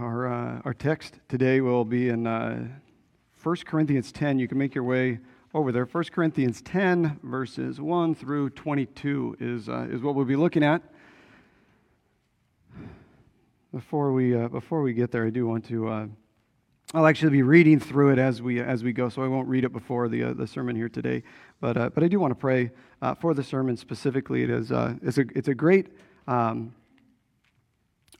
Our, 0.00 0.32
uh, 0.32 0.62
our 0.64 0.72
text 0.72 1.20
today 1.28 1.60
will 1.60 1.84
be 1.84 2.08
in 2.08 2.26
uh, 2.26 2.68
1 3.42 3.56
Corinthians 3.66 4.10
10. 4.12 4.38
You 4.38 4.48
can 4.48 4.56
make 4.56 4.74
your 4.74 4.82
way 4.82 5.18
over 5.52 5.72
there. 5.72 5.84
1 5.84 6.04
Corinthians 6.04 6.62
10, 6.62 7.20
verses 7.22 7.82
1 7.82 8.14
through 8.14 8.48
22 8.50 9.36
is, 9.38 9.68
uh, 9.68 9.88
is 9.90 10.00
what 10.00 10.14
we'll 10.14 10.24
be 10.24 10.36
looking 10.36 10.64
at. 10.64 10.80
Before 13.74 14.14
we, 14.14 14.34
uh, 14.34 14.48
before 14.48 14.80
we 14.80 14.94
get 14.94 15.10
there, 15.10 15.26
I 15.26 15.30
do 15.30 15.46
want 15.46 15.66
to. 15.66 15.88
Uh, 15.88 16.06
I'll 16.94 17.06
actually 17.06 17.32
be 17.32 17.42
reading 17.42 17.78
through 17.78 18.12
it 18.12 18.18
as 18.18 18.40
we, 18.40 18.58
as 18.58 18.82
we 18.82 18.94
go, 18.94 19.10
so 19.10 19.22
I 19.22 19.28
won't 19.28 19.48
read 19.48 19.64
it 19.64 19.72
before 19.74 20.08
the, 20.08 20.22
uh, 20.22 20.32
the 20.32 20.46
sermon 20.46 20.76
here 20.76 20.88
today. 20.88 21.24
But, 21.60 21.76
uh, 21.76 21.90
but 21.90 22.02
I 22.02 22.08
do 22.08 22.18
want 22.18 22.30
to 22.30 22.40
pray 22.40 22.70
for 23.20 23.34
the 23.34 23.44
sermon 23.44 23.76
specifically. 23.76 24.44
It 24.44 24.50
is, 24.50 24.72
it's, 25.02 25.18
a, 25.18 25.26
it's 25.36 25.48
a 25.48 25.54
great 25.54 25.88
um, 26.26 26.74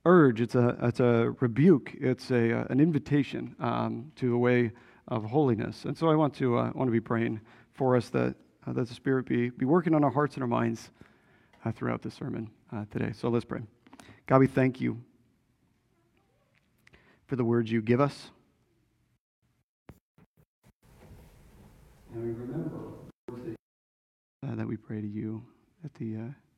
urge, 0.04 0.41
it's 0.41 0.54
a, 0.54 0.77
it's 0.82 1.00
a 1.00 1.34
rebuke, 1.41 1.94
it's 2.00 2.31
a, 2.31 2.67
an 2.71 2.81
invitation 2.81 3.54
um, 3.61 4.12
to 4.17 4.35
a 4.35 4.39
way 4.39 4.72
of 5.08 5.25
holiness. 5.25 5.85
And 5.85 5.96
so 5.96 6.08
I 6.08 6.14
want 6.14 6.35
to, 6.35 6.57
uh, 6.57 6.71
want 6.75 6.89
to 6.89 6.93
be 6.93 7.00
praying 7.00 7.40
for 7.72 7.96
us 7.96 8.08
that, 8.11 8.34
uh, 8.67 8.72
that 8.72 8.89
the 8.89 8.95
Spirit 8.95 9.26
be, 9.26 9.50
be 9.50 9.64
working 9.64 9.95
on 9.95 10.04
our 10.04 10.11
hearts 10.11 10.34
and 10.34 10.43
our 10.43 10.48
minds 10.48 10.90
uh, 11.64 11.72
throughout 11.72 12.03
the 12.03 12.11
sermon 12.11 12.50
uh, 12.72 12.84
today. 12.90 13.12
So 13.12 13.29
let's 13.29 13.45
pray. 13.45 13.61
God, 14.26 14.39
we 14.39 14.46
thank 14.46 14.81
you 14.81 15.03
for 17.26 17.36
the 17.36 17.45
words 17.45 17.70
you 17.70 17.82
give 17.82 18.00
us. 18.00 18.31
And 22.12 22.25
we 22.25 22.31
remember 22.32 22.70
uh, 24.46 24.54
that 24.54 24.67
we 24.67 24.76
pray 24.76 25.00
to 25.00 25.07
you 25.07 25.43
that 25.82 25.95
the, 25.95 26.17
uh, 26.17 26.50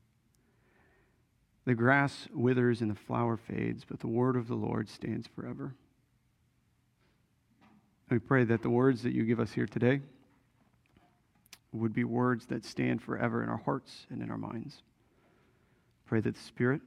the 1.64 1.74
grass 1.74 2.28
withers 2.34 2.80
and 2.80 2.90
the 2.90 2.96
flower 2.96 3.36
fades, 3.36 3.84
but 3.84 4.00
the 4.00 4.08
word 4.08 4.36
of 4.36 4.48
the 4.48 4.54
Lord 4.54 4.88
stands 4.88 5.26
forever. 5.26 5.74
We 8.10 8.18
pray 8.18 8.44
that 8.44 8.62
the 8.62 8.70
words 8.70 9.02
that 9.02 9.12
you 9.12 9.24
give 9.24 9.40
us 9.40 9.52
here 9.52 9.66
today 9.66 10.00
would 11.72 11.94
be 11.94 12.04
words 12.04 12.46
that 12.46 12.64
stand 12.64 13.00
forever 13.00 13.42
in 13.42 13.48
our 13.48 13.58
hearts 13.64 14.06
and 14.10 14.22
in 14.22 14.30
our 14.30 14.36
minds. 14.36 14.82
Pray 16.04 16.20
that 16.20 16.34
the 16.34 16.40
Spirit 16.40 16.82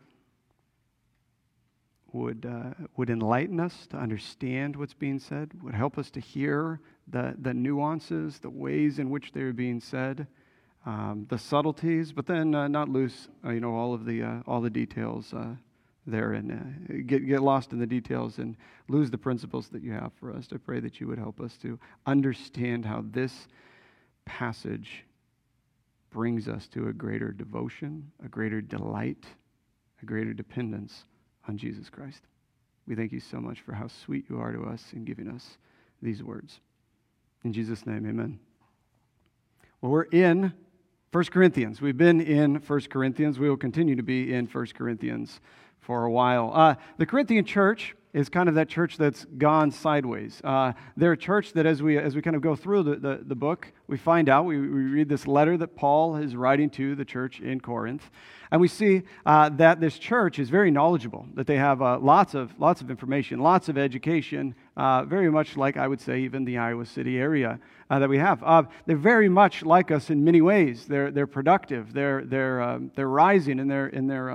would, 2.11 2.45
uh, 2.45 2.85
would 2.95 3.09
enlighten 3.09 3.59
us 3.59 3.87
to 3.87 3.97
understand 3.97 4.75
what's 4.75 4.93
being 4.93 5.19
said, 5.19 5.51
would 5.63 5.73
help 5.73 5.97
us 5.97 6.11
to 6.11 6.19
hear 6.19 6.79
the, 7.07 7.35
the 7.39 7.53
nuances, 7.53 8.39
the 8.39 8.49
ways 8.49 8.99
in 8.99 9.09
which 9.09 9.31
they're 9.31 9.53
being 9.53 9.79
said, 9.79 10.27
um, 10.85 11.25
the 11.29 11.37
subtleties, 11.37 12.11
but 12.11 12.27
then 12.27 12.53
uh, 12.53 12.67
not 12.67 12.89
lose, 12.89 13.27
uh, 13.43 13.49
you 13.49 13.59
know, 13.59 13.73
all 13.73 13.93
of 13.93 14.05
the, 14.05 14.21
uh, 14.21 14.39
all 14.45 14.61
the 14.61 14.69
details 14.69 15.33
uh, 15.33 15.55
there 16.05 16.33
and 16.33 17.07
get, 17.07 17.25
get 17.25 17.41
lost 17.41 17.73
in 17.73 17.79
the 17.79 17.87
details 17.87 18.37
and 18.37 18.55
lose 18.87 19.09
the 19.09 19.17
principles 19.17 19.69
that 19.69 19.81
you 19.81 19.91
have 19.91 20.11
for 20.19 20.31
us. 20.31 20.47
I 20.53 20.57
pray 20.57 20.79
that 20.81 20.99
you 20.99 21.07
would 21.07 21.17
help 21.17 21.41
us 21.41 21.57
to 21.63 21.79
understand 22.05 22.85
how 22.85 23.03
this 23.11 23.47
passage 24.25 25.03
brings 26.11 26.47
us 26.47 26.67
to 26.67 26.87
a 26.87 26.93
greater 26.93 27.31
devotion, 27.31 28.11
a 28.23 28.29
greater 28.29 28.61
delight, 28.61 29.25
a 30.01 30.05
greater 30.05 30.33
dependence 30.33 31.05
on 31.47 31.57
Jesus 31.57 31.89
Christ. 31.89 32.21
We 32.87 32.95
thank 32.95 33.11
you 33.11 33.19
so 33.19 33.39
much 33.39 33.61
for 33.61 33.73
how 33.73 33.87
sweet 33.87 34.25
you 34.29 34.39
are 34.39 34.51
to 34.51 34.63
us 34.65 34.83
in 34.93 35.03
giving 35.03 35.27
us 35.27 35.57
these 36.01 36.21
words. 36.21 36.59
In 37.43 37.51
Jesus' 37.51 37.85
name, 37.87 38.07
amen. 38.07 38.39
Well, 39.81 39.91
we're 39.91 40.03
in 40.03 40.53
1 41.15 41.23
Corinthians. 41.27 41.79
We've 41.79 41.95
been 41.95 42.19
in 42.19 42.55
1 42.55 42.81
Corinthians. 42.89 43.39
We 43.39 43.47
will 43.47 43.55
continue 43.55 43.95
to 43.95 44.03
be 44.03 44.33
in 44.33 44.47
1 44.47 44.65
Corinthians 44.75 45.39
for 45.79 46.03
a 46.03 46.11
while. 46.11 46.51
Uh, 46.53 46.75
the 46.97 47.05
Corinthian 47.05 47.45
church 47.45 47.95
is 48.15 48.29
kind 48.29 48.47
of 48.47 48.55
that 48.55 48.69
church 48.69 48.95
that's 48.95 49.25
gone 49.37 49.69
sideways. 49.69 50.39
Uh, 50.41 50.71
they're 50.95 51.11
a 51.11 51.17
church 51.17 51.51
that, 51.51 51.65
as 51.65 51.83
we, 51.83 51.97
as 51.97 52.15
we 52.15 52.21
kind 52.21 52.35
of 52.37 52.41
go 52.41 52.55
through 52.55 52.81
the, 52.81 52.95
the, 52.95 53.19
the 53.25 53.35
book, 53.35 53.73
we 53.87 53.97
find 53.97 54.29
out, 54.29 54.45
we, 54.45 54.57
we, 54.57 54.67
read 54.67 55.09
this 55.09 55.27
letter 55.27 55.57
that 55.57 55.75
Paul 55.75 56.15
is 56.15 56.33
writing 56.33 56.69
to 56.71 56.95
the 56.95 57.03
church 57.03 57.41
in 57.41 57.59
Corinth, 57.59 58.09
and 58.51 58.61
we 58.61 58.69
see 58.69 59.03
uh, 59.25 59.49
that 59.49 59.81
this 59.81 59.99
church 59.99 60.39
is 60.39 60.49
very 60.49 60.71
knowledgeable, 60.71 61.27
that 61.33 61.45
they 61.45 61.57
have 61.57 61.81
uh, 61.81 61.99
lots, 61.99 62.35
of, 62.35 62.57
lots 62.57 62.79
of 62.79 62.89
information, 62.89 63.39
lots 63.39 63.67
of 63.67 63.77
education, 63.77 64.55
uh, 64.77 65.03
very 65.03 65.29
much 65.29 65.57
like, 65.57 65.75
I 65.75 65.85
would 65.85 65.99
say, 65.99 66.21
even 66.21 66.45
the 66.45 66.57
Iowa 66.57 66.85
City 66.85 67.17
area 67.17 67.59
uh, 67.89 67.99
that 67.99 68.07
we 68.07 68.17
have. 68.17 68.41
Uh, 68.43 68.63
they're 68.85 68.95
very 68.95 69.27
much 69.27 69.63
like 69.63 69.91
us 69.91 70.09
in 70.09 70.23
many 70.23 70.41
ways. 70.41 70.85
They're, 70.85 71.11
they're 71.11 71.27
productive, 71.27 71.91
they're, 71.91 72.23
they're, 72.23 72.61
um, 72.61 72.91
they're 72.95 73.09
rising 73.09 73.59
in 73.59 73.67
their, 73.67 73.87
in 73.87 74.07
their 74.07 74.31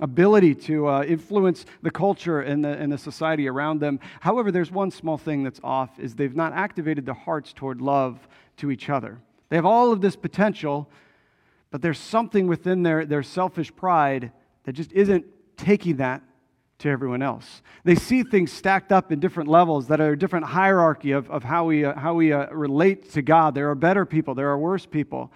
ability 0.00 0.54
to 0.54 0.88
uh, 0.88 1.02
influence 1.02 1.66
the 1.82 1.90
culture 1.90 2.40
and 2.40 2.64
the, 2.64 2.68
and 2.68 2.92
the 2.92 2.98
society 2.98 3.48
around 3.48 3.80
them. 3.80 3.98
However, 4.20 4.52
there's 4.52 4.70
one 4.70 4.90
small 4.90 5.18
thing 5.18 5.42
that's 5.42 5.60
off 5.64 5.98
is 5.98 6.14
they've 6.14 6.36
not 6.36 6.52
activated 6.52 7.06
their 7.06 7.14
hearts 7.14 7.52
toward 7.52 7.80
love 7.80 8.28
to 8.58 8.70
each 8.70 8.88
other. 8.88 9.20
They 9.48 9.56
have 9.56 9.66
all 9.66 9.92
of 9.92 10.00
this 10.00 10.16
potential, 10.16 10.88
but 11.70 11.82
there's 11.82 11.98
something 11.98 12.46
within 12.46 12.82
their, 12.82 13.04
their 13.04 13.22
selfish 13.22 13.74
pride 13.74 14.32
that 14.64 14.72
just 14.72 14.92
isn't 14.92 15.24
taking 15.56 15.96
that 15.96 16.22
to 16.78 16.88
everyone 16.88 17.22
else. 17.22 17.62
They 17.82 17.96
see 17.96 18.22
things 18.22 18.52
stacked 18.52 18.92
up 18.92 19.10
in 19.10 19.18
different 19.18 19.48
levels 19.48 19.88
that 19.88 20.00
are 20.00 20.12
a 20.12 20.18
different 20.18 20.46
hierarchy 20.46 21.10
of, 21.10 21.28
of 21.30 21.42
how 21.42 21.64
we, 21.64 21.84
uh, 21.84 21.98
how 21.98 22.14
we 22.14 22.32
uh, 22.32 22.46
relate 22.50 23.10
to 23.12 23.22
God. 23.22 23.54
There 23.54 23.68
are 23.70 23.74
better 23.74 24.06
people, 24.06 24.34
there 24.34 24.50
are 24.50 24.58
worse 24.58 24.86
people. 24.86 25.32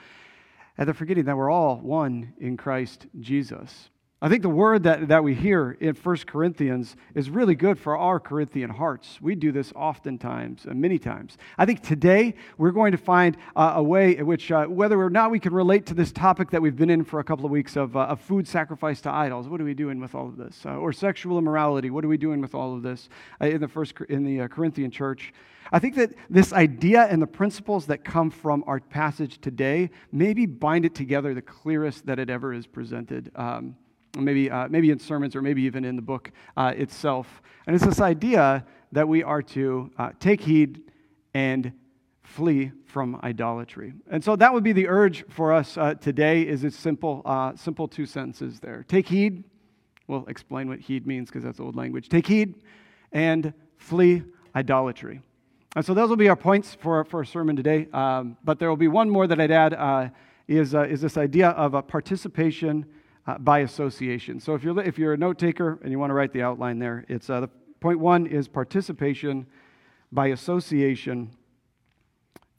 And 0.78 0.87
they're 0.87 0.95
forgetting 0.95 1.25
that 1.25 1.37
we're 1.37 1.51
all 1.51 1.77
one 1.77 2.33
in 2.39 2.56
Christ 2.56 3.06
Jesus. 3.21 3.91
I 4.25 4.28
think 4.28 4.43
the 4.43 4.49
word 4.49 4.84
that, 4.84 5.09
that 5.09 5.25
we 5.25 5.34
hear 5.34 5.77
in 5.81 5.97
1 5.97 6.16
Corinthians 6.28 6.94
is 7.12 7.28
really 7.28 7.56
good 7.56 7.77
for 7.77 7.99
our 7.99 8.21
Corinthian 8.21 8.71
hearts. 8.71 9.21
We 9.21 9.34
do 9.34 9.50
this 9.50 9.72
oftentimes, 9.75 10.65
many 10.65 11.00
times. 11.00 11.37
I 11.59 11.66
think 11.66 11.83
today 11.83 12.37
we're 12.56 12.71
going 12.71 12.93
to 12.93 12.99
find 12.99 13.37
uh, 13.56 13.72
a 13.75 13.83
way 13.83 14.16
in 14.16 14.25
which, 14.27 14.53
uh, 14.53 14.66
whether 14.66 15.03
or 15.03 15.10
not 15.10 15.33
we 15.33 15.41
can 15.41 15.53
relate 15.53 15.87
to 15.87 15.94
this 15.94 16.12
topic 16.12 16.50
that 16.50 16.62
we've 16.62 16.77
been 16.77 16.88
in 16.88 17.03
for 17.03 17.19
a 17.19 17.25
couple 17.25 17.44
of 17.44 17.50
weeks 17.50 17.75
of, 17.75 17.97
uh, 17.97 18.03
of 18.03 18.21
food 18.21 18.47
sacrifice 18.47 19.00
to 19.00 19.10
idols, 19.10 19.49
what 19.49 19.60
are 19.60 19.65
we 19.65 19.75
doing 19.75 19.99
with 19.99 20.15
all 20.15 20.28
of 20.28 20.37
this? 20.37 20.65
Uh, 20.65 20.77
or 20.77 20.93
sexual 20.93 21.37
immorality, 21.37 21.91
what 21.91 22.04
are 22.04 22.09
we 22.09 22.16
doing 22.16 22.41
with 22.41 22.54
all 22.54 22.77
of 22.77 22.84
this 22.84 23.09
uh, 23.41 23.47
in 23.47 23.60
the, 23.60 23.66
first, 23.66 23.94
in 24.09 24.22
the 24.22 24.47
Corinthian 24.47 24.93
church? 24.93 25.34
I 25.72 25.81
think 25.81 25.97
that 25.97 26.12
this 26.31 26.53
idea 26.53 27.06
and 27.06 27.21
the 27.21 27.27
principles 27.27 27.87
that 27.87 28.04
come 28.04 28.31
from 28.31 28.62
our 28.69 28.78
passage 28.78 29.41
today 29.41 29.91
maybe 30.12 30.47
bind 30.47 30.84
it 30.84 30.94
together 30.94 31.34
the 31.34 31.43
clearest 31.43 32.06
that 32.06 32.21
it 32.21 32.31
ever 32.31 32.53
is 32.53 32.69
presented. 32.69 33.33
Um, 33.34 33.75
maybe, 34.17 34.50
uh, 34.50 34.69
maybe 34.69 34.91
in 34.91 34.99
sermons 34.99 35.34
or 35.34 35.43
maybe 35.43 35.62
even 35.62 35.84
in 35.84 35.97
the 35.97 36.03
book 36.03 36.31
uh, 36.56 36.73
itself. 36.77 37.43
And 37.67 37.75
it's 37.75 37.84
this 37.84 38.00
idea 38.00 38.65
that 38.93 39.09
we 39.09 39.23
are 39.23 39.43
to 39.43 39.91
uh, 39.99 40.11
take 40.21 40.41
heed 40.41 40.83
and 41.34 41.73
flee 42.22 42.72
from 42.84 43.19
idolatry. 43.22 43.95
And 44.11 44.22
so 44.22 44.37
that 44.37 44.53
would 44.53 44.65
be 44.65 44.72
the 44.72 44.89
urge 44.89 45.25
for 45.28 45.53
us 45.53 45.77
uh, 45.77 45.95
today 45.95 46.43
is 46.43 46.65
it's 46.65 46.77
simple, 46.77 47.22
uh, 47.25 47.55
simple 47.56 47.89
two 47.89 48.06
sentences 48.06 48.61
there. 48.61 48.84
Take 48.87 49.09
heed. 49.09 49.45
We'll 50.06 50.27
explain 50.27 50.69
what 50.69 50.81
heed 50.81 51.06
means 51.06 51.28
because 51.28 51.43
that's 51.43 51.61
old 51.61 51.77
language. 51.77 52.09
Take 52.09 52.27
heed 52.27 52.62
and 53.12 53.53
flee 53.77 54.22
idolatry. 54.55 55.22
And 55.75 55.84
so 55.84 55.95
those 55.95 56.11
will 56.11 56.17
be 56.17 56.28
our 56.28 56.37
points 56.37 56.75
for, 56.75 57.05
for 57.05 57.22
a 57.22 57.27
sermon 57.27 57.56
today. 57.56 57.89
Um, 57.93 58.37
but 58.45 58.59
there 58.59 58.69
will 58.69 58.77
be 58.77 58.89
one 58.89 59.09
more 59.09 59.27
that 59.27 59.41
I'd 59.41 59.51
add 59.51 59.72
uh, 59.72 60.09
is, 60.49 60.75
is 60.75 61.01
this 61.01 61.17
idea 61.17 61.51
of 61.51 61.72
a 61.75 61.83
participation 61.83 62.84
uh, 63.27 63.38
by 63.38 63.60
association. 63.60 64.41
So 64.41 64.55
if 64.55 64.65
you're, 64.65 64.81
if 64.81 64.99
you're 64.99 65.12
a 65.12 65.16
note 65.16 65.38
taker 65.38 65.78
and 65.83 65.91
you 65.91 65.99
want 65.99 66.10
to 66.10 66.15
write 66.15 66.33
the 66.33 66.43
outline 66.43 66.78
there, 66.78 67.05
it's 67.09 67.31
uh, 67.31 67.41
the, 67.41 67.49
point 67.81 67.99
one 67.99 68.27
is 68.27 68.49
participation 68.49 69.47
by 70.12 70.28
association. 70.28 71.31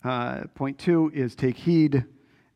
Uh, 0.03 0.43
point 0.53 0.77
two 0.77 1.11
is 1.15 1.35
take 1.35 1.55
heed. 1.55 2.05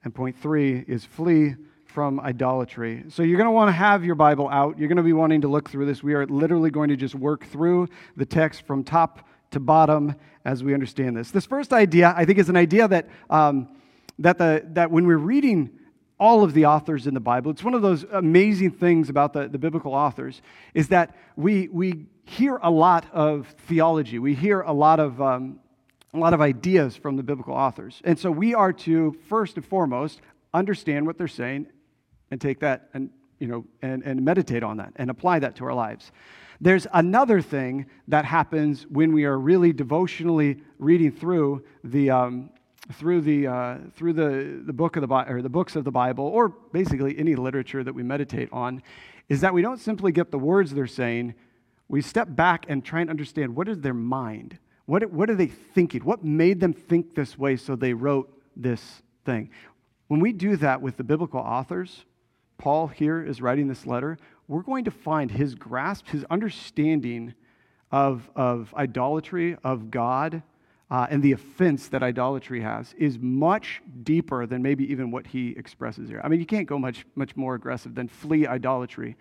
And 0.03 0.13
point 0.13 0.38
three 0.38 0.85
is 0.88 1.06
flee 1.06 1.56
from 1.85 2.19
idolatry. 2.19 3.06
So 3.09 3.23
you're 3.23 3.38
going 3.38 3.47
to 3.47 3.51
want 3.51 3.69
to 3.69 3.73
have 3.73 4.06
your 4.06 4.16
Bible 4.16 4.47
out. 4.50 4.78
You're 4.78 4.88
going 4.88 4.97
to 4.97 5.03
be 5.03 5.13
wanting 5.13 5.41
to 5.41 5.47
look 5.47 5.69
through 5.69 5.85
this. 5.85 6.03
We 6.03 6.13
are 6.13 6.25
literally 6.28 6.69
going 6.69 6.89
to 6.89 6.95
just 6.95 7.15
work 7.15 7.45
through 7.45 7.88
the 8.15 8.25
text 8.25 8.68
from 8.68 8.83
top 8.83 9.27
to 9.51 9.59
bottom 9.59 10.15
as 10.45 10.63
we 10.63 10.74
understand 10.74 11.18
this. 11.18 11.31
This 11.31 11.45
first 11.45 11.74
idea, 11.74 12.13
I 12.15 12.25
think, 12.25 12.38
is 12.38 12.50
an 12.50 12.57
idea 12.57 12.88
that, 12.88 13.09
um, 13.30 13.69
that, 14.19 14.38
the, 14.38 14.63
that 14.74 14.92
when 14.92 15.07
we're 15.07 15.18
reading 15.18 15.71
all 16.19 16.44
of 16.44 16.54
the 16.54 16.66
authors 16.66 17.06
in 17.06 17.14
the 17.14 17.19
Bible. 17.19 17.52
It's 17.52 17.64
one 17.64 17.74
of 17.74 17.81
those 17.81 18.04
amazing 18.12 18.72
things 18.72 19.10
about 19.10 19.34
the, 19.34 19.48
the 19.48 19.60
biblical 19.60 19.94
authors 19.94 20.42
is 20.74 20.88
that 20.88 21.16
we, 21.36 21.68
we 21.68 22.08
hear 22.25 22.60
a 22.62 22.72
lot 22.72 23.06
of 23.14 23.48
theology. 23.68 24.19
We 24.19 24.34
hear 24.34 24.62
a 24.62 24.74
lot 24.74 25.00
of, 25.00 25.22
um, 25.22 25.60
a 26.14 26.18
lot 26.18 26.34
of 26.34 26.42
ideas 26.42 26.96
from 26.96 27.18
the 27.18 27.24
biblical 27.24 27.54
authors. 27.54 28.02
And 28.04 28.18
so 28.18 28.31
we 28.31 28.56
are 28.56 28.74
to, 28.74 29.16
first 29.30 29.58
and 29.58 29.66
foremost, 29.66 30.22
understand 30.54 31.06
what 31.06 31.18
they're 31.18 31.28
saying 31.28 31.68
and 32.31 32.42
take 32.42 32.60
that 32.62 32.90
and, 32.94 33.12
you 33.40 33.48
know, 33.48 33.66
and, 33.81 34.02
and 34.04 34.25
meditate 34.25 34.64
on 34.64 34.78
that 34.78 34.94
and 34.96 35.12
apply 35.12 35.40
that 35.40 35.56
to 35.58 35.66
our 35.66 35.74
lives. 35.74 36.12
There's 36.60 36.88
another 36.92 37.40
thing 37.42 37.86
that 38.08 38.25
happens 38.25 38.88
when 38.90 39.14
we 39.14 39.25
are 39.25 39.38
really 39.38 39.72
devotionally 39.72 40.58
reading 40.80 41.12
through 41.12 41.64
the, 41.84 42.10
um, 42.10 42.50
through 42.94 43.22
the, 43.22 43.48
uh, 43.48 43.78
through 43.95 44.13
the, 44.13 44.62
the 44.66 44.74
book 44.74 44.95
of 44.95 45.07
the 45.07 45.13
or 45.13 45.42
the 45.42 45.50
books 45.50 45.75
of 45.75 45.84
the 45.84 45.92
Bible, 45.92 46.25
or 46.25 46.50
basically 46.50 47.18
any 47.18 47.36
literature 47.36 47.84
that 47.84 47.94
we 47.94 48.04
meditate 48.04 48.50
on, 48.51 48.81
is 49.30 49.42
that 49.42 49.54
we 49.54 49.62
don't 49.62 49.80
simply 49.80 50.12
get 50.12 50.31
the 50.31 50.39
words 50.39 50.74
they're 50.74 50.88
saying, 50.88 51.34
we 51.89 52.01
step 52.01 52.28
back 52.30 52.66
and 52.69 52.84
try 52.84 53.01
and 53.01 53.10
understand 53.10 53.56
what 53.56 53.68
is 53.68 53.80
their 53.80 53.94
mind? 53.94 54.57
What, 54.86 55.12
what 55.12 55.30
are 55.30 55.36
they 55.36 55.48
thinking? 55.48 56.04
What 56.04 56.24
made 56.24 56.60
them 56.60 56.74
think 56.74 57.16
this 57.16 57.38
way 57.38 57.57
so 57.57 57.75
they 57.75 57.94
wrote 57.94 58.31
this 58.56 59.01
thing? 59.25 59.50
When 60.07 60.22
we 60.22 60.31
do 60.31 60.56
that 60.57 60.81
with 60.81 60.98
the 60.98 61.04
biblical 61.04 61.40
authors, 61.40 62.06
Paul 62.57 62.88
here 62.88 63.24
is 63.24 63.42
writing 63.42 63.68
this 63.68 63.86
letter, 63.86 64.18
we're 64.48 64.62
going 64.62 64.86
to 64.86 64.92
find 64.92 65.30
his 65.30 65.56
grasp, 65.56 66.07
his 66.07 66.24
understanding 66.30 67.33
of, 67.92 68.30
of 68.36 68.74
idolatry, 68.75 69.57
of 69.63 69.92
God, 69.92 70.42
uh, 70.89 71.07
and 71.10 71.22
the 71.22 71.34
offense 71.34 71.89
that 71.89 72.01
idolatry 72.01 72.62
has 72.62 72.94
is 72.98 73.19
much 73.19 73.81
deeper 74.04 74.45
than 74.45 74.62
maybe 74.62 74.89
even 74.89 75.12
what 75.12 75.28
he 75.28 75.50
expresses 75.57 76.07
here. 76.07 76.22
I 76.24 76.30
mean, 76.30 76.39
you 76.39 76.45
can't 76.45 76.68
go 76.68 76.80
much, 76.80 77.06
much 77.16 77.36
more 77.36 77.56
aggressive 77.56 77.94
than 77.94 78.07
flee 78.07 78.48
idolatry. 78.48 79.18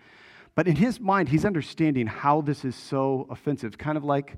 But 0.55 0.67
in 0.67 0.75
his 0.75 0.99
mind, 0.99 1.29
he's 1.29 1.45
understanding 1.45 2.07
how 2.07 2.41
this 2.41 2.63
is 2.63 2.75
so 2.75 3.27
offensive, 3.29 3.77
kind 3.77 3.97
of 3.97 4.03
like 4.03 4.37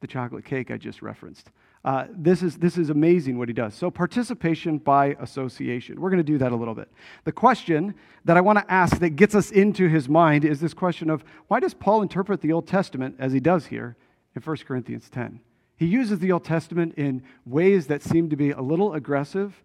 the 0.00 0.06
chocolate 0.06 0.44
cake 0.44 0.70
I 0.70 0.78
just 0.78 1.02
referenced. 1.02 1.50
Uh, 1.84 2.06
this, 2.10 2.42
is, 2.42 2.56
this 2.56 2.76
is 2.76 2.90
amazing 2.90 3.38
what 3.38 3.48
he 3.48 3.54
does. 3.54 3.74
So, 3.74 3.90
participation 3.90 4.78
by 4.78 5.16
association. 5.20 6.00
We're 6.00 6.10
going 6.10 6.18
to 6.18 6.24
do 6.24 6.38
that 6.38 6.52
a 6.52 6.56
little 6.56 6.74
bit. 6.74 6.90
The 7.24 7.32
question 7.32 7.94
that 8.24 8.36
I 8.36 8.40
want 8.40 8.58
to 8.58 8.70
ask 8.70 8.98
that 8.98 9.10
gets 9.10 9.34
us 9.34 9.50
into 9.50 9.88
his 9.88 10.08
mind 10.08 10.44
is 10.44 10.60
this 10.60 10.74
question 10.74 11.08
of 11.08 11.24
why 11.48 11.60
does 11.60 11.72
Paul 11.72 12.02
interpret 12.02 12.40
the 12.40 12.52
Old 12.52 12.66
Testament 12.66 13.16
as 13.18 13.32
he 13.32 13.40
does 13.40 13.66
here 13.66 13.96
in 14.34 14.42
1 14.42 14.56
Corinthians 14.66 15.08
10? 15.08 15.40
He 15.80 15.86
uses 15.86 16.18
the 16.18 16.30
Old 16.30 16.44
Testament 16.44 16.96
in 16.98 17.22
ways 17.46 17.86
that 17.86 18.02
seem 18.02 18.28
to 18.28 18.36
be 18.36 18.50
a 18.50 18.60
little 18.60 18.92
aggressive 18.92 19.62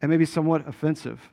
and 0.00 0.08
maybe 0.08 0.24
somewhat 0.24 0.68
offensive. 0.68 1.28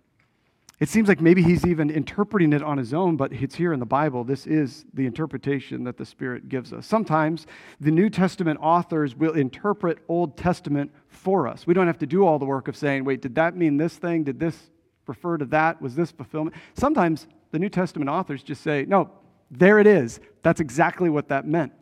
It 0.79 0.89
seems 0.89 1.07
like 1.07 1.21
maybe 1.21 1.43
he's 1.43 1.67
even 1.67 1.91
interpreting 1.91 2.51
it 2.51 2.63
on 2.63 2.79
his 2.79 2.91
own, 2.91 3.15
but 3.15 3.31
it's 3.31 3.53
here 3.53 3.73
in 3.73 3.79
the 3.79 3.85
Bible. 3.85 4.23
This 4.23 4.47
is 4.47 4.85
the 4.91 5.05
interpretation 5.05 5.83
that 5.83 5.97
the 5.97 6.05
Spirit 6.05 6.49
gives 6.49 6.73
us. 6.73 6.87
Sometimes 6.87 7.45
the 7.79 7.91
New 7.91 8.09
Testament 8.09 8.59
authors 8.59 9.15
will 9.15 9.33
interpret 9.33 9.99
Old 10.07 10.35
Testament 10.35 10.91
for 11.09 11.47
us. 11.47 11.67
We 11.67 11.75
don't 11.75 11.85
have 11.85 11.99
to 11.99 12.07
do 12.07 12.25
all 12.25 12.39
the 12.39 12.45
work 12.45 12.67
of 12.67 12.75
saying, 12.75 13.05
wait, 13.05 13.21
did 13.21 13.35
that 13.35 13.55
mean 13.55 13.77
this 13.77 13.97
thing? 13.97 14.23
Did 14.23 14.39
this 14.39 14.71
refer 15.05 15.37
to 15.37 15.45
that? 15.45 15.79
Was 15.79 15.93
this 15.93 16.09
fulfillment? 16.09 16.55
Sometimes 16.73 17.27
the 17.51 17.59
New 17.59 17.69
Testament 17.69 18.09
authors 18.09 18.41
just 18.41 18.63
say, 18.63 18.85
no, 18.87 19.11
there 19.51 19.77
it 19.77 19.85
is. 19.85 20.19
That's 20.41 20.59
exactly 20.59 21.11
what 21.11 21.27
that 21.27 21.45
meant. 21.45 21.73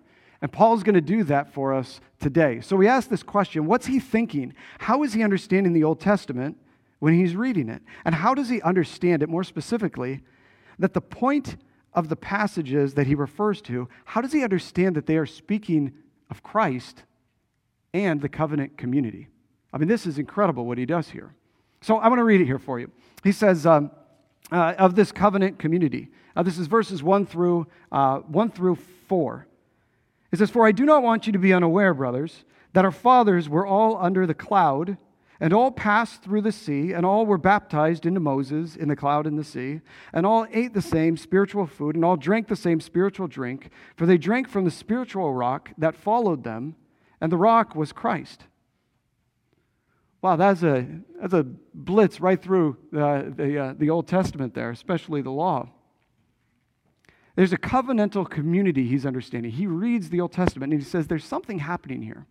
And 0.41 0.51
Paul's 0.51 0.83
going 0.83 0.95
to 0.95 1.01
do 1.01 1.23
that 1.25 1.53
for 1.53 1.73
us 1.73 1.99
today. 2.19 2.61
So 2.61 2.75
we 2.75 2.87
ask 2.87 3.09
this 3.09 3.23
question 3.23 3.65
what's 3.65 3.87
he 3.87 3.99
thinking? 3.99 4.53
How 4.79 5.03
is 5.03 5.13
he 5.13 5.23
understanding 5.23 5.73
the 5.73 5.83
Old 5.83 5.99
Testament? 5.99 6.57
when 6.99 7.13
he's 7.13 7.35
reading 7.35 7.69
it? 7.69 7.81
And 8.05 8.15
how 8.15 8.33
does 8.33 8.49
he 8.49 8.61
understand 8.61 9.23
it 9.23 9.29
more 9.29 9.43
specifically? 9.43 10.21
That 10.79 10.93
the 10.93 11.01
point 11.01 11.57
of 11.93 12.09
the 12.09 12.15
passages 12.15 12.93
that 12.95 13.07
he 13.07 13.15
refers 13.15 13.61
to, 13.63 13.87
how 14.05 14.21
does 14.21 14.31
he 14.31 14.43
understand 14.43 14.95
that 14.95 15.05
they 15.05 15.17
are 15.17 15.25
speaking 15.25 15.93
of 16.29 16.43
Christ 16.43 17.03
and 17.93 18.21
the 18.21 18.29
covenant 18.29 18.77
community? 18.77 19.27
I 19.73 19.77
mean, 19.77 19.87
this 19.87 20.05
is 20.05 20.19
incredible 20.19 20.65
what 20.65 20.77
he 20.77 20.85
does 20.85 21.09
here. 21.09 21.33
So 21.81 21.97
I'm 21.97 22.09
going 22.09 22.17
to 22.17 22.23
read 22.23 22.41
it 22.41 22.45
here 22.45 22.59
for 22.59 22.79
you. 22.79 22.91
He 23.23 23.31
says, 23.31 23.65
um, 23.65 23.91
uh, 24.51 24.73
of 24.77 24.95
this 24.95 25.11
covenant 25.11 25.59
community. 25.59 26.09
Uh, 26.35 26.43
this 26.43 26.57
is 26.57 26.67
verses 26.67 27.03
1 27.03 27.25
through, 27.25 27.67
uh, 27.91 28.19
1 28.19 28.51
through 28.51 28.77
4. 29.07 29.46
It 30.31 30.39
says, 30.39 30.49
For 30.49 30.67
I 30.67 30.71
do 30.71 30.85
not 30.85 31.03
want 31.03 31.27
you 31.27 31.33
to 31.33 31.39
be 31.39 31.53
unaware, 31.53 31.93
brothers, 31.93 32.43
that 32.73 32.85
our 32.85 32.91
fathers 32.91 33.47
were 33.49 33.65
all 33.65 33.97
under 33.97 34.25
the 34.25 34.33
cloud 34.33 34.97
and 35.39 35.53
all 35.53 35.71
passed 35.71 36.23
through 36.23 36.41
the 36.41 36.51
sea, 36.51 36.93
and 36.93 37.05
all 37.05 37.25
were 37.25 37.37
baptized 37.37 38.05
into 38.05 38.19
Moses 38.19 38.75
in 38.75 38.87
the 38.87 38.95
cloud 38.95 39.27
and 39.27 39.37
the 39.37 39.43
sea, 39.43 39.81
and 40.11 40.25
all 40.25 40.47
ate 40.51 40.73
the 40.73 40.81
same 40.81 41.15
spiritual 41.15 41.67
food, 41.67 41.95
and 41.95 42.03
all 42.03 42.17
drank 42.17 42.47
the 42.47 42.55
same 42.55 42.79
spiritual 42.79 43.27
drink, 43.27 43.69
for 43.95 44.05
they 44.05 44.17
drank 44.17 44.49
from 44.49 44.65
the 44.65 44.71
spiritual 44.71 45.33
rock 45.33 45.71
that 45.77 45.95
followed 45.95 46.43
them, 46.43 46.75
and 47.21 47.31
the 47.31 47.37
rock 47.37 47.75
was 47.75 47.93
Christ. 47.93 48.45
Wow, 50.21 50.35
that's 50.37 50.63
a, 50.63 50.87
that's 51.21 51.33
a 51.33 51.45
blitz 51.73 52.19
right 52.19 52.41
through 52.41 52.77
uh, 52.95 53.23
the, 53.27 53.59
uh, 53.59 53.73
the 53.77 53.91
Old 53.91 54.07
Testament 54.07 54.55
there, 54.55 54.71
especially 54.71 55.21
the 55.21 55.29
law. 55.29 55.69
There's 57.37 57.53
a 57.53 57.57
covenantal 57.57 58.27
community 58.27 58.87
he's 58.87 59.05
understanding. 59.05 59.51
He 59.51 59.67
reads 59.67 60.09
the 60.09 60.19
Old 60.21 60.31
Testament 60.31 60.73
and 60.73 60.81
he 60.81 60.85
says 60.89 61.05
there's 61.05 61.23
something 61.23 61.59
happening 61.59 62.01
here. 62.01 62.25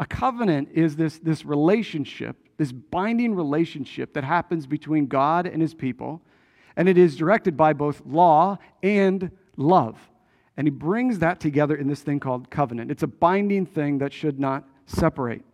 A 0.00 0.06
covenant 0.06 0.70
is 0.74 0.96
this, 0.96 1.18
this 1.18 1.44
relationship, 1.44 2.36
this 2.56 2.72
binding 2.72 3.36
relationship 3.36 4.12
that 4.14 4.24
happens 4.24 4.66
between 4.66 5.06
God 5.06 5.46
and 5.46 5.62
his 5.62 5.72
people, 5.72 6.20
and 6.74 6.88
it 6.88 6.98
is 6.98 7.14
directed 7.14 7.56
by 7.56 7.74
both 7.74 8.02
law 8.04 8.58
and 8.82 9.30
love. 9.56 9.96
And 10.56 10.66
he 10.66 10.72
brings 10.72 11.20
that 11.20 11.38
together 11.38 11.76
in 11.76 11.86
this 11.86 12.02
thing 12.02 12.18
called 12.18 12.50
covenant. 12.50 12.90
It's 12.90 13.04
a 13.04 13.08
binding 13.08 13.66
thing 13.66 13.98
that 13.98 14.12
should 14.12 14.40
not 14.40 14.64
separate. 14.86 15.44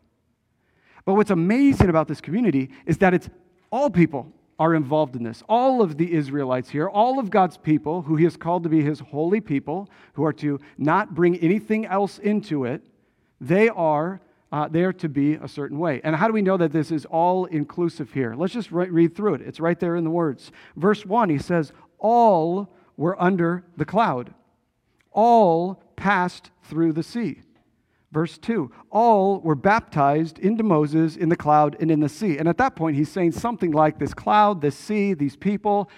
But 1.04 1.16
what's 1.16 1.30
amazing 1.30 1.90
about 1.90 2.08
this 2.08 2.22
community 2.22 2.70
is 2.86 2.96
that 2.98 3.12
it's 3.12 3.28
all 3.70 3.90
people 3.90 4.32
are 4.60 4.74
involved 4.74 5.16
in 5.16 5.22
this. 5.22 5.42
All 5.48 5.80
of 5.80 5.96
the 5.96 6.12
Israelites 6.12 6.68
here, 6.68 6.86
all 6.86 7.18
of 7.18 7.30
God's 7.30 7.56
people 7.56 8.02
who 8.02 8.16
he 8.16 8.24
has 8.24 8.36
called 8.36 8.62
to 8.64 8.68
be 8.68 8.82
his 8.82 9.00
holy 9.00 9.40
people, 9.40 9.88
who 10.12 10.22
are 10.22 10.34
to 10.34 10.60
not 10.76 11.14
bring 11.14 11.38
anything 11.38 11.86
else 11.86 12.18
into 12.18 12.66
it, 12.66 12.84
they 13.40 13.70
are 13.70 14.20
uh, 14.52 14.68
there 14.68 14.92
to 14.92 15.08
be 15.08 15.34
a 15.34 15.48
certain 15.48 15.78
way. 15.78 16.02
And 16.04 16.14
how 16.14 16.26
do 16.26 16.34
we 16.34 16.42
know 16.42 16.58
that 16.58 16.72
this 16.72 16.90
is 16.90 17.06
all 17.06 17.46
inclusive 17.46 18.12
here? 18.12 18.34
Let's 18.36 18.52
just 18.52 18.70
re- 18.70 18.90
read 18.90 19.16
through 19.16 19.36
it. 19.36 19.40
It's 19.40 19.60
right 19.60 19.80
there 19.80 19.96
in 19.96 20.04
the 20.04 20.10
words. 20.10 20.52
Verse 20.76 21.06
1, 21.06 21.30
he 21.30 21.38
says, 21.38 21.72
All 21.98 22.70
were 22.98 23.20
under 23.20 23.64
the 23.78 23.86
cloud, 23.86 24.34
all 25.10 25.82
passed 25.96 26.50
through 26.64 26.92
the 26.92 27.02
sea. 27.02 27.40
Verse 28.12 28.38
2 28.38 28.70
All 28.90 29.40
were 29.40 29.54
baptized 29.54 30.38
into 30.38 30.62
Moses 30.62 31.16
in 31.16 31.28
the 31.28 31.36
cloud 31.36 31.76
and 31.80 31.90
in 31.90 32.00
the 32.00 32.08
sea. 32.08 32.38
And 32.38 32.48
at 32.48 32.58
that 32.58 32.76
point, 32.76 32.96
he's 32.96 33.10
saying 33.10 33.32
something 33.32 33.72
like 33.72 33.98
this 33.98 34.14
cloud, 34.14 34.60
this 34.60 34.76
sea, 34.76 35.14
these 35.14 35.36
people, 35.36 35.90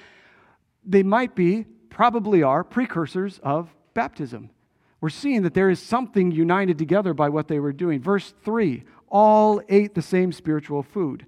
they 0.84 1.02
might 1.02 1.34
be, 1.34 1.64
probably 1.90 2.42
are, 2.42 2.64
precursors 2.64 3.38
of 3.42 3.74
baptism 3.94 4.50
we're 5.02 5.10
seeing 5.10 5.42
that 5.42 5.52
there 5.52 5.68
is 5.68 5.82
something 5.82 6.30
united 6.30 6.78
together 6.78 7.12
by 7.12 7.28
what 7.28 7.48
they 7.48 7.58
were 7.58 7.72
doing. 7.72 8.00
Verse 8.00 8.32
3 8.44 8.84
all 9.08 9.60
ate 9.68 9.94
the 9.94 10.00
same 10.00 10.32
spiritual 10.32 10.82
food. 10.82 11.26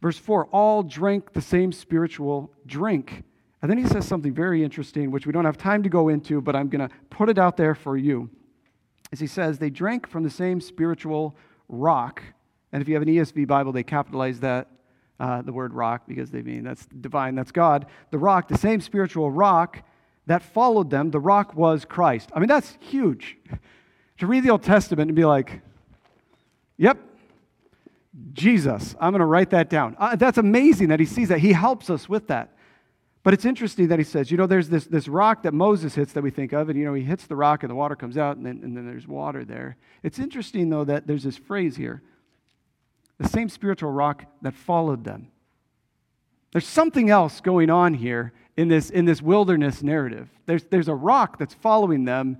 Verse 0.00 0.16
4 0.16 0.46
all 0.46 0.82
drank 0.82 1.34
the 1.34 1.42
same 1.42 1.72
spiritual 1.72 2.50
drink. 2.64 3.24
And 3.60 3.70
then 3.70 3.76
he 3.76 3.84
says 3.84 4.06
something 4.06 4.32
very 4.32 4.64
interesting, 4.64 5.10
which 5.10 5.26
we 5.26 5.32
don't 5.32 5.44
have 5.44 5.58
time 5.58 5.82
to 5.82 5.90
go 5.90 6.08
into, 6.08 6.40
but 6.40 6.56
I'm 6.56 6.68
going 6.68 6.88
to 6.88 6.94
put 7.10 7.28
it 7.28 7.36
out 7.36 7.58
there 7.58 7.74
for 7.74 7.96
you. 7.96 8.30
As 9.12 9.20
he 9.20 9.26
says, 9.26 9.58
they 9.58 9.70
drank 9.70 10.08
from 10.08 10.22
the 10.22 10.30
same 10.30 10.60
spiritual 10.60 11.36
rock. 11.68 12.22
And 12.72 12.80
if 12.80 12.88
you 12.88 12.94
have 12.94 13.02
an 13.02 13.08
ESV 13.08 13.46
Bible, 13.46 13.72
they 13.72 13.82
capitalize 13.82 14.40
that, 14.40 14.68
uh, 15.18 15.42
the 15.42 15.52
word 15.52 15.74
rock, 15.74 16.02
because 16.06 16.30
they 16.30 16.42
mean 16.42 16.62
that's 16.62 16.86
divine, 16.86 17.34
that's 17.34 17.52
God. 17.52 17.86
The 18.10 18.18
rock, 18.18 18.48
the 18.48 18.58
same 18.58 18.80
spiritual 18.80 19.30
rock 19.30 19.82
that 20.26 20.42
followed 20.42 20.90
them, 20.90 21.10
the 21.10 21.20
rock 21.20 21.56
was 21.56 21.84
Christ. 21.84 22.30
I 22.34 22.38
mean, 22.38 22.48
that's 22.48 22.78
huge. 22.80 23.36
To 24.18 24.26
read 24.26 24.44
the 24.44 24.50
Old 24.50 24.62
Testament 24.62 25.08
and 25.08 25.16
be 25.16 25.24
like, 25.24 25.62
yep, 26.76 26.98
Jesus. 28.34 28.94
I'm 29.00 29.12
going 29.12 29.20
to 29.20 29.24
write 29.24 29.48
that 29.48 29.70
down. 29.70 29.96
Uh, 29.98 30.14
that's 30.14 30.36
amazing 30.36 30.88
that 30.88 31.00
he 31.00 31.06
sees 31.06 31.28
that. 31.28 31.38
He 31.38 31.52
helps 31.52 31.88
us 31.88 32.06
with 32.06 32.26
that. 32.26 32.54
But 33.22 33.34
it's 33.34 33.44
interesting 33.44 33.88
that 33.88 33.98
he 33.98 34.04
says, 34.04 34.30
you 34.30 34.38
know, 34.38 34.46
there's 34.46 34.70
this, 34.70 34.86
this 34.86 35.06
rock 35.06 35.42
that 35.42 35.52
Moses 35.52 35.94
hits 35.94 36.12
that 36.14 36.22
we 36.22 36.30
think 36.30 36.52
of, 36.52 36.70
and, 36.70 36.78
you 36.78 36.86
know, 36.86 36.94
he 36.94 37.02
hits 37.02 37.26
the 37.26 37.36
rock 37.36 37.62
and 37.62 37.70
the 37.70 37.74
water 37.74 37.94
comes 37.94 38.16
out, 38.16 38.38
and 38.38 38.46
then, 38.46 38.60
and 38.62 38.74
then 38.76 38.86
there's 38.86 39.06
water 39.06 39.44
there. 39.44 39.76
It's 40.02 40.18
interesting, 40.18 40.70
though, 40.70 40.84
that 40.84 41.06
there's 41.06 41.24
this 41.24 41.36
phrase 41.36 41.76
here 41.76 42.02
the 43.18 43.28
same 43.28 43.50
spiritual 43.50 43.90
rock 43.90 44.24
that 44.40 44.54
followed 44.54 45.04
them. 45.04 45.28
There's 46.52 46.66
something 46.66 47.10
else 47.10 47.42
going 47.42 47.68
on 47.68 47.92
here 47.92 48.32
in 48.56 48.68
this, 48.68 48.88
in 48.88 49.04
this 49.04 49.20
wilderness 49.20 49.82
narrative. 49.82 50.30
There's, 50.46 50.64
there's 50.64 50.88
a 50.88 50.94
rock 50.94 51.38
that's 51.38 51.52
following 51.52 52.06
them. 52.06 52.38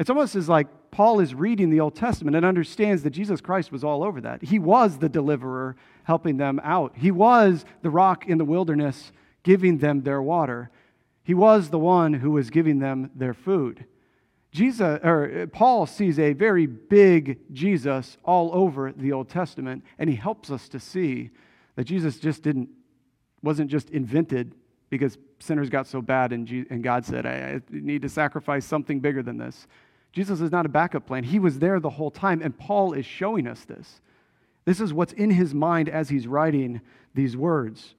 It's 0.00 0.10
almost 0.10 0.34
as 0.34 0.48
like 0.48 0.66
Paul 0.90 1.20
is 1.20 1.32
reading 1.32 1.70
the 1.70 1.78
Old 1.78 1.94
Testament 1.94 2.36
and 2.36 2.44
understands 2.44 3.04
that 3.04 3.10
Jesus 3.10 3.40
Christ 3.40 3.70
was 3.70 3.84
all 3.84 4.02
over 4.02 4.20
that. 4.22 4.42
He 4.42 4.58
was 4.58 4.98
the 4.98 5.08
deliverer 5.08 5.76
helping 6.02 6.38
them 6.38 6.60
out, 6.64 6.96
He 6.96 7.12
was 7.12 7.64
the 7.82 7.90
rock 7.90 8.26
in 8.26 8.36
the 8.36 8.44
wilderness 8.44 9.12
giving 9.42 9.78
them 9.78 10.02
their 10.02 10.22
water. 10.22 10.70
He 11.22 11.34
was 11.34 11.70
the 11.70 11.78
one 11.78 12.14
who 12.14 12.30
was 12.32 12.50
giving 12.50 12.78
them 12.78 13.10
their 13.14 13.34
food. 13.34 13.84
Jesus 14.52 14.98
or 15.04 15.42
uh, 15.42 15.46
Paul 15.46 15.86
sees 15.86 16.18
a 16.18 16.32
very 16.32 16.66
big 16.66 17.38
Jesus 17.52 18.16
all 18.24 18.50
over 18.52 18.92
the 18.92 19.12
Old 19.12 19.28
Testament 19.28 19.84
and 19.98 20.10
he 20.10 20.16
helps 20.16 20.50
us 20.50 20.68
to 20.70 20.80
see 20.80 21.30
that 21.76 21.84
Jesus 21.84 22.18
just 22.18 22.42
didn't 22.42 22.68
wasn't 23.42 23.70
just 23.70 23.90
invented 23.90 24.54
because 24.90 25.18
sinners 25.38 25.70
got 25.70 25.86
so 25.86 26.02
bad 26.02 26.32
and, 26.32 26.48
and 26.68 26.82
God 26.82 27.04
said, 27.04 27.26
I, 27.26 27.30
I 27.30 27.60
need 27.70 28.02
to 28.02 28.08
sacrifice 28.08 28.66
something 28.66 29.00
bigger 29.00 29.22
than 29.22 29.38
this. 29.38 29.66
Jesus 30.12 30.40
is 30.40 30.50
not 30.50 30.66
a 30.66 30.68
backup 30.68 31.06
plan. 31.06 31.24
He 31.24 31.38
was 31.38 31.58
there 31.58 31.78
the 31.78 31.90
whole 31.90 32.10
time, 32.10 32.42
and 32.42 32.56
Paul 32.56 32.92
is 32.92 33.06
showing 33.06 33.46
us 33.46 33.64
this. 33.64 34.00
This 34.64 34.80
is 34.80 34.92
what's 34.92 35.12
in 35.12 35.30
his 35.30 35.54
mind 35.54 35.88
as 35.88 36.08
he's 36.08 36.26
writing 36.26 36.80
these 37.14 37.36
words. 37.36 37.94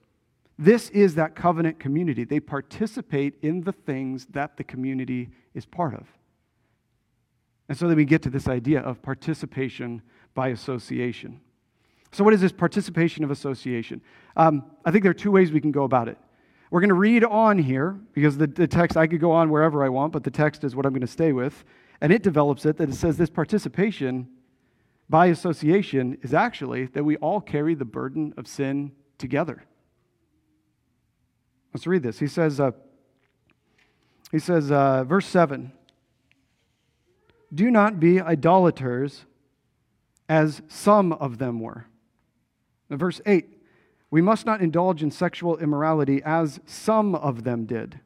This 0.62 0.90
is 0.90 1.16
that 1.16 1.34
covenant 1.34 1.80
community. 1.80 2.22
They 2.22 2.38
participate 2.38 3.34
in 3.42 3.62
the 3.62 3.72
things 3.72 4.26
that 4.26 4.56
the 4.56 4.62
community 4.62 5.30
is 5.54 5.66
part 5.66 5.92
of. 5.92 6.06
And 7.68 7.76
so 7.76 7.88
then 7.88 7.96
we 7.96 8.04
get 8.04 8.22
to 8.22 8.30
this 8.30 8.46
idea 8.46 8.78
of 8.78 9.02
participation 9.02 10.02
by 10.34 10.48
association. 10.48 11.40
So, 12.12 12.22
what 12.22 12.32
is 12.32 12.40
this 12.40 12.52
participation 12.52 13.24
of 13.24 13.32
association? 13.32 14.02
Um, 14.36 14.64
I 14.84 14.92
think 14.92 15.02
there 15.02 15.10
are 15.10 15.14
two 15.14 15.32
ways 15.32 15.50
we 15.50 15.60
can 15.60 15.72
go 15.72 15.82
about 15.82 16.06
it. 16.06 16.18
We're 16.70 16.80
going 16.80 16.90
to 16.90 16.94
read 16.94 17.24
on 17.24 17.58
here 17.58 17.98
because 18.12 18.36
the, 18.36 18.46
the 18.46 18.68
text, 18.68 18.96
I 18.96 19.08
could 19.08 19.20
go 19.20 19.32
on 19.32 19.50
wherever 19.50 19.82
I 19.84 19.88
want, 19.88 20.12
but 20.12 20.22
the 20.22 20.30
text 20.30 20.62
is 20.62 20.76
what 20.76 20.86
I'm 20.86 20.92
going 20.92 21.00
to 21.00 21.08
stay 21.08 21.32
with. 21.32 21.64
And 22.00 22.12
it 22.12 22.22
develops 22.22 22.66
it 22.66 22.76
that 22.76 22.88
it 22.88 22.94
says 22.94 23.16
this 23.16 23.30
participation 23.30 24.28
by 25.10 25.26
association 25.26 26.18
is 26.22 26.32
actually 26.32 26.86
that 26.86 27.02
we 27.02 27.16
all 27.16 27.40
carry 27.40 27.74
the 27.74 27.84
burden 27.84 28.32
of 28.36 28.46
sin 28.46 28.92
together. 29.18 29.64
Let's 31.72 31.86
read 31.86 32.02
this. 32.02 32.18
He 32.18 32.26
says, 32.26 32.60
uh, 32.60 32.72
he 34.30 34.38
says, 34.38 34.70
uh, 34.70 35.04
verse 35.04 35.26
7 35.26 35.72
Do 37.54 37.70
not 37.70 37.98
be 37.98 38.20
idolaters 38.20 39.24
as 40.28 40.62
some 40.68 41.12
of 41.12 41.38
them 41.38 41.60
were. 41.60 41.86
verse 42.90 43.20
8 43.26 43.46
We 44.10 44.20
must 44.20 44.46
not 44.46 44.60
indulge 44.60 45.02
in 45.02 45.10
sexual 45.10 45.58
immorality 45.58 46.22
as 46.24 46.60
some 46.66 47.14
of 47.14 47.44
them 47.44 47.66
did. 47.66 48.00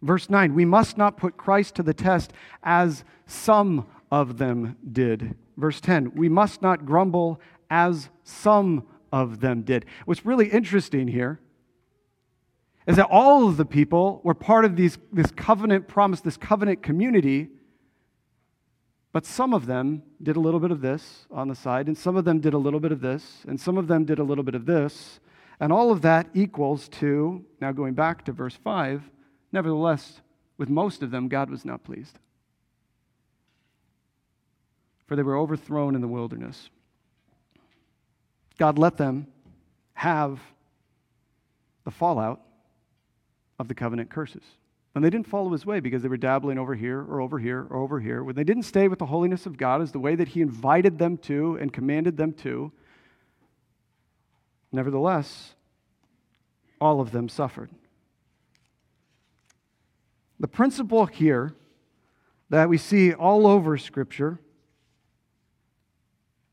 Verse 0.00 0.28
9 0.28 0.54
We 0.54 0.64
must 0.64 0.96
not 0.98 1.16
put 1.16 1.36
Christ 1.36 1.74
to 1.76 1.82
the 1.82 1.94
test 1.94 2.32
as 2.62 3.04
some 3.26 3.86
of 4.10 4.38
them 4.38 4.76
did. 4.92 5.36
Verse 5.56 5.80
10 5.80 6.12
We 6.14 6.28
must 6.28 6.62
not 6.62 6.86
grumble 6.86 7.40
as 7.70 8.10
some 8.24 8.86
of 9.12 9.40
them 9.40 9.62
did. 9.62 9.86
What's 10.04 10.26
really 10.26 10.48
interesting 10.48 11.08
here 11.08 11.40
is 12.86 12.96
that 12.96 13.08
all 13.10 13.48
of 13.48 13.56
the 13.56 13.64
people 13.64 14.20
were 14.24 14.34
part 14.34 14.64
of 14.64 14.76
these, 14.76 14.98
this 15.12 15.30
covenant 15.30 15.86
promise, 15.88 16.20
this 16.20 16.36
covenant 16.36 16.82
community, 16.82 17.48
but 19.12 19.26
some 19.26 19.52
of 19.52 19.66
them 19.66 20.02
did 20.22 20.36
a 20.36 20.40
little 20.40 20.58
bit 20.58 20.70
of 20.70 20.80
this 20.80 21.26
on 21.30 21.48
the 21.48 21.54
side, 21.54 21.86
and 21.86 21.96
some 21.96 22.16
of 22.16 22.24
them 22.24 22.40
did 22.40 22.54
a 22.54 22.58
little 22.58 22.80
bit 22.80 22.92
of 22.92 23.00
this, 23.00 23.42
and 23.46 23.60
some 23.60 23.76
of 23.76 23.86
them 23.86 24.04
did 24.04 24.18
a 24.18 24.24
little 24.24 24.42
bit 24.42 24.54
of 24.54 24.66
this, 24.66 25.20
and 25.60 25.72
all 25.72 25.92
of 25.92 26.02
that 26.02 26.28
equals 26.34 26.88
to, 26.88 27.44
now 27.60 27.72
going 27.72 27.94
back 27.94 28.24
to 28.24 28.32
verse 28.32 28.56
5, 28.56 29.02
nevertheless, 29.52 30.20
with 30.58 30.68
most 30.68 31.02
of 31.02 31.10
them, 31.10 31.28
God 31.28 31.50
was 31.50 31.64
not 31.64 31.84
pleased. 31.84 32.18
For 35.06 35.14
they 35.14 35.22
were 35.22 35.36
overthrown 35.36 35.94
in 35.94 36.00
the 36.00 36.08
wilderness. 36.08 36.70
God 38.58 38.78
let 38.78 38.96
them 38.96 39.26
have 39.94 40.40
the 41.84 41.90
fallout 41.90 42.40
of 43.62 43.68
the 43.68 43.74
covenant 43.74 44.10
curses. 44.10 44.42
And 44.94 45.02
they 45.02 45.08
didn't 45.08 45.26
follow 45.26 45.50
his 45.52 45.64
way 45.64 45.80
because 45.80 46.02
they 46.02 46.08
were 46.08 46.18
dabbling 46.18 46.58
over 46.58 46.74
here 46.74 47.00
or 47.00 47.22
over 47.22 47.38
here 47.38 47.66
or 47.70 47.78
over 47.78 47.98
here. 47.98 48.22
When 48.22 48.34
they 48.34 48.44
didn't 48.44 48.64
stay 48.64 48.88
with 48.88 48.98
the 48.98 49.06
holiness 49.06 49.46
of 49.46 49.56
God 49.56 49.80
as 49.80 49.92
the 49.92 49.98
way 49.98 50.14
that 50.14 50.28
he 50.28 50.42
invited 50.42 50.98
them 50.98 51.16
to 51.18 51.56
and 51.58 51.72
commanded 51.72 52.18
them 52.18 52.34
to, 52.34 52.72
nevertheless, 54.70 55.54
all 56.78 57.00
of 57.00 57.12
them 57.12 57.30
suffered. 57.30 57.70
The 60.38 60.48
principle 60.48 61.06
here 61.06 61.54
that 62.50 62.68
we 62.68 62.76
see 62.76 63.14
all 63.14 63.46
over 63.46 63.78
Scripture 63.78 64.40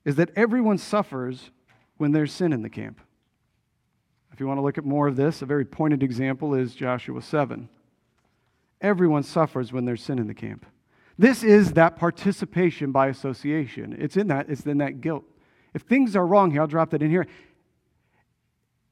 is 0.05 0.15
that 0.15 0.29
everyone 0.35 0.77
suffers 0.77 1.51
when 1.97 2.13
there's 2.13 2.31
sin 2.31 2.53
in 2.53 2.61
the 2.61 2.69
camp. 2.69 3.01
If 4.39 4.41
you 4.41 4.47
want 4.47 4.59
to 4.59 4.63
look 4.63 4.77
at 4.77 4.85
more 4.85 5.05
of 5.05 5.17
this, 5.17 5.41
a 5.41 5.45
very 5.45 5.65
pointed 5.65 6.01
example 6.01 6.53
is 6.53 6.73
Joshua 6.73 7.21
7. 7.21 7.67
Everyone 8.79 9.21
suffers 9.21 9.73
when 9.73 9.83
there's 9.83 10.01
sin 10.01 10.17
in 10.17 10.27
the 10.27 10.33
camp. 10.33 10.65
This 11.17 11.43
is 11.43 11.73
that 11.73 11.97
participation 11.97 12.93
by 12.93 13.07
association. 13.07 13.97
It's 13.99 14.15
in 14.15 14.27
that, 14.27 14.49
it's 14.49 14.65
in 14.65 14.77
that 14.77 15.01
guilt. 15.01 15.25
If 15.73 15.81
things 15.81 16.15
are 16.15 16.25
wrong 16.25 16.51
here, 16.51 16.61
I'll 16.61 16.67
drop 16.67 16.91
that 16.91 17.01
in 17.01 17.09
here. 17.09 17.27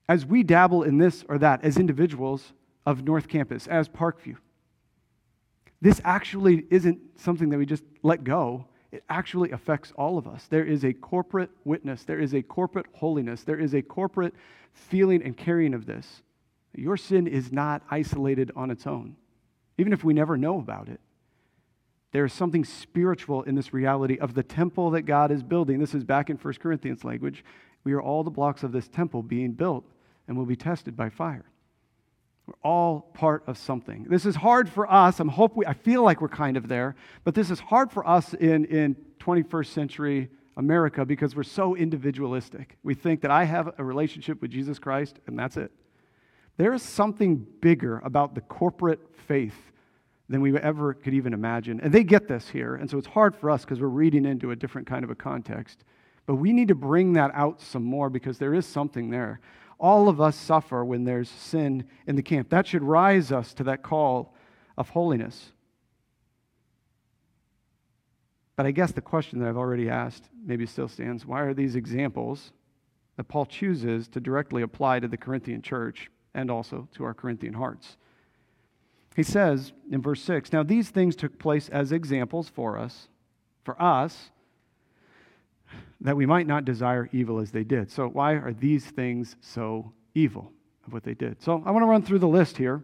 As 0.10 0.26
we 0.26 0.44
dabble 0.44 0.84
in 0.84 0.98
this 0.98 1.24
or 1.30 1.38
that 1.38 1.64
as 1.64 1.78
individuals 1.78 2.52
of 2.86 3.06
North 3.06 3.30
Campus, 3.30 3.68
as 3.68 3.88
Parkview, 3.88 4.36
this 5.80 6.02
actually 6.04 6.66
isn't 6.70 7.00
something 7.22 7.48
that 7.52 7.58
we 7.58 7.66
just 7.66 7.86
let 8.04 8.26
go 8.26 8.66
it 8.98 9.04
actually 9.10 9.52
affects 9.52 9.94
all 9.96 10.18
of 10.18 10.28
us. 10.28 10.48
There 10.48 10.66
is 10.66 10.84
a 10.84 10.92
corporate 10.92 11.52
witness, 11.64 12.04
there 12.04 12.20
is 12.20 12.34
a 12.34 12.42
corporate 12.42 12.88
holiness, 12.94 13.44
there 13.44 13.60
is 13.60 13.76
a 13.76 13.82
corporate 13.82 14.34
feeling 14.74 15.22
and 15.22 15.38
carrying 15.38 15.76
of 15.76 15.86
this. 15.86 16.24
Your 16.74 16.98
sin 16.98 17.28
is 17.28 17.52
not 17.52 17.84
isolated 17.92 18.52
on 18.56 18.72
its 18.72 18.88
own, 18.88 19.16
even 19.78 19.94
if 19.94 20.04
we 20.04 20.14
never 20.14 20.36
know 20.36 20.60
about 20.60 20.90
it. 20.90 21.00
There 22.12 22.26
is 22.26 22.34
something 22.34 22.66
spiritual 22.66 23.44
in 23.44 23.54
this 23.54 23.72
reality 23.72 24.18
of 24.18 24.34
the 24.34 24.44
temple 24.44 24.92
that 24.92 25.04
God 25.04 25.32
is 25.32 25.44
building. 25.44 25.78
This 25.80 25.94
is 25.94 26.04
back 26.04 26.30
in 26.30 26.38
1 26.38 26.54
Corinthians 26.56 27.04
language. 27.04 27.46
We 27.84 27.94
are 27.94 28.02
all 28.02 28.24
the 28.24 28.32
blocks 28.32 28.64
of 28.64 28.72
this 28.72 28.88
temple 28.88 29.22
being 29.22 29.52
built 29.52 29.86
and 30.28 30.36
will 30.36 30.46
be 30.46 30.56
tested 30.56 30.98
by 30.98 31.10
fire. 31.10 31.46
We're 32.48 32.54
all 32.64 33.02
part 33.14 33.44
of 33.46 33.58
something. 33.58 34.06
This 34.10 34.26
is 34.26 34.38
hard 34.38 34.70
for 34.70 34.90
us. 34.90 35.20
I'm 35.20 35.28
hope 35.28 35.58
we, 35.58 35.66
I 35.66 35.74
feel 35.74 36.02
like 36.02 36.22
we're 36.22 36.30
kind 36.30 36.56
of 36.56 36.70
there, 36.70 36.96
but 37.26 37.36
this 37.36 37.52
is 37.52 37.60
hard 37.60 37.92
for 37.92 38.08
us 38.08 38.34
in, 38.34 38.64
in 38.66 38.96
21st 39.20 39.68
century 39.68 40.30
America 40.56 41.06
because 41.06 41.36
we're 41.36 41.44
so 41.44 41.76
individualistic. 41.76 42.78
We 42.84 42.94
think 42.94 43.22
that 43.22 43.32
I 43.32 43.44
have 43.44 43.74
a 43.78 43.84
relationship 43.84 44.42
with 44.42 44.50
Jesus 44.50 44.80
Christ 44.80 45.20
and 45.28 45.38
that's 45.38 45.58
it. 45.58 45.72
There 46.56 46.74
is 46.74 46.82
something 46.82 47.46
bigger 47.60 48.00
about 48.00 48.34
the 48.34 48.42
corporate 48.42 49.02
faith 49.28 49.72
than 50.30 50.42
we 50.42 50.58
ever 50.58 50.94
could 50.94 51.14
even 51.14 51.34
imagine. 51.34 51.82
And 51.82 51.94
they 51.94 52.04
get 52.04 52.30
this 52.30 52.50
here. 52.50 52.76
And 52.76 52.90
so 52.90 52.98
it's 52.98 53.08
hard 53.08 53.36
for 53.36 53.50
us 53.50 53.66
because 53.66 53.82
we're 53.82 53.88
reading 53.88 54.26
into 54.26 54.52
a 54.52 54.56
different 54.56 54.88
kind 54.88 55.04
of 55.04 55.10
a 55.10 55.16
context. 55.16 55.84
But 56.26 56.36
we 56.36 56.54
need 56.54 56.70
to 56.70 56.76
bring 56.76 57.14
that 57.14 57.32
out 57.34 57.62
some 57.62 57.84
more 57.84 58.10
because 58.10 58.38
there 58.38 58.54
is 58.54 58.66
something 58.66 59.10
there. 59.10 59.40
All 59.80 60.10
of 60.10 60.20
us 60.20 60.36
suffer 60.36 60.84
when 60.84 61.04
there's 61.04 61.30
sin 61.30 61.86
in 62.08 62.16
the 62.16 62.24
camp. 62.24 62.50
That 62.50 62.68
should 62.68 62.84
rise 62.84 63.32
us 63.32 63.54
to 63.56 63.64
that 63.66 63.84
call 63.84 64.34
of 64.78 64.90
holiness. 64.90 65.52
But 68.56 68.66
I 68.66 68.72
guess 68.72 68.92
the 68.92 69.02
question 69.02 69.40
that 69.40 69.48
I've 69.48 69.58
already 69.58 69.90
asked 69.90 70.30
maybe 70.44 70.66
still 70.66 70.88
stands 70.88 71.26
why 71.26 71.42
are 71.42 71.54
these 71.54 71.76
examples 71.76 72.52
that 73.16 73.26
Paul 73.26 73.46
chooses 73.46 74.08
to 74.10 74.20
directly 74.20 74.64
apply 74.64 75.00
to 75.00 75.08
the 75.08 75.18
Corinthian 75.18 75.62
church 75.62 76.10
and 76.34 76.50
also 76.50 76.88
to 76.96 77.04
our 77.04 77.14
Corinthian 77.14 77.54
hearts? 77.54 77.98
He 79.16 79.24
says 79.24 79.74
in 79.92 80.02
verse 80.02 80.22
6 80.22 80.52
Now 80.52 80.64
these 80.64 80.90
things 80.90 81.16
took 81.16 81.38
place 81.38 81.70
as 81.70 81.92
examples 81.92 82.50
for 82.50 82.78
us, 82.78 83.08
for 83.64 83.80
us, 83.82 84.32
that 86.02 86.16
we 86.16 86.26
might 86.26 86.48
not 86.48 86.66
desire 86.66 87.10
evil 87.12 87.40
as 87.40 87.52
they 87.52 87.64
did. 87.64 87.92
So, 87.92 88.08
why 88.08 88.34
are 88.34 88.54
these 88.54 88.86
things 88.86 89.36
so 89.42 89.92
evil 90.14 90.52
of 90.86 90.94
what 90.94 91.04
they 91.04 91.14
did? 91.14 91.42
So, 91.42 91.64
I 91.66 91.72
want 91.72 91.84
to 91.84 91.88
run 91.88 92.04
through 92.04 92.20
the 92.20 92.28
list 92.28 92.58
here 92.58 92.84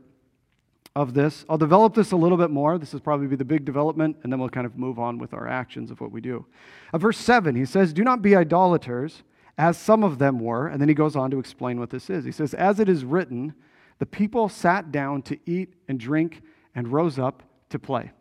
of 0.95 1.13
this. 1.13 1.45
I'll 1.49 1.57
develop 1.57 1.95
this 1.95 2.11
a 2.11 2.15
little 2.15 2.37
bit 2.37 2.51
more. 2.51 2.77
This 2.77 2.93
is 2.93 2.99
probably 2.99 3.27
be 3.27 3.35
the 3.35 3.45
big 3.45 3.65
development, 3.65 4.17
and 4.23 4.31
then 4.31 4.39
we'll 4.39 4.49
kind 4.49 4.65
of 4.65 4.77
move 4.77 4.99
on 4.99 5.17
with 5.17 5.33
our 5.33 5.47
actions 5.47 5.91
of 5.91 5.99
what 6.01 6.11
we 6.11 6.21
do. 6.21 6.45
Uh, 6.91 6.97
verse 6.97 7.17
7, 7.17 7.55
he 7.55 7.65
says, 7.65 7.93
Do 7.93 8.03
not 8.03 8.21
be 8.21 8.35
idolaters, 8.35 9.23
as 9.57 9.77
some 9.77 10.03
of 10.03 10.19
them 10.19 10.39
were. 10.39 10.67
And 10.67 10.79
then 10.79 10.89
he 10.89 10.95
goes 10.95 11.15
on 11.15 11.31
to 11.31 11.39
explain 11.39 11.79
what 11.79 11.89
this 11.89 12.09
is. 12.09 12.25
He 12.25 12.31
says, 12.31 12.53
As 12.53 12.79
it 12.79 12.89
is 12.89 13.05
written, 13.05 13.53
the 13.99 14.05
people 14.05 14.49
sat 14.49 14.91
down 14.91 15.21
to 15.23 15.37
eat 15.45 15.73
and 15.87 15.99
drink 15.99 16.41
and 16.75 16.87
rose 16.87 17.17
up 17.17 17.43
to 17.69 17.79
play. 17.79 18.11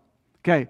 Okay. 0.41 0.69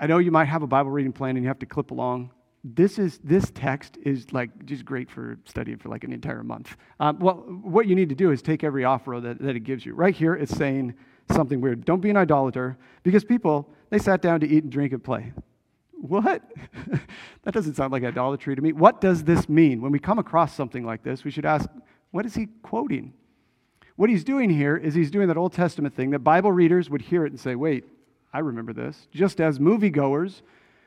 I 0.00 0.08
know 0.08 0.18
you 0.18 0.32
might 0.32 0.46
have 0.46 0.62
a 0.62 0.66
Bible 0.66 0.90
reading 0.90 1.12
plan 1.12 1.36
and 1.36 1.44
you 1.44 1.48
have 1.48 1.60
to 1.60 1.66
clip 1.66 1.92
along 1.92 2.30
this 2.62 2.98
is 2.98 3.18
this 3.24 3.50
text 3.54 3.98
is 4.04 4.32
like 4.32 4.66
just 4.66 4.84
great 4.84 5.10
for 5.10 5.38
studying 5.44 5.78
for 5.78 5.88
like 5.88 6.04
an 6.04 6.12
entire 6.12 6.42
month. 6.42 6.76
Um, 6.98 7.18
well, 7.18 7.36
what 7.62 7.86
you 7.86 7.94
need 7.94 8.10
to 8.10 8.14
do 8.14 8.30
is 8.30 8.42
take 8.42 8.62
every 8.62 8.84
offer 8.84 9.18
that, 9.20 9.40
that 9.40 9.56
it 9.56 9.60
gives 9.60 9.86
you. 9.86 9.94
Right 9.94 10.14
here, 10.14 10.34
it's 10.34 10.54
saying 10.54 10.94
something 11.32 11.60
weird. 11.60 11.84
Don't 11.84 12.00
be 12.00 12.10
an 12.10 12.16
idolater 12.16 12.76
because 13.02 13.24
people 13.24 13.68
they 13.88 13.98
sat 13.98 14.20
down 14.20 14.40
to 14.40 14.48
eat 14.48 14.62
and 14.62 14.72
drink 14.72 14.92
and 14.92 15.02
play. 15.02 15.32
What? 15.92 16.42
that 17.42 17.54
doesn't 17.54 17.74
sound 17.74 17.92
like 17.92 18.04
idolatry 18.04 18.54
to 18.54 18.62
me. 18.62 18.72
What 18.72 19.00
does 19.00 19.24
this 19.24 19.48
mean? 19.48 19.80
When 19.80 19.92
we 19.92 19.98
come 19.98 20.18
across 20.18 20.54
something 20.54 20.84
like 20.84 21.02
this, 21.02 21.24
we 21.24 21.30
should 21.30 21.46
ask, 21.46 21.68
what 22.10 22.26
is 22.26 22.34
he 22.34 22.46
quoting? 22.62 23.14
What 23.96 24.08
he's 24.08 24.24
doing 24.24 24.48
here 24.48 24.76
is 24.76 24.94
he's 24.94 25.10
doing 25.10 25.28
that 25.28 25.36
Old 25.36 25.52
Testament 25.52 25.94
thing 25.94 26.10
that 26.10 26.20
Bible 26.20 26.52
readers 26.52 26.88
would 26.88 27.02
hear 27.02 27.26
it 27.26 27.32
and 27.32 27.40
say, 27.40 27.54
wait, 27.54 27.84
I 28.32 28.40
remember 28.40 28.72
this. 28.72 29.08
Just 29.12 29.40
as 29.40 29.58
moviegoers 29.58 30.42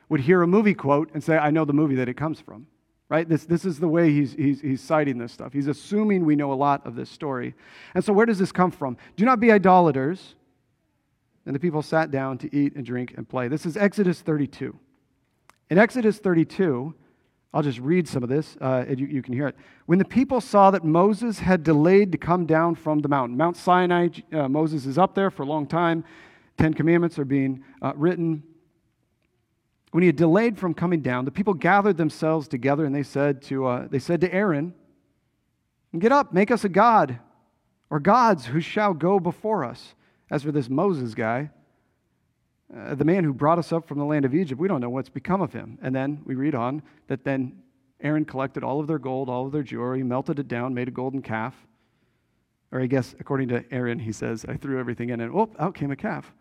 would 0.08 0.20
hear 0.20 0.42
a 0.42 0.46
movie 0.46 0.74
quote 0.74 1.10
and 1.14 1.22
say, 1.22 1.36
I 1.36 1.50
know 1.50 1.64
the 1.64 1.72
movie 1.72 1.96
that 1.96 2.08
it 2.08 2.16
comes 2.16 2.40
from. 2.40 2.66
Right? 3.08 3.28
This, 3.28 3.44
this 3.44 3.64
is 3.64 3.78
the 3.78 3.88
way 3.88 4.10
he's, 4.10 4.32
he's, 4.32 4.60
he's 4.60 4.80
citing 4.80 5.18
this 5.18 5.32
stuff. 5.32 5.52
He's 5.52 5.66
assuming 5.66 6.24
we 6.24 6.36
know 6.36 6.52
a 6.52 6.54
lot 6.54 6.86
of 6.86 6.96
this 6.96 7.10
story. 7.10 7.54
And 7.94 8.02
so, 8.02 8.12
where 8.12 8.26
does 8.26 8.38
this 8.38 8.50
come 8.50 8.70
from? 8.70 8.96
Do 9.16 9.24
not 9.24 9.40
be 9.40 9.52
idolaters. 9.52 10.34
And 11.46 11.54
the 11.54 11.60
people 11.60 11.82
sat 11.82 12.10
down 12.10 12.38
to 12.38 12.56
eat 12.56 12.74
and 12.74 12.84
drink 12.84 13.12
and 13.16 13.28
play. 13.28 13.48
This 13.48 13.66
is 13.66 13.76
Exodus 13.76 14.22
32. 14.22 14.78
In 15.68 15.78
Exodus 15.78 16.18
32, 16.18 16.94
I'll 17.52 17.62
just 17.62 17.78
read 17.78 18.08
some 18.08 18.22
of 18.22 18.28
this, 18.28 18.56
uh, 18.60 18.84
and 18.88 18.98
you, 18.98 19.06
you, 19.06 19.22
can 19.22 19.32
hear 19.34 19.46
it. 19.46 19.54
When 19.86 19.98
the 19.98 20.04
people 20.04 20.40
saw 20.40 20.72
that 20.72 20.82
Moses 20.82 21.38
had 21.38 21.62
delayed 21.62 22.10
to 22.12 22.18
come 22.18 22.46
down 22.46 22.74
from 22.74 22.98
the 22.98 23.08
mountain, 23.08 23.36
Mount 23.36 23.56
Sinai, 23.56 24.08
uh, 24.32 24.48
Moses 24.48 24.86
is 24.86 24.98
up 24.98 25.14
there 25.14 25.30
for 25.30 25.44
a 25.44 25.46
long 25.46 25.66
time. 25.66 26.04
Ten 26.58 26.74
Commandments 26.74 27.18
are 27.18 27.24
being 27.24 27.64
uh, 27.82 27.92
written. 27.96 28.42
When 29.90 30.02
he 30.02 30.06
had 30.08 30.16
delayed 30.16 30.58
from 30.58 30.74
coming 30.74 31.02
down, 31.02 31.24
the 31.24 31.30
people 31.30 31.54
gathered 31.54 31.96
themselves 31.96 32.48
together 32.48 32.84
and 32.84 32.94
they 32.94 33.02
said 33.02 33.42
to, 33.42 33.66
uh, 33.66 33.88
they 33.88 33.98
said 33.98 34.20
to 34.22 34.32
Aaron, 34.32 34.74
Get 35.96 36.10
up, 36.10 36.32
make 36.32 36.50
us 36.50 36.64
a 36.64 36.68
God, 36.68 37.20
or 37.88 38.00
gods 38.00 38.46
who 38.46 38.60
shall 38.60 38.94
go 38.94 39.20
before 39.20 39.64
us. 39.64 39.94
As 40.30 40.42
for 40.42 40.50
this 40.50 40.68
Moses 40.68 41.14
guy, 41.14 41.50
uh, 42.76 42.94
the 42.96 43.04
man 43.04 43.22
who 43.22 43.32
brought 43.32 43.58
us 43.58 43.72
up 43.72 43.86
from 43.86 43.98
the 43.98 44.04
land 44.04 44.24
of 44.24 44.34
Egypt, 44.34 44.60
we 44.60 44.66
don't 44.66 44.80
know 44.80 44.90
what's 44.90 45.08
become 45.08 45.40
of 45.40 45.52
him. 45.52 45.78
And 45.82 45.94
then 45.94 46.22
we 46.24 46.34
read 46.34 46.54
on 46.54 46.82
that 47.06 47.22
then 47.22 47.62
Aaron 48.00 48.24
collected 48.24 48.64
all 48.64 48.80
of 48.80 48.86
their 48.86 48.98
gold, 48.98 49.28
all 49.28 49.46
of 49.46 49.52
their 49.52 49.62
jewelry, 49.62 50.02
melted 50.02 50.38
it 50.38 50.48
down, 50.48 50.74
made 50.74 50.88
a 50.88 50.90
golden 50.90 51.22
calf. 51.22 51.54
Or 52.72 52.80
I 52.80 52.86
guess, 52.86 53.14
according 53.20 53.48
to 53.48 53.64
Aaron, 53.70 54.00
he 54.00 54.10
says, 54.10 54.44
I 54.48 54.56
threw 54.56 54.80
everything 54.80 55.10
in 55.10 55.20
and, 55.20 55.32
oh, 55.32 55.50
out 55.60 55.74
came 55.74 55.92
a 55.92 55.96
calf. 55.96 56.32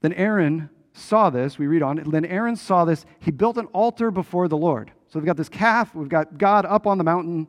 Then 0.00 0.12
Aaron 0.14 0.70
saw 0.92 1.30
this. 1.30 1.58
We 1.58 1.66
read 1.66 1.82
on. 1.82 2.02
Then 2.10 2.24
Aaron 2.24 2.56
saw 2.56 2.84
this. 2.84 3.04
He 3.18 3.30
built 3.30 3.58
an 3.58 3.66
altar 3.66 4.10
before 4.10 4.48
the 4.48 4.56
Lord. 4.56 4.90
So 5.08 5.18
we've 5.18 5.26
got 5.26 5.36
this 5.36 5.48
calf. 5.48 5.94
We've 5.94 6.08
got 6.08 6.38
God 6.38 6.64
up 6.66 6.86
on 6.86 6.98
the 6.98 7.04
mountain. 7.04 7.48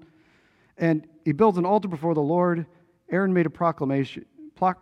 And 0.77 1.07
he 1.25 1.31
builds 1.31 1.57
an 1.57 1.65
altar 1.65 1.87
before 1.87 2.13
the 2.13 2.21
Lord. 2.21 2.65
Aaron 3.09 3.33
made 3.33 3.45
a 3.45 3.51
proclamation, 3.51 4.25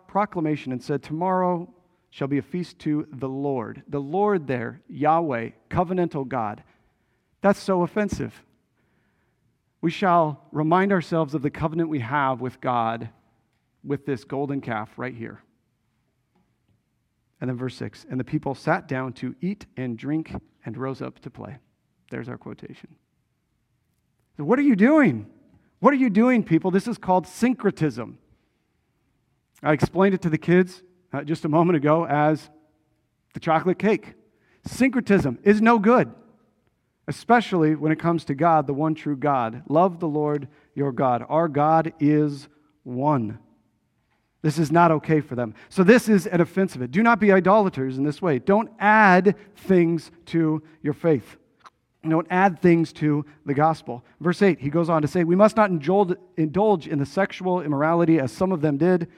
proclamation 0.08 0.72
and 0.72 0.82
said, 0.82 1.04
Tomorrow 1.04 1.74
shall 2.10 2.28
be 2.28 2.38
a 2.38 2.44
feast 2.44 2.80
to 2.80 3.08
the 3.12 3.30
Lord. 3.30 3.84
The 3.88 4.00
Lord 4.00 4.48
there, 4.48 4.82
Yahweh, 4.88 5.50
covenantal 5.70 6.28
God. 6.28 6.64
That's 7.42 7.60
so 7.60 7.84
offensive. 7.84 8.44
We 9.82 9.92
shall 9.92 10.46
remind 10.52 10.92
ourselves 10.92 11.34
of 11.34 11.42
the 11.42 11.50
covenant 11.50 11.90
we 11.90 12.00
have 12.00 12.42
with 12.42 12.60
God 12.60 13.10
with 13.84 14.06
this 14.06 14.24
golden 14.24 14.60
calf 14.60 14.90
right 14.98 15.16
here. 15.16 15.42
And 17.42 17.50
then 17.50 17.58
verse 17.58 17.76
6 17.76 18.06
And 18.10 18.20
the 18.20 18.24
people 18.24 18.56
sat 18.56 18.88
down 18.88 19.14
to 19.14 19.36
eat 19.42 19.66
and 19.78 19.98
drink 19.98 20.34
and 20.66 20.78
rose 20.78 21.02
up 21.02 21.20
to 21.20 21.30
play. 21.30 21.58
There's 22.12 22.30
our 22.30 22.38
quotation. 22.38 22.96
So 24.38 24.44
what 24.44 24.60
are 24.60 24.64
you 24.64 24.76
doing? 24.76 25.28
What 25.80 25.94
are 25.94 25.98
you 25.98 26.10
doing, 26.10 26.44
people? 26.44 26.72
This 26.72 26.88
is 26.88 26.98
called 26.98 27.28
syncretism. 27.28 28.18
I 29.64 29.74
explained 29.74 30.16
it 30.16 30.22
to 30.24 30.30
the 30.30 30.38
kids 30.38 30.84
uh, 31.14 31.24
just 31.24 31.46
a 31.46 31.50
moment 31.50 31.78
ago 31.78 32.06
as 32.06 32.50
the 33.34 33.40
chocolate 33.40 33.80
cake. 33.80 34.14
Syncretism 34.66 35.40
is 35.44 35.62
no 35.62 35.80
good, 35.80 36.14
especially 37.08 37.76
when 37.76 37.92
it 37.92 38.00
comes 38.00 38.26
to 38.26 38.36
God, 38.36 38.68
the 38.68 38.74
one 38.74 38.96
true 38.96 39.16
God. 39.16 39.64
Love 39.68 40.00
the 40.00 40.08
Lord 40.08 40.48
your 40.76 40.92
God. 40.92 41.26
Our 41.28 41.48
God 41.48 41.94
is 42.00 42.48
one. 42.84 43.40
This 44.42 44.58
is 44.58 44.72
not 44.72 44.92
okay 44.92 45.20
for 45.20 45.36
them. 45.36 45.54
So, 45.68 45.84
this 45.84 46.08
is 46.08 46.26
an 46.26 46.40
offense 46.40 46.76
of 46.76 46.82
it. 46.82 46.92
Do 46.92 47.04
not 47.04 47.20
be 47.20 47.32
idolaters 47.32 47.98
in 47.98 48.04
this 48.04 48.22
way. 48.22 48.40
Don't 48.40 48.70
add 48.80 49.36
things 49.56 50.12
to 50.28 50.64
your 50.82 50.94
faith. 50.94 51.36
Don't 52.08 52.28
add 52.30 52.62
things 52.62 52.94
to 52.94 53.26
the 53.46 53.54
gospel. 53.54 54.06
Verse 54.22 54.42
8, 54.42 54.60
he 54.60 54.70
goes 54.70 54.90
on 54.90 55.02
to 55.02 55.08
say, 55.08 55.26
We 55.26 55.36
must 55.36 55.58
not 55.58 55.70
indulge 55.70 56.88
in 56.88 57.00
the 57.00 57.06
sexual 57.06 57.62
immorality 57.62 58.20
as 58.20 58.32
some 58.32 58.54
of 58.54 58.62
them 58.62 58.78
did 58.78 59.10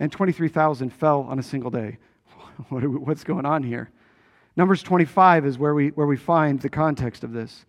and 0.00 0.12
23,000 0.12 0.90
fell 0.90 1.22
on 1.22 1.38
a 1.38 1.42
single 1.42 1.70
day. 1.70 1.98
what's 2.68 3.24
going 3.24 3.46
on 3.46 3.62
here? 3.62 3.90
Numbers 4.56 4.82
25 4.82 5.46
is 5.46 5.58
where 5.58 5.74
we, 5.74 5.88
where 5.88 6.06
we 6.06 6.16
find 6.16 6.60
the 6.60 6.68
context 6.68 7.24
of 7.24 7.32
this. 7.32 7.64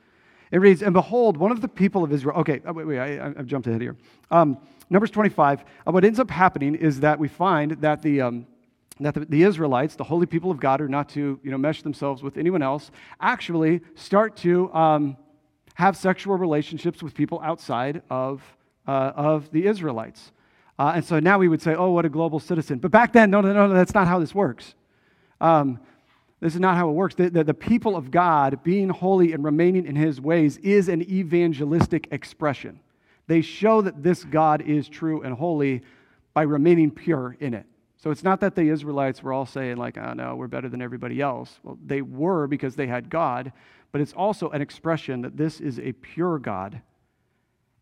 It 0.51 0.57
reads, 0.57 0.81
And 0.81 0.93
behold, 0.93 1.37
one 1.37 1.51
of 1.51 1.61
the 1.61 1.67
people 1.67 2.03
of 2.03 2.11
Israel. 2.11 2.37
Okay, 2.39 2.61
uh, 2.67 2.73
wait, 2.73 2.87
wait, 2.87 2.99
I, 2.99 3.09
have 3.37 3.45
jumped 3.45 3.67
ahead 3.67 3.81
here. 3.81 3.95
Um, 4.31 4.57
Numbers 4.89 5.11
25, 5.11 5.63
uh, 5.87 5.91
what 5.91 6.03
ends 6.03 6.19
up 6.19 6.31
happening 6.31 6.75
is 6.75 6.99
that 7.01 7.19
we 7.19 7.27
find 7.27 7.71
that 7.81 8.01
the. 8.01 8.21
Um, 8.21 8.47
that 9.01 9.13
the, 9.13 9.21
the, 9.21 9.43
Israelites, 9.43 9.95
the 9.95 10.03
holy 10.03 10.25
people 10.25 10.51
of 10.51 10.59
God, 10.59 10.81
are 10.81 10.89
not 10.89 11.07
to 11.09 11.39
you 11.41 11.51
know, 11.51 11.57
mesh 11.57 11.83
themselves 11.83 12.21
with 12.21 12.37
anyone 12.37 12.61
else, 12.61 12.91
actually 13.21 13.79
start 13.95 14.35
to 14.35 14.69
um, 14.73 15.15
have 15.75 15.95
sexual 15.95 16.35
relationships 16.35 17.01
with 17.01 17.13
people 17.13 17.39
outside 17.41 18.01
of, 18.09 18.43
uh, 18.85 19.13
of 19.15 19.49
the 19.51 19.67
Israelites. 19.67 20.33
Uh, 20.77 20.91
and 20.95 21.05
so 21.05 21.19
now 21.19 21.37
we 21.37 21.47
would 21.47 21.61
say, 21.61 21.75
oh, 21.75 21.91
what 21.91 22.03
a 22.03 22.09
global 22.09 22.41
citizen. 22.41 22.79
But 22.79 22.91
back 22.91 23.13
then, 23.13 23.29
no, 23.29 23.39
no, 23.39 23.53
no, 23.53 23.67
no, 23.67 23.73
that's 23.73 23.93
not 23.93 24.05
how 24.05 24.19
this 24.19 24.35
works. 24.35 24.75
Um, 25.39 25.79
this 26.39 26.53
is 26.53 26.59
not 26.59 26.77
how 26.77 26.89
it 26.89 26.93
works. 26.93 27.15
The, 27.15 27.29
the, 27.29 27.43
the, 27.43 27.53
people 27.53 27.95
of 27.95 28.11
God 28.11 28.63
being 28.63 28.89
holy 28.89 29.33
and 29.33 29.43
remaining 29.43 29.85
in 29.85 29.95
his 29.95 30.21
ways 30.21 30.57
is 30.57 30.87
an 30.87 31.01
evangelistic 31.01 32.07
expression. 32.11 32.79
They 33.27 33.41
show 33.41 33.81
that 33.81 34.01
this 34.01 34.23
God 34.23 34.61
is 34.61 34.87
true 34.87 35.21
and 35.21 35.35
holy 35.35 35.81
by 36.33 36.43
remaining 36.43 36.91
pure 36.91 37.35
in 37.39 37.53
it. 37.53 37.65
So 37.97 38.11
it's 38.11 38.23
not 38.23 38.39
that 38.39 38.55
the 38.55 38.69
Israelites 38.69 39.21
were 39.21 39.33
all 39.33 39.45
saying, 39.45 39.75
like, 39.75 39.97
oh 39.97 40.13
no, 40.13 40.35
we're 40.35 40.47
better 40.47 40.69
than 40.69 40.81
everybody 40.81 41.19
else. 41.19 41.59
Well, 41.63 41.77
they 41.85 42.01
were 42.01 42.47
because 42.47 42.75
they 42.75 42.87
had 42.87 43.09
God, 43.09 43.51
but 43.91 43.99
it's 43.99 44.13
also 44.13 44.49
an 44.51 44.61
expression 44.61 45.21
that 45.23 45.35
this 45.35 45.59
is 45.59 45.79
a 45.79 45.91
pure 45.91 46.39
God 46.39 46.81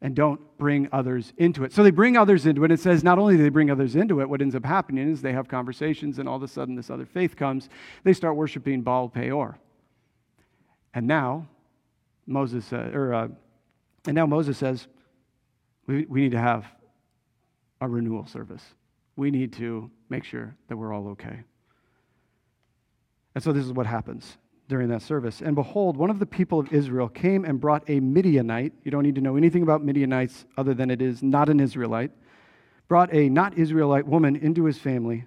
and 0.02 0.16
don't 0.16 0.40
bring 0.58 0.88
others 0.92 1.34
into 1.38 1.64
it. 1.64 1.74
So 1.74 1.84
they 1.84 1.92
bring 1.92 2.18
others 2.18 2.46
into 2.46 2.64
it. 2.64 2.72
It 2.72 2.80
says 2.80 3.04
not 3.04 3.18
only 3.18 3.36
do 3.36 3.44
they 3.44 3.50
bring 3.50 3.72
others 3.72 3.96
into 3.96 4.22
it, 4.22 4.30
what 4.30 4.42
ends 4.42 4.56
up 4.56 4.66
happening 4.66 5.10
is 5.10 5.22
they 5.22 5.34
have 5.34 5.48
conversations, 5.48 6.20
and 6.20 6.30
all 6.30 6.36
of 6.36 6.44
a 6.44 6.48
sudden 6.48 6.76
this 6.76 6.90
other 6.90 7.06
faith 7.06 7.36
comes. 7.36 7.70
They 8.04 8.14
start 8.14 8.36
worshiping 8.36 8.82
Baal 8.82 9.10
Peor. 9.10 9.58
And 10.94 11.08
now 11.08 11.48
Moses, 12.28 12.72
uh, 12.72 12.92
or 12.94 13.14
uh, 13.14 13.28
and 14.06 14.16
now 14.16 14.26
Moses 14.26 14.58
says, 14.58 14.88
we, 15.88 16.06
we 16.06 16.22
need 16.22 16.32
to 16.32 16.40
have 16.40 16.66
a 17.82 17.88
renewal 17.88 18.26
service. 18.26 18.64
We 19.16 19.32
need 19.32 19.54
to 19.54 19.90
make 20.10 20.24
sure 20.24 20.56
that 20.68 20.78
we're 20.78 20.94
all 20.94 21.10
okay. 21.10 21.42
And 23.36 23.44
so 23.44 23.52
this 23.52 23.66
is 23.66 23.72
what 23.72 23.86
happens 23.86 24.38
during 24.68 24.90
that 24.90 25.02
service. 25.02 25.42
And 25.42 25.56
behold, 25.56 25.98
one 25.98 26.10
of 26.10 26.20
the 26.20 26.26
people 26.26 26.60
of 26.60 26.72
Israel 26.74 27.08
came 27.08 27.46
and 27.46 27.60
brought 27.60 27.84
a 27.90 28.00
Midianite. 28.00 28.74
You 28.84 28.92
don't 28.92 29.04
need 29.04 29.16
to 29.16 29.22
know 29.22 29.38
anything 29.38 29.64
about 29.64 29.84
Midianites 29.84 30.46
other 30.58 30.74
than 30.74 30.90
it 30.90 31.02
is 31.02 31.24
not 31.24 31.50
an 31.50 31.60
Israelite. 31.60 32.12
Brought 32.88 33.14
a 33.14 33.30
not 33.30 33.58
Israelite 33.58 34.08
woman 34.08 34.36
into 34.36 34.66
his 34.66 34.78
family 34.78 35.26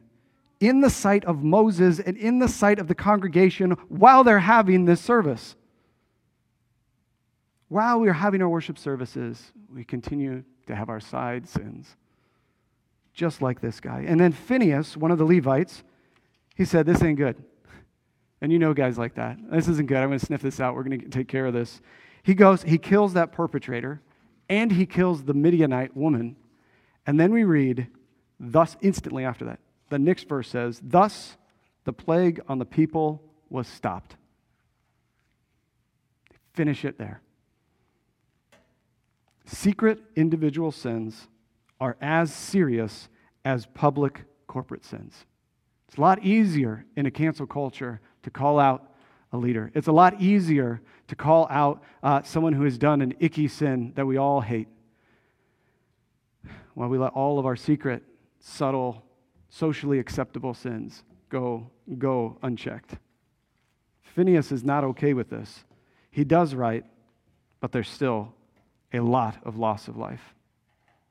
in 0.61 0.83
the 0.83 0.90
sight 0.90 1.24
of 1.24 1.42
Moses 1.42 1.98
and 1.98 2.16
in 2.16 2.38
the 2.38 2.48
sight 2.48 2.79
of 2.79 2.87
the 2.87 2.94
congregation 2.94 3.72
while 3.88 4.22
they're 4.22 4.38
having 4.38 4.85
this 4.85 5.00
service. 5.00 5.57
While 7.68 8.00
we're 8.00 8.12
having 8.12 8.42
our 8.42 8.48
worship 8.48 8.79
services, 8.79 9.53
we 9.72 9.85
continue 9.85 10.44
to 10.66 10.74
have 10.74 10.88
our 10.88 11.00
side 11.00 11.48
sins, 11.48 11.96
just 13.14 13.40
like 13.40 13.61
this 13.61 13.81
guy. 13.81 14.05
And 14.07 14.20
then 14.20 14.33
Phinehas, 14.33 14.96
one 14.96 15.11
of 15.11 15.18
the 15.18 15.24
Levites, 15.24 15.83
he 16.57 16.64
said, 16.64 16.85
This 16.85 17.03
ain't 17.03 17.16
good. 17.16 17.42
And 18.40 18.50
you 18.50 18.59
know 18.59 18.72
guys 18.72 18.96
like 18.96 19.14
that. 19.16 19.38
This 19.50 19.68
isn't 19.68 19.87
good. 19.87 19.98
I'm 19.98 20.09
going 20.09 20.18
to 20.18 20.24
sniff 20.24 20.42
this 20.42 20.61
out. 20.61 20.74
We're 20.74 20.85
going 20.85 21.00
to 21.00 21.09
take 21.09 21.29
care 21.29 21.46
of 21.46 21.53
this. 21.53 21.81
He 22.22 22.35
goes, 22.35 22.62
he 22.62 22.79
kills 22.79 23.14
that 23.14 23.33
perpetrator, 23.33 24.00
and 24.48 24.72
he 24.72 24.87
kills 24.87 25.24
the 25.24 25.35
Midianite 25.35 25.96
woman. 25.96 26.37
And 27.07 27.18
then 27.18 27.33
we 27.33 27.44
read, 27.44 27.88
thus, 28.38 28.76
instantly 28.81 29.24
after 29.24 29.44
that, 29.46 29.61
the 29.88 29.98
next 29.98 30.29
verse 30.29 30.48
says, 30.48 30.81
Thus 30.83 31.37
the 31.85 31.92
plague 31.92 32.40
on 32.48 32.59
the 32.59 32.64
people 32.64 33.22
was 33.48 33.66
stopped. 33.66 34.16
Finish 36.53 36.85
it 36.85 36.98
there. 36.98 37.20
Secret 39.46 40.00
individual 40.14 40.70
sins 40.70 41.29
are 41.81 41.96
as 42.00 42.33
serious 42.33 43.09
as 43.44 43.66
public 43.66 44.22
corporate 44.46 44.85
sins. 44.85 45.24
It's 45.90 45.98
a 45.98 46.03
lot 46.03 46.22
easier 46.22 46.85
in 46.94 47.07
a 47.07 47.11
cancel 47.11 47.48
culture 47.48 48.00
to 48.22 48.31
call 48.31 48.61
out 48.61 48.92
a 49.33 49.37
leader. 49.37 49.72
It's 49.74 49.88
a 49.88 49.92
lot 49.92 50.22
easier 50.22 50.81
to 51.09 51.16
call 51.16 51.48
out 51.50 51.83
uh, 52.00 52.22
someone 52.22 52.53
who 52.53 52.62
has 52.62 52.79
done 52.79 53.03
an 53.03 53.12
icky 53.18 53.48
sin 53.48 53.92
that 53.96 54.07
we 54.07 54.16
all 54.16 54.40
hate. 54.40 54.68
While 56.74 56.90
we 56.90 56.96
let 56.96 57.12
all 57.14 57.40
of 57.40 57.46
our 57.46 57.57
secret, 57.57 58.05
subtle, 58.38 59.03
socially 59.48 59.98
acceptable 59.98 60.55
sins 60.55 61.03
go, 61.29 61.68
go 61.98 62.38
unchecked. 62.40 62.94
Phinehas 64.14 64.53
is 64.53 64.62
not 64.62 64.85
okay 64.85 65.12
with 65.12 65.29
this. 65.29 65.64
He 66.12 66.22
does 66.22 66.55
right, 66.55 66.85
but 67.59 67.72
there's 67.72 67.88
still 67.88 68.33
a 68.92 69.00
lot 69.00 69.38
of 69.42 69.59
loss 69.59 69.88
of 69.88 69.96
life. 69.96 70.37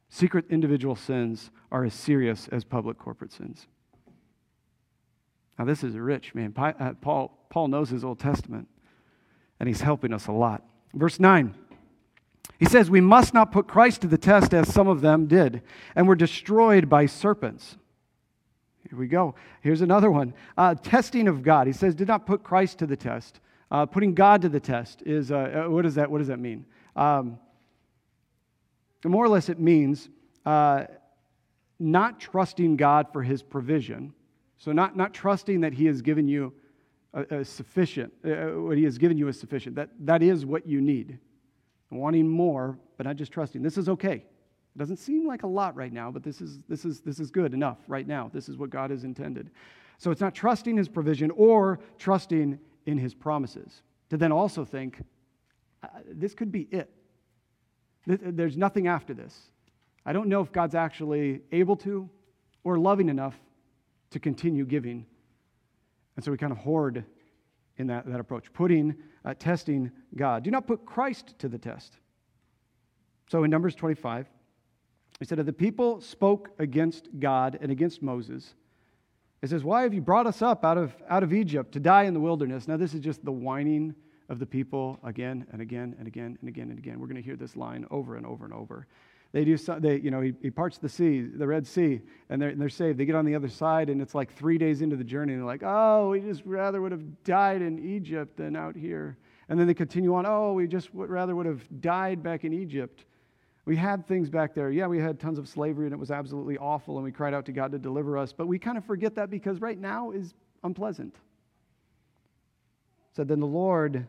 Secret 0.07 0.45
individual 0.49 0.95
sins 0.95 1.51
are 1.69 1.83
as 1.83 1.93
serious 1.93 2.47
as 2.47 2.63
public 2.63 2.97
corporate 2.97 3.33
sins. 3.33 3.67
Now, 5.59 5.65
this 5.65 5.83
is 5.83 5.97
rich, 5.97 6.33
man. 6.33 6.53
Uh, 6.57 6.93
Paul, 7.01 7.37
Paul 7.49 7.67
knows 7.67 7.89
his 7.89 8.05
Old 8.05 8.17
Testament, 8.17 8.69
and 9.59 9.67
he's 9.67 9.81
helping 9.81 10.13
us 10.13 10.27
a 10.27 10.31
lot. 10.31 10.63
Verse 10.93 11.19
9. 11.19 11.53
He 12.57 12.65
says, 12.65 12.89
We 12.89 13.01
must 13.01 13.33
not 13.33 13.51
put 13.51 13.67
Christ 13.67 14.01
to 14.01 14.07
the 14.07 14.17
test 14.17 14.53
as 14.53 14.73
some 14.73 14.87
of 14.87 15.01
them 15.01 15.27
did, 15.27 15.61
and 15.95 16.07
were 16.07 16.15
destroyed 16.15 16.89
by 16.89 17.07
serpents. 17.07 17.77
Here 18.89 18.97
we 18.97 19.07
go. 19.07 19.35
Here's 19.61 19.81
another 19.81 20.09
one. 20.09 20.33
Uh, 20.57 20.75
testing 20.75 21.27
of 21.27 21.43
God. 21.43 21.67
He 21.67 21.73
says, 21.73 21.93
Did 21.93 22.07
not 22.07 22.25
put 22.25 22.41
Christ 22.41 22.79
to 22.79 22.87
the 22.87 22.95
test. 22.95 23.41
Uh, 23.69 23.85
putting 23.85 24.15
God 24.15 24.41
to 24.43 24.49
the 24.49 24.61
test 24.61 25.03
is 25.05 25.29
uh, 25.29 25.65
uh, 25.65 25.69
what, 25.69 25.81
does 25.81 25.95
that, 25.95 26.09
what 26.09 26.19
does 26.19 26.27
that 26.27 26.39
mean? 26.39 26.65
Um, 26.95 27.37
more 29.05 29.25
or 29.25 29.29
less, 29.29 29.49
it 29.49 29.59
means 29.59 30.09
uh, 30.45 30.85
not 31.79 32.19
trusting 32.19 32.77
God 32.77 33.11
for 33.11 33.23
his 33.23 33.43
provision. 33.43 34.13
So, 34.59 34.71
not, 34.73 34.95
not 34.95 35.13
trusting 35.13 35.61
that 35.61 35.73
he 35.73 35.85
has 35.85 36.01
given 36.01 36.27
you 36.27 36.53
a, 37.13 37.39
a 37.39 37.45
sufficient, 37.45 38.13
uh, 38.25 38.59
what 38.59 38.77
he 38.77 38.83
has 38.83 38.97
given 38.97 39.17
you 39.17 39.27
is 39.29 39.39
sufficient. 39.39 39.75
That, 39.75 39.89
that 40.01 40.21
is 40.21 40.45
what 40.45 40.67
you 40.67 40.81
need. 40.81 41.17
Wanting 41.89 42.27
more, 42.27 42.77
but 42.97 43.07
not 43.07 43.15
just 43.15 43.31
trusting. 43.31 43.63
This 43.63 43.77
is 43.77 43.89
okay. 43.89 44.15
It 44.15 44.77
doesn't 44.77 44.97
seem 44.97 45.25
like 45.25 45.43
a 45.43 45.47
lot 45.47 45.75
right 45.75 45.91
now, 45.91 46.11
but 46.11 46.23
this 46.23 46.41
is, 46.41 46.59
this 46.67 46.85
is, 46.85 46.99
this 47.01 47.19
is 47.19 47.31
good 47.31 47.53
enough 47.53 47.77
right 47.87 48.05
now. 48.05 48.29
This 48.31 48.47
is 48.47 48.57
what 48.57 48.69
God 48.69 48.91
has 48.91 49.05
intended. 49.05 49.49
So 49.97 50.11
it's 50.11 50.21
not 50.21 50.35
trusting 50.35 50.77
his 50.77 50.87
provision 50.87 51.31
or 51.31 51.79
trusting 51.97 52.59
in 52.85 52.97
his 52.97 53.13
promises. 53.13 53.81
To 54.09 54.17
then 54.17 54.31
also 54.31 54.65
think, 54.65 55.01
uh, 55.83 55.87
this 56.11 56.35
could 56.35 56.51
be 56.51 56.67
it. 56.71 56.89
There's 58.05 58.57
nothing 58.57 58.87
after 58.87 59.13
this. 59.13 59.37
I 60.05 60.13
don't 60.13 60.27
know 60.27 60.41
if 60.41 60.51
God's 60.51 60.75
actually 60.75 61.41
able 61.51 61.75
to 61.77 62.09
or 62.63 62.77
loving 62.77 63.09
enough 63.09 63.35
to 64.11 64.19
continue 64.19 64.65
giving. 64.65 65.05
And 66.15 66.25
so 66.25 66.31
we 66.31 66.37
kind 66.37 66.51
of 66.51 66.57
hoard 66.57 67.05
in 67.77 67.87
that, 67.87 68.05
that 68.07 68.19
approach, 68.19 68.51
putting, 68.53 68.95
uh, 69.23 69.33
testing 69.37 69.91
God. 70.15 70.43
Do 70.43 70.51
not 70.51 70.67
put 70.67 70.85
Christ 70.85 71.35
to 71.39 71.47
the 71.47 71.57
test. 71.57 71.97
So 73.29 73.43
in 73.43 73.51
Numbers 73.51 73.75
25, 73.75 74.27
he 75.19 75.25
said, 75.25 75.39
If 75.39 75.45
the 75.45 75.53
people 75.53 76.01
spoke 76.01 76.49
against 76.59 77.07
God 77.19 77.57
and 77.61 77.71
against 77.71 78.01
Moses, 78.01 78.53
it 79.41 79.49
says, 79.49 79.63
Why 79.63 79.83
have 79.83 79.93
you 79.93 80.01
brought 80.01 80.27
us 80.27 80.41
up 80.41 80.65
out 80.65 80.77
of, 80.77 80.95
out 81.09 81.23
of 81.23 81.33
Egypt 81.33 81.71
to 81.73 81.79
die 81.79 82.03
in 82.03 82.13
the 82.13 82.19
wilderness? 82.19 82.67
Now, 82.67 82.77
this 82.77 82.93
is 82.93 82.99
just 82.99 83.23
the 83.23 83.31
whining 83.31 83.95
of 84.27 84.39
the 84.39 84.45
people 84.45 84.99
again 85.03 85.45
and 85.51 85.61
again 85.61 85.95
and 85.97 86.07
again 86.07 86.37
and 86.39 86.49
again 86.49 86.69
and 86.69 86.77
again. 86.77 86.99
We're 86.99 87.07
going 87.07 87.15
to 87.15 87.21
hear 87.21 87.35
this 87.35 87.55
line 87.55 87.85
over 87.89 88.15
and 88.15 88.25
over 88.25 88.45
and 88.45 88.53
over. 88.53 88.87
They 89.31 89.45
do, 89.45 89.57
some, 89.57 89.79
they, 89.79 89.97
you 89.97 90.09
know, 90.09 90.21
he, 90.21 90.33
he 90.41 90.49
parts 90.49 90.79
the 90.79 90.89
sea, 90.89 91.21
the 91.21 91.45
Red 91.45 91.67
Sea, 91.67 92.01
and 92.29 92.41
they're, 92.41 92.49
and 92.49 92.59
they're 92.59 92.67
saved. 92.67 92.97
They 92.97 93.05
get 93.05 93.15
on 93.15 93.25
the 93.25 93.35
other 93.35 93.47
side, 93.47 93.89
and 93.89 94.01
it's 94.01 94.15
like 94.15 94.33
three 94.33 94.57
days 94.57 94.81
into 94.81 94.95
the 94.95 95.03
journey, 95.03 95.33
and 95.33 95.41
they're 95.41 95.47
like, 95.47 95.61
oh, 95.63 96.09
we 96.09 96.21
just 96.21 96.41
rather 96.45 96.81
would 96.81 96.91
have 96.91 97.23
died 97.23 97.61
in 97.61 97.77
Egypt 97.77 98.37
than 98.37 98.55
out 98.55 98.75
here. 98.75 99.17
And 99.47 99.59
then 99.59 99.67
they 99.67 99.75
continue 99.75 100.15
on, 100.15 100.25
oh, 100.25 100.53
we 100.53 100.67
just 100.67 100.93
would 100.95 101.11
rather 101.11 101.35
would 101.35 101.45
have 101.45 101.61
died 101.79 102.23
back 102.23 102.43
in 102.43 102.53
Egypt. 102.53 103.05
We 103.65 103.75
had 103.75 104.07
things 104.07 104.31
back 104.31 104.55
there. 104.55 104.71
Yeah, 104.71 104.87
we 104.87 104.97
had 104.97 105.19
tons 105.19 105.37
of 105.37 105.47
slavery, 105.47 105.85
and 105.85 105.93
it 105.93 105.99
was 105.99 106.09
absolutely 106.09 106.57
awful, 106.57 106.95
and 106.95 107.03
we 107.03 107.11
cried 107.11 107.35
out 107.35 107.45
to 107.45 107.51
God 107.51 107.71
to 107.73 107.77
deliver 107.77 108.17
us. 108.17 108.33
But 108.33 108.47
we 108.47 108.57
kind 108.57 108.79
of 108.79 108.85
forget 108.85 109.13
that 109.15 109.29
because 109.29 109.61
right 109.61 109.77
now 109.77 110.09
is 110.09 110.33
unpleasant. 110.63 111.13
Said, 113.13 113.23
so 113.23 113.23
then 113.25 113.39
the 113.39 113.47
Lord 113.47 114.07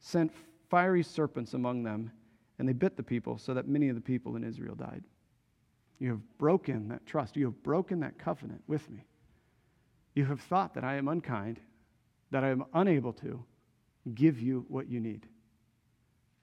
sent 0.00 0.32
fiery 0.70 1.02
serpents 1.02 1.52
among 1.52 1.82
them 1.82 2.10
and 2.58 2.68
they 2.68 2.72
bit 2.72 2.96
the 2.96 3.02
people 3.02 3.38
so 3.38 3.54
that 3.54 3.68
many 3.68 3.88
of 3.88 3.94
the 3.94 4.00
people 4.00 4.36
in 4.36 4.44
Israel 4.44 4.74
died. 4.74 5.04
You 5.98 6.10
have 6.10 6.38
broken 6.38 6.88
that 6.88 7.06
trust. 7.06 7.36
You 7.36 7.46
have 7.46 7.62
broken 7.62 8.00
that 8.00 8.18
covenant 8.18 8.62
with 8.66 8.88
me. 8.90 9.04
You 10.14 10.24
have 10.24 10.40
thought 10.40 10.74
that 10.74 10.84
I 10.84 10.96
am 10.96 11.08
unkind, 11.08 11.60
that 12.30 12.44
I 12.44 12.48
am 12.48 12.64
unable 12.74 13.12
to 13.14 13.44
give 14.14 14.40
you 14.40 14.64
what 14.68 14.88
you 14.88 15.00
need, 15.00 15.26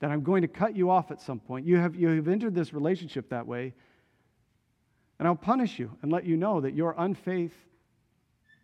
that 0.00 0.10
I'm 0.10 0.22
going 0.22 0.42
to 0.42 0.48
cut 0.48 0.76
you 0.76 0.90
off 0.90 1.10
at 1.10 1.20
some 1.20 1.40
point. 1.40 1.66
You 1.66 1.76
have, 1.76 1.96
you 1.96 2.08
have 2.08 2.28
entered 2.28 2.54
this 2.54 2.72
relationship 2.72 3.30
that 3.30 3.46
way, 3.46 3.74
and 5.18 5.26
I'll 5.26 5.34
punish 5.34 5.78
you 5.78 5.90
and 6.02 6.12
let 6.12 6.24
you 6.24 6.36
know 6.36 6.60
that 6.60 6.74
your 6.74 6.94
unfaith 6.94 7.54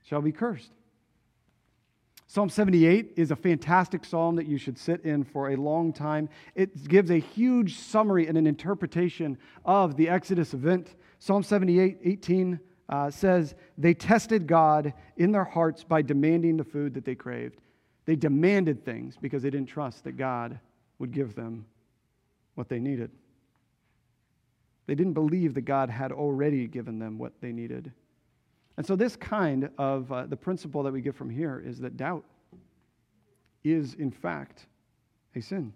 shall 0.04 0.20
be 0.20 0.32
cursed. 0.32 0.72
Psalm 2.32 2.48
78 2.48 3.12
is 3.16 3.30
a 3.30 3.36
fantastic 3.36 4.06
psalm 4.06 4.36
that 4.36 4.46
you 4.46 4.56
should 4.56 4.78
sit 4.78 5.02
in 5.04 5.22
for 5.22 5.50
a 5.50 5.56
long 5.56 5.92
time. 5.92 6.30
It 6.54 6.88
gives 6.88 7.10
a 7.10 7.18
huge 7.18 7.76
summary 7.76 8.26
and 8.26 8.38
an 8.38 8.46
interpretation 8.46 9.36
of 9.66 9.98
the 9.98 10.08
Exodus 10.08 10.54
event. 10.54 10.94
Psalm 11.18 11.42
78, 11.42 11.98
18 12.02 12.58
uh, 12.88 13.10
says, 13.10 13.54
They 13.76 13.92
tested 13.92 14.46
God 14.46 14.94
in 15.18 15.30
their 15.30 15.44
hearts 15.44 15.84
by 15.84 16.00
demanding 16.00 16.56
the 16.56 16.64
food 16.64 16.94
that 16.94 17.04
they 17.04 17.14
craved. 17.14 17.60
They 18.06 18.16
demanded 18.16 18.82
things 18.82 19.18
because 19.20 19.42
they 19.42 19.50
didn't 19.50 19.68
trust 19.68 20.02
that 20.04 20.16
God 20.16 20.58
would 20.98 21.12
give 21.12 21.34
them 21.34 21.66
what 22.54 22.70
they 22.70 22.78
needed. 22.78 23.10
They 24.86 24.94
didn't 24.94 25.12
believe 25.12 25.52
that 25.52 25.66
God 25.66 25.90
had 25.90 26.12
already 26.12 26.66
given 26.66 26.98
them 26.98 27.18
what 27.18 27.34
they 27.42 27.52
needed. 27.52 27.92
And 28.76 28.86
so, 28.86 28.96
this 28.96 29.16
kind 29.16 29.70
of 29.78 30.10
uh, 30.10 30.26
the 30.26 30.36
principle 30.36 30.82
that 30.84 30.92
we 30.92 31.00
get 31.00 31.14
from 31.14 31.30
here 31.30 31.62
is 31.64 31.78
that 31.80 31.96
doubt 31.96 32.24
is, 33.64 33.94
in 33.94 34.10
fact, 34.10 34.66
a 35.34 35.40
sin. 35.40 35.72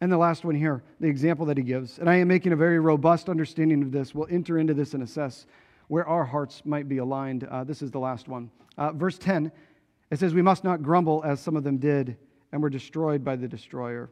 And 0.00 0.12
the 0.12 0.18
last 0.18 0.44
one 0.44 0.54
here, 0.54 0.82
the 1.00 1.08
example 1.08 1.46
that 1.46 1.56
he 1.56 1.62
gives, 1.62 1.98
and 1.98 2.08
I 2.08 2.16
am 2.16 2.28
making 2.28 2.52
a 2.52 2.56
very 2.56 2.78
robust 2.78 3.28
understanding 3.28 3.82
of 3.82 3.92
this. 3.92 4.14
We'll 4.14 4.28
enter 4.30 4.58
into 4.58 4.74
this 4.74 4.94
and 4.94 5.02
assess 5.02 5.46
where 5.88 6.06
our 6.06 6.24
hearts 6.24 6.62
might 6.64 6.88
be 6.88 6.98
aligned. 6.98 7.44
Uh, 7.44 7.64
this 7.64 7.82
is 7.82 7.90
the 7.90 7.98
last 7.98 8.28
one. 8.28 8.50
Uh, 8.76 8.92
verse 8.92 9.18
10, 9.18 9.50
it 10.10 10.18
says, 10.18 10.34
We 10.34 10.42
must 10.42 10.64
not 10.64 10.82
grumble 10.82 11.22
as 11.24 11.40
some 11.40 11.56
of 11.56 11.64
them 11.64 11.78
did 11.78 12.16
and 12.52 12.62
were 12.62 12.70
destroyed 12.70 13.24
by 13.24 13.36
the 13.36 13.48
destroyer. 13.48 14.10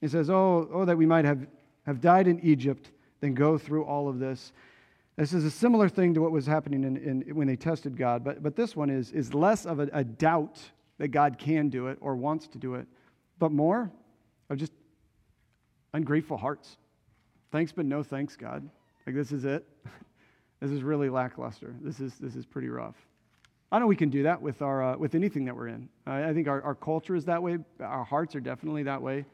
He 0.00 0.08
says, 0.08 0.28
Oh, 0.28 0.68
oh 0.72 0.84
that 0.84 0.96
we 0.96 1.06
might 1.06 1.24
have, 1.24 1.46
have 1.86 2.00
died 2.00 2.28
in 2.28 2.38
Egypt 2.40 2.90
then 3.20 3.34
go 3.34 3.58
through 3.58 3.84
all 3.84 4.08
of 4.08 4.18
this. 4.18 4.52
This 5.20 5.34
is 5.34 5.44
a 5.44 5.50
similar 5.50 5.90
thing 5.90 6.14
to 6.14 6.22
what 6.22 6.32
was 6.32 6.46
happening 6.46 6.82
in, 6.82 6.96
in, 6.96 7.36
when 7.36 7.46
they 7.46 7.54
tested 7.54 7.94
God, 7.94 8.24
but, 8.24 8.42
but 8.42 8.56
this 8.56 8.74
one 8.74 8.88
is, 8.88 9.12
is 9.12 9.34
less 9.34 9.66
of 9.66 9.78
a, 9.78 9.86
a 9.92 10.02
doubt 10.02 10.58
that 10.96 11.08
God 11.08 11.36
can 11.36 11.68
do 11.68 11.88
it 11.88 11.98
or 12.00 12.16
wants 12.16 12.48
to 12.48 12.58
do 12.58 12.76
it, 12.76 12.86
but 13.38 13.52
more 13.52 13.92
of 14.48 14.56
just 14.56 14.72
ungrateful 15.92 16.38
hearts. 16.38 16.78
Thanks, 17.52 17.70
but 17.70 17.84
no 17.84 18.02
thanks, 18.02 18.34
God. 18.34 18.66
Like, 19.06 19.14
this 19.14 19.30
is 19.30 19.44
it. 19.44 19.68
this 20.60 20.70
is 20.70 20.82
really 20.82 21.10
lackluster. 21.10 21.74
This 21.82 22.00
is, 22.00 22.14
this 22.14 22.34
is 22.34 22.46
pretty 22.46 22.70
rough. 22.70 22.96
I 23.70 23.78
know 23.78 23.86
we 23.86 23.96
can 23.96 24.08
do 24.08 24.22
that 24.22 24.40
with, 24.40 24.62
our, 24.62 24.94
uh, 24.94 24.96
with 24.96 25.14
anything 25.14 25.44
that 25.44 25.54
we're 25.54 25.68
in. 25.68 25.90
I 26.06 26.32
think 26.32 26.48
our, 26.48 26.62
our 26.62 26.74
culture 26.74 27.14
is 27.14 27.26
that 27.26 27.42
way. 27.42 27.58
Our 27.78 28.04
hearts 28.04 28.34
are 28.36 28.40
definitely 28.40 28.84
that 28.84 29.02
way. 29.02 29.26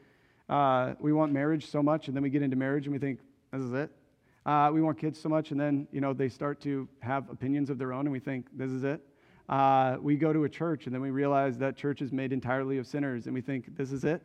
Uh, 0.49 0.95
we 0.99 1.13
want 1.13 1.31
marriage 1.31 1.67
so 1.67 1.81
much, 1.81 2.09
and 2.09 2.15
then 2.15 2.23
we 2.23 2.29
get 2.29 2.41
into 2.41 2.57
marriage 2.57 2.87
and 2.87 2.93
we 2.93 2.99
think, 2.99 3.19
this 3.53 3.61
is 3.61 3.71
it. 3.71 3.89
Uh, 4.47 4.71
we 4.73 4.81
want 4.81 4.97
kids 4.97 5.19
so 5.19 5.27
much, 5.27 5.51
and 5.51 5.59
then 5.59 5.85
you 5.91 5.99
know 5.99 6.13
they 6.13 6.29
start 6.29 6.61
to 6.61 6.87
have 7.01 7.29
opinions 7.29 7.69
of 7.69 7.77
their 7.77 7.91
own, 7.91 8.05
and 8.05 8.11
we 8.11 8.19
think 8.19 8.47
this 8.57 8.71
is 8.71 8.85
it. 8.85 9.01
Uh, 9.49 9.97
we 10.01 10.15
go 10.15 10.31
to 10.31 10.45
a 10.45 10.49
church, 10.49 10.85
and 10.85 10.95
then 10.95 11.01
we 11.01 11.09
realize 11.09 11.57
that 11.57 11.75
church 11.75 12.01
is 12.01 12.13
made 12.13 12.31
entirely 12.31 12.77
of 12.77 12.87
sinners, 12.87 13.25
and 13.25 13.33
we 13.33 13.41
think 13.41 13.75
this 13.75 13.91
is 13.91 14.05
it. 14.05 14.21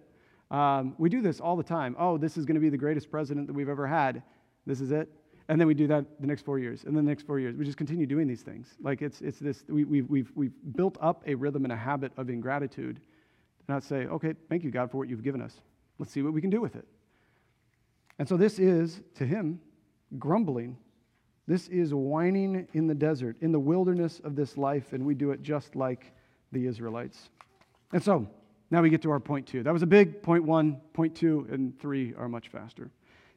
Um, 0.52 0.94
we 0.96 1.08
do 1.08 1.22
this 1.22 1.40
all 1.40 1.56
the 1.56 1.64
time. 1.64 1.96
Oh, 1.98 2.18
this 2.18 2.37
is 2.37 2.44
going 2.44 2.54
to 2.54 2.61
be 2.61 2.68
the 2.68 2.76
greatest 2.76 3.11
president 3.11 3.48
that 3.48 3.52
we've 3.52 3.68
ever 3.68 3.87
had. 3.87 4.22
This 4.64 4.80
is 4.80 4.92
it. 4.92 5.08
And 5.48 5.61
then 5.61 5.66
we 5.66 5.74
do 5.74 5.88
that 5.88 6.04
the 6.20 6.26
next 6.28 6.44
four 6.44 6.61
years, 6.61 6.85
and 6.85 6.96
then 6.96 7.04
the 7.04 7.11
next 7.11 7.26
four 7.26 7.40
years. 7.40 7.56
We 7.56 7.64
just 7.64 7.76
continue 7.76 8.06
doing 8.06 8.28
these 8.28 8.42
things. 8.42 8.68
Like 8.80 9.02
it's, 9.02 9.20
it's 9.22 9.40
this, 9.40 9.64
we, 9.68 9.82
we've, 9.85 10.08
we've, 10.08 10.30
we've 10.37 10.52
built 10.76 10.96
up 11.00 11.24
a 11.26 11.35
rhythm 11.35 11.64
and 11.64 11.72
a 11.72 11.76
habit 11.76 12.12
of 12.16 12.30
ingratitude. 12.30 13.00
Not 13.68 13.82
say, 13.82 14.06
okay, 14.06 14.35
thank 14.48 14.62
you, 14.62 14.70
God, 14.70 14.88
for 14.88 14.98
what 14.98 15.08
you've 15.08 15.24
given 15.24 15.42
us. 15.42 15.61
Let's 15.98 16.12
see 16.12 16.22
what 16.22 16.32
we 16.32 16.40
can 16.40 16.50
do 16.50 16.61
with 16.61 16.76
it. 16.76 16.87
And 18.20 18.28
so 18.28 18.37
this 18.37 18.61
is, 18.61 19.00
to 19.16 19.26
him, 19.26 19.61
grumbling. 20.18 20.77
This 21.46 21.68
is 21.68 21.92
whining 21.92 22.68
in 22.72 22.87
the 22.87 22.94
desert, 22.94 23.37
in 23.40 23.53
the 23.53 23.61
wilderness 23.61 24.20
of 24.25 24.37
this 24.37 24.57
life, 24.57 24.92
and 24.92 25.05
we 25.05 25.14
do 25.14 25.33
it 25.33 25.42
just 25.42 25.75
like 25.75 26.12
the 26.53 26.66
Israelites. 26.66 27.31
And 27.92 28.03
so, 28.03 28.29
now 28.70 28.81
we 28.81 28.90
get 28.90 29.03
to 29.03 29.11
our 29.11 29.20
point 29.20 29.46
two. 29.46 29.62
That 29.62 29.72
was 29.72 29.83
a 29.83 29.87
big 29.87 30.22
point 30.22 30.44
one, 30.44 30.81
point 30.92 31.14
two, 31.14 31.46
and 31.51 31.79
three 31.79 32.14
are 32.16 32.29
much 32.29 32.48
faster. 32.48 32.90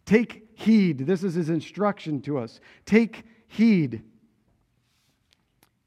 Take 0.05 0.49
heed. 0.53 0.99
This 0.99 1.23
is 1.23 1.33
his 1.33 1.49
instruction 1.49 2.21
to 2.21 2.37
us. 2.37 2.59
Take 2.85 3.23
heed. 3.47 4.03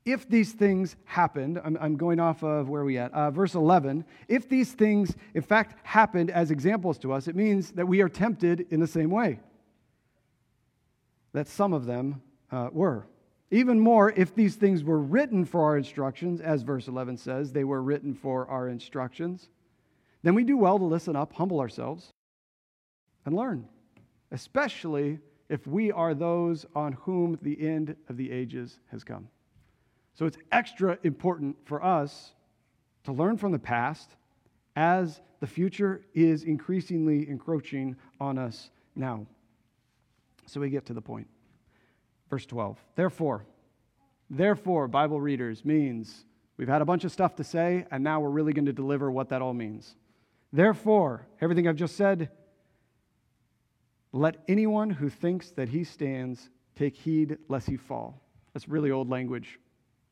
If 0.04 0.28
these 0.28 0.52
things 0.52 0.96
happened, 1.04 1.60
I'm, 1.62 1.78
I'm 1.80 1.96
going 1.96 2.18
off 2.18 2.42
of 2.42 2.68
where 2.68 2.84
we 2.84 2.98
at? 2.98 3.12
Uh, 3.12 3.30
verse 3.30 3.54
11. 3.54 4.04
If 4.26 4.48
these 4.48 4.72
things, 4.72 5.14
in 5.34 5.42
fact, 5.42 5.76
happened 5.82 6.30
as 6.30 6.50
examples 6.50 6.98
to 6.98 7.12
us, 7.12 7.28
it 7.28 7.36
means 7.36 7.72
that 7.72 7.86
we 7.86 8.00
are 8.00 8.08
tempted 8.08 8.66
in 8.70 8.80
the 8.80 8.86
same 8.86 9.10
way 9.10 9.38
that 11.38 11.46
some 11.46 11.72
of 11.72 11.86
them 11.86 12.20
uh, 12.50 12.68
were. 12.72 13.06
Even 13.52 13.78
more, 13.78 14.10
if 14.10 14.34
these 14.34 14.56
things 14.56 14.82
were 14.82 14.98
written 14.98 15.44
for 15.44 15.62
our 15.62 15.76
instructions, 15.76 16.40
as 16.40 16.62
verse 16.62 16.88
11 16.88 17.16
says, 17.16 17.52
they 17.52 17.62
were 17.62 17.80
written 17.80 18.12
for 18.12 18.48
our 18.48 18.68
instructions, 18.68 19.48
then 20.24 20.34
we 20.34 20.42
do 20.42 20.56
well 20.56 20.80
to 20.80 20.84
listen 20.84 21.14
up, 21.14 21.32
humble 21.32 21.60
ourselves, 21.60 22.12
and 23.24 23.36
learn, 23.36 23.68
especially 24.32 25.20
if 25.48 25.64
we 25.64 25.92
are 25.92 26.12
those 26.12 26.66
on 26.74 26.94
whom 26.94 27.38
the 27.40 27.64
end 27.64 27.94
of 28.08 28.16
the 28.16 28.32
ages 28.32 28.80
has 28.90 29.04
come. 29.04 29.28
So 30.14 30.26
it's 30.26 30.38
extra 30.50 30.98
important 31.04 31.56
for 31.66 31.84
us 31.84 32.32
to 33.04 33.12
learn 33.12 33.36
from 33.36 33.52
the 33.52 33.60
past 33.60 34.10
as 34.74 35.20
the 35.38 35.46
future 35.46 36.00
is 36.14 36.42
increasingly 36.42 37.30
encroaching 37.30 37.94
on 38.18 38.38
us 38.38 38.70
now. 38.96 39.24
So 40.48 40.60
we 40.60 40.70
get 40.70 40.86
to 40.86 40.94
the 40.94 41.02
point. 41.02 41.28
Verse 42.30 42.46
12. 42.46 42.78
Therefore, 42.94 43.44
therefore, 44.28 44.88
Bible 44.88 45.20
readers 45.20 45.64
means 45.64 46.24
We've 46.58 46.68
had 46.68 46.82
a 46.82 46.84
bunch 46.84 47.04
of 47.04 47.12
stuff 47.12 47.36
to 47.36 47.44
say, 47.44 47.86
and 47.90 48.02
now 48.02 48.20
we're 48.20 48.30
really 48.30 48.52
going 48.52 48.66
to 48.66 48.72
deliver 48.72 49.10
what 49.10 49.28
that 49.28 49.40
all 49.40 49.54
means. 49.54 49.94
Therefore, 50.52 51.26
everything 51.40 51.68
I've 51.68 51.76
just 51.76 51.96
said, 51.96 52.30
let 54.12 54.42
anyone 54.48 54.90
who 54.90 55.08
thinks 55.08 55.50
that 55.52 55.68
he 55.68 55.84
stands 55.84 56.50
take 56.74 56.96
heed 56.96 57.38
lest 57.48 57.68
he 57.68 57.76
fall. 57.76 58.20
That's 58.52 58.68
really 58.68 58.90
old 58.90 59.08
language, 59.08 59.60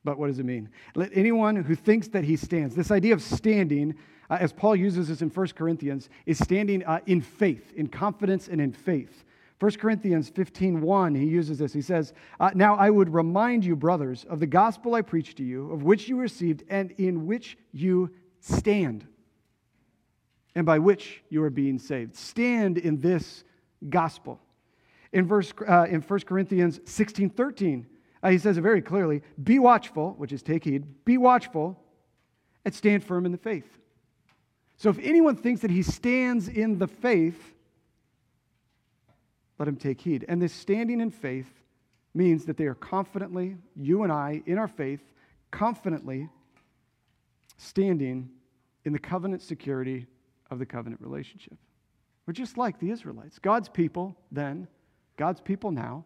but 0.05 0.19
what 0.19 0.29
does 0.29 0.39
it 0.39 0.47
mean? 0.47 0.69
Let 0.95 1.11
anyone 1.15 1.57
who 1.57 1.75
thinks 1.75 2.07
that 2.09 2.23
he 2.23 2.37
stands, 2.37 2.77
this 2.77 2.93
idea 2.93 3.15
of 3.15 3.23
standing, 3.23 3.97
uh, 4.31 4.39
as 4.39 4.53
Paul 4.53 4.77
uses 4.77 5.09
this 5.09 5.23
in 5.23 5.31
1 5.31 5.49
Corinthians, 5.49 6.09
is 6.27 6.39
standing 6.39 6.85
uh, 6.85 7.01
in 7.07 7.23
faith, 7.23 7.73
in 7.75 7.89
confidence, 7.89 8.47
and 8.47 8.61
in 8.61 8.73
faith. 8.73 9.25
1 9.59 9.73
Corinthians 9.73 10.29
15 10.29 10.83
1, 10.83 11.15
he 11.15 11.25
uses 11.25 11.59
this. 11.59 11.73
He 11.73 11.81
says, 11.81 12.13
uh, 12.41 12.51
Now 12.55 12.77
I 12.77 12.91
would 12.91 13.13
remind 13.13 13.65
you, 13.65 13.75
brothers, 13.75 14.25
of 14.29 14.39
the 14.39 14.47
gospel 14.47 14.95
I 14.95 15.03
preached 15.03 15.39
to 15.39 15.45
you, 15.45 15.71
of 15.73 15.83
which 15.83 16.09
you 16.09 16.17
received, 16.17 16.65
and 16.69 16.91
in 16.93 17.27
which 17.27 17.57
you 17.73 18.11
stand, 18.41 19.07
and 20.55 20.67
by 20.67 20.79
which 20.79 21.23
you 21.31 21.43
are 21.43 21.51
being 21.51 21.79
saved. 21.79 22.15
Stand 22.17 22.77
in 22.77 23.01
this 23.01 23.45
gospel. 23.89 24.41
In, 25.13 25.27
verse, 25.27 25.53
uh, 25.67 25.87
in 25.89 26.03
1 26.03 26.21
Corinthians 26.21 26.81
16 26.85 27.31
13, 27.31 27.87
uh, 28.23 28.29
he 28.29 28.39
says 28.39 28.59
it 28.59 28.63
very 28.63 28.83
clearly 28.83 29.23
Be 29.43 29.59
watchful, 29.59 30.15
which 30.19 30.33
is 30.33 30.43
take 30.43 30.65
heed, 30.65 31.05
be 31.07 31.17
watchful, 31.17 31.81
and 32.67 32.75
stand 32.75 33.03
firm 33.03 33.25
in 33.25 33.33
the 33.33 33.39
faith. 33.39 33.79
So 34.77 34.91
if 34.91 34.99
anyone 34.99 35.37
thinks 35.37 35.63
that 35.63 35.71
he 35.71 35.83
stands 35.83 36.49
in 36.49 36.79
the 36.79 36.87
faith, 36.87 37.55
let 39.59 39.69
him 39.69 39.77
take 39.77 40.01
heed. 40.01 40.25
And 40.29 40.41
this 40.41 40.53
standing 40.53 41.01
in 41.01 41.11
faith 41.11 41.51
means 42.15 42.45
that 42.47 42.57
they 42.57 42.65
are 42.65 42.75
confidently, 42.75 43.57
you 43.75 44.03
and 44.03 44.13
I, 44.13 44.43
in 44.47 44.59
our 44.59 44.69
faith, 44.69 45.01
confidently 45.51 46.29
standing 47.59 48.31
in 48.85 48.93
the 48.93 48.99
covenant 48.99 49.43
security 49.43 50.07
of 50.51 50.59
the 50.59 50.67
covenant 50.67 51.01
relationship. 51.01 51.59
We're 52.27 52.33
just 52.33 52.59
like 52.59 52.79
the 52.79 52.91
Israelites. 52.91 53.39
God's 53.39 53.69
people 53.69 54.17
then, 54.31 54.69
God's 55.17 55.41
people 55.41 55.71
now, 55.71 56.05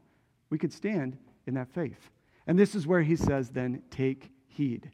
we 0.50 0.58
could 0.58 0.72
stand 0.72 1.16
in 1.46 1.54
that 1.54 1.72
faith. 1.72 2.10
And 2.46 2.58
this 2.58 2.74
is 2.74 2.86
where 2.86 3.02
he 3.02 3.16
says, 3.16 3.50
then 3.50 3.82
take 3.90 4.30
heed. 4.48 4.90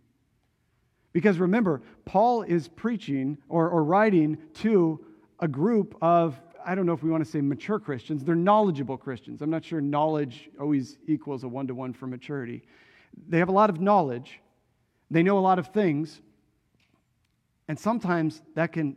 Because 1.12 1.38
remember, 1.38 1.82
Paul 2.04 2.42
is 2.42 2.68
preaching 2.68 3.38
or, 3.48 3.68
or 3.70 3.82
writing 3.82 4.36
to 4.54 5.04
a 5.40 5.48
group 5.48 5.96
of 6.02 6.38
I 6.66 6.74
don't 6.74 6.84
know 6.84 6.92
if 6.92 7.04
we 7.04 7.10
want 7.10 7.24
to 7.24 7.30
say 7.30 7.40
mature 7.40 7.78
Christians, 7.78 8.24
they're 8.24 8.34
knowledgeable 8.34 8.96
Christians. 8.96 9.40
I'm 9.40 9.50
not 9.50 9.64
sure 9.64 9.80
knowledge 9.80 10.50
always 10.60 10.98
equals 11.06 11.44
a 11.44 11.48
one 11.48 11.68
to 11.68 11.74
one 11.74 11.92
for 11.92 12.08
maturity. 12.08 12.64
They 13.28 13.38
have 13.38 13.48
a 13.48 13.52
lot 13.52 13.70
of 13.70 13.80
knowledge, 13.80 14.40
they 15.08 15.22
know 15.22 15.38
a 15.38 15.40
lot 15.40 15.60
of 15.60 15.68
things, 15.68 16.20
and 17.68 17.78
sometimes 17.78 18.42
that 18.56 18.72
can 18.72 18.96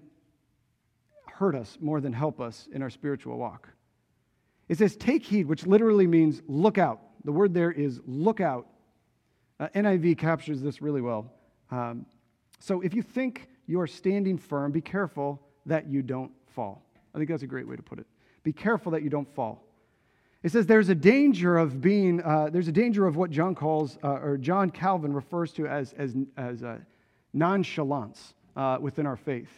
hurt 1.27 1.55
us 1.55 1.77
more 1.79 2.01
than 2.01 2.11
help 2.11 2.41
us 2.41 2.67
in 2.73 2.81
our 2.81 2.89
spiritual 2.89 3.37
walk. 3.37 3.69
It 4.67 4.79
says, 4.79 4.95
take 4.95 5.23
heed, 5.23 5.45
which 5.45 5.65
literally 5.65 6.07
means 6.07 6.41
look 6.47 6.77
out. 6.77 7.01
The 7.23 7.31
word 7.31 7.53
there 7.53 7.71
is 7.71 8.01
look 8.05 8.41
out. 8.41 8.67
Uh, 9.59 9.67
NIV 9.75 10.17
captures 10.17 10.61
this 10.61 10.81
really 10.81 11.01
well. 11.01 11.31
Um, 11.69 12.05
so 12.59 12.81
if 12.81 12.93
you 12.93 13.01
think 13.01 13.47
you 13.67 13.79
are 13.79 13.87
standing 13.87 14.37
firm, 14.37 14.71
be 14.71 14.81
careful 14.81 15.41
that 15.65 15.87
you 15.87 16.01
don't 16.01 16.31
fall. 16.47 16.88
I 17.13 17.17
think 17.17 17.29
that's 17.29 17.43
a 17.43 17.47
great 17.47 17.67
way 17.67 17.75
to 17.75 17.83
put 17.83 17.99
it. 17.99 18.07
Be 18.43 18.53
careful 18.53 18.91
that 18.93 19.03
you 19.03 19.09
don't 19.09 19.27
fall. 19.35 19.63
It 20.41 20.53
says 20.53 20.65
there's 20.65 20.87
a 20.87 20.95
danger 20.95 21.57
of 21.57 21.81
being, 21.81 22.21
uh, 22.21 22.49
there's 22.49 22.69
a 22.69 22.71
danger 22.71 23.05
of 23.05 23.17
what 23.17 23.29
John 23.29 23.55
calls, 23.55 23.97
uh, 24.03 24.19
or 24.21 24.37
John 24.37 24.69
Calvin 24.69 25.11
refers 25.11 25.51
to 25.53 25.67
as, 25.67 25.93
as, 25.93 26.15
as 26.37 26.63
uh, 26.63 26.77
nonchalance 27.33 28.33
uh, 28.55 28.77
within 28.79 29.05
our 29.05 29.17
faith. 29.17 29.49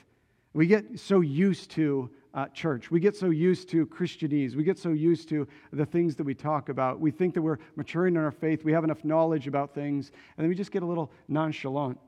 We 0.53 0.65
get 0.65 0.99
so 0.99 1.21
used 1.21 1.69
to 1.71 2.09
uh, 2.33 2.47
church. 2.47 2.89
We 2.89 2.99
get 2.99 3.15
so 3.15 3.29
used 3.29 3.69
to 3.69 3.85
Christianese. 3.85 4.55
We 4.55 4.63
get 4.63 4.79
so 4.79 4.89
used 4.89 5.29
to 5.29 5.47
the 5.71 5.85
things 5.85 6.15
that 6.15 6.23
we 6.23 6.33
talk 6.33 6.69
about. 6.69 6.99
We 6.99 7.11
think 7.11 7.35
that 7.35 7.41
we're 7.41 7.59
maturing 7.75 8.15
in 8.15 8.21
our 8.21 8.31
faith. 8.31 8.63
We 8.63 8.71
have 8.71 8.83
enough 8.83 9.05
knowledge 9.05 9.47
about 9.47 9.75
things. 9.75 10.11
And 10.37 10.43
then 10.43 10.49
we 10.49 10.55
just 10.55 10.71
get 10.71 10.81
a 10.81 10.85
little 10.85 11.11
nonchalant 11.27 11.99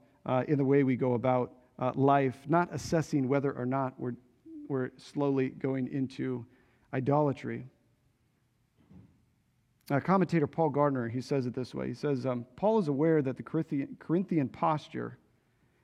in 0.47 0.57
the 0.57 0.65
way 0.65 0.83
we 0.83 0.95
go 0.95 1.13
about 1.13 1.51
life, 1.95 2.37
not 2.47 2.69
assessing 2.71 3.27
whether 3.27 3.51
or 3.51 3.65
not 3.65 3.93
we're 3.99 4.15
we're 4.67 4.91
slowly 4.97 5.49
going 5.49 5.87
into 5.91 6.45
idolatry. 6.93 7.65
Uh, 9.91 9.99
commentator 9.99 10.47
Paul 10.47 10.69
Gardner, 10.69 11.09
he 11.09 11.21
says 11.21 11.45
it 11.45 11.53
this 11.53 11.75
way. 11.75 11.87
He 11.87 11.93
says, 11.93 12.25
um, 12.25 12.45
Paul 12.55 12.79
is 12.79 12.87
aware 12.87 13.21
that 13.21 13.37
the 13.37 13.43
Corinthian, 13.43 13.97
Corinthian 13.99 14.47
posture 14.47 15.17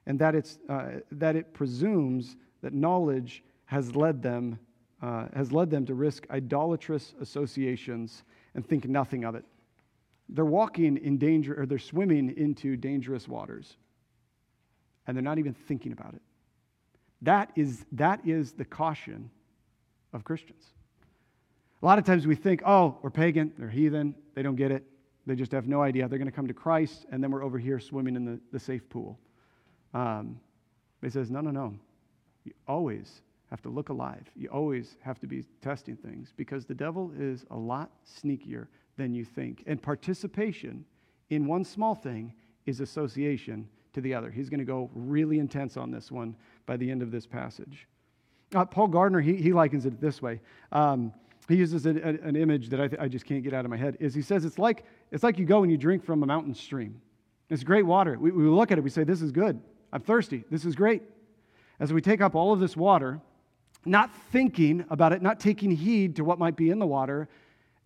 and 0.05 0.17
that, 0.19 0.35
it's, 0.35 0.57
uh, 0.69 0.99
that 1.11 1.35
it 1.35 1.53
presumes 1.53 2.37
that 2.61 2.73
knowledge 2.73 3.43
has 3.65 3.95
led 3.95 4.21
them 4.21 4.57
uh, 5.01 5.27
has 5.33 5.51
led 5.51 5.69
them 5.69 5.85
to 5.85 5.93
risk 5.93 6.25
idolatrous 6.29 7.13
associations 7.21 8.23
and 8.55 8.67
think 8.67 8.85
nothing 8.87 9.23
of 9.23 9.35
it. 9.35 9.45
They're 10.27 10.45
walking 10.45 10.97
in 10.97 11.17
danger, 11.17 11.59
or 11.59 11.65
they're 11.65 11.79
swimming 11.79 12.35
into 12.37 12.75
dangerous 12.75 13.27
waters, 13.27 13.77
and 15.07 15.15
they're 15.15 15.23
not 15.23 15.39
even 15.39 15.53
thinking 15.53 15.91
about 15.91 16.13
it. 16.13 16.21
That 17.21 17.51
is, 17.55 17.85
that 17.91 18.21
is 18.25 18.53
the 18.53 18.65
caution 18.65 19.29
of 20.13 20.23
Christians. 20.23 20.63
A 21.81 21.85
lot 21.85 21.97
of 21.97 22.05
times 22.05 22.27
we 22.27 22.35
think, 22.35 22.61
oh, 22.65 22.97
we're 23.01 23.09
pagan, 23.09 23.53
they're 23.57 23.69
heathen, 23.69 24.15
they 24.35 24.41
don't 24.41 24.55
get 24.55 24.71
it, 24.71 24.83
they 25.25 25.35
just 25.35 25.51
have 25.51 25.67
no 25.67 25.81
idea. 25.81 26.07
They're 26.07 26.17
going 26.17 26.29
to 26.29 26.35
come 26.35 26.47
to 26.47 26.53
Christ, 26.53 27.05
and 27.11 27.23
then 27.23 27.31
we're 27.31 27.43
over 27.43 27.57
here 27.57 27.79
swimming 27.79 28.15
in 28.15 28.25
the, 28.25 28.39
the 28.51 28.59
safe 28.59 28.87
pool. 28.89 29.19
Um, 29.93 30.39
he 31.01 31.09
says, 31.09 31.31
no, 31.31 31.41
no, 31.41 31.51
no. 31.51 31.75
You 32.43 32.53
always 32.67 33.21
have 33.49 33.61
to 33.63 33.69
look 33.69 33.89
alive. 33.89 34.29
You 34.35 34.49
always 34.49 34.97
have 35.01 35.19
to 35.19 35.27
be 35.27 35.45
testing 35.61 35.95
things 35.95 36.33
because 36.35 36.65
the 36.65 36.73
devil 36.73 37.11
is 37.17 37.45
a 37.51 37.57
lot 37.57 37.91
sneakier 38.05 38.67
than 38.97 39.13
you 39.13 39.25
think. 39.25 39.63
And 39.65 39.81
participation 39.81 40.85
in 41.29 41.47
one 41.47 41.63
small 41.63 41.95
thing 41.95 42.33
is 42.65 42.81
association 42.81 43.67
to 43.93 44.01
the 44.01 44.13
other. 44.13 44.29
He's 44.29 44.49
going 44.49 44.59
to 44.59 44.65
go 44.65 44.89
really 44.93 45.39
intense 45.39 45.77
on 45.77 45.91
this 45.91 46.11
one 46.11 46.35
by 46.65 46.77
the 46.77 46.89
end 46.89 47.01
of 47.01 47.11
this 47.11 47.25
passage. 47.25 47.87
Uh, 48.53 48.65
Paul 48.65 48.87
Gardner, 48.87 49.21
he, 49.21 49.35
he 49.35 49.53
likens 49.53 49.85
it 49.85 49.99
this 50.01 50.21
way. 50.21 50.39
Um, 50.71 51.13
he 51.47 51.55
uses 51.55 51.85
a, 51.85 51.89
a, 51.89 52.27
an 52.27 52.35
image 52.35 52.69
that 52.69 52.79
I, 52.79 52.87
th- 52.87 53.01
I 53.01 53.07
just 53.07 53.25
can't 53.25 53.43
get 53.43 53.53
out 53.53 53.65
of 53.65 53.71
my 53.71 53.77
head. 53.77 53.97
Is 53.99 54.13
he 54.13 54.21
says 54.21 54.45
it's 54.45 54.59
like 54.59 54.85
it's 55.11 55.23
like 55.23 55.39
you 55.39 55.45
go 55.45 55.63
and 55.63 55.71
you 55.71 55.77
drink 55.77 56.03
from 56.03 56.21
a 56.23 56.25
mountain 56.25 56.53
stream. 56.53 57.01
It's 57.49 57.63
great 57.63 57.85
water. 57.85 58.17
We, 58.19 58.31
we 58.31 58.43
look 58.43 58.71
at 58.71 58.77
it, 58.77 58.83
we 58.83 58.89
say, 58.91 59.03
"This 59.03 59.21
is 59.21 59.31
good. 59.31 59.59
I'm 59.91 60.01
thirsty. 60.01 60.43
This 60.51 60.65
is 60.65 60.75
great." 60.75 61.01
As 61.79 61.91
we 61.91 62.01
take 62.01 62.21
up 62.21 62.35
all 62.35 62.53
of 62.53 62.59
this 62.59 62.77
water, 62.77 63.19
not 63.85 64.11
thinking 64.31 64.85
about 64.89 65.11
it, 65.13 65.21
not 65.21 65.39
taking 65.39 65.71
heed 65.71 66.15
to 66.17 66.23
what 66.23 66.37
might 66.37 66.55
be 66.55 66.69
in 66.69 66.77
the 66.77 66.85
water, 66.85 67.27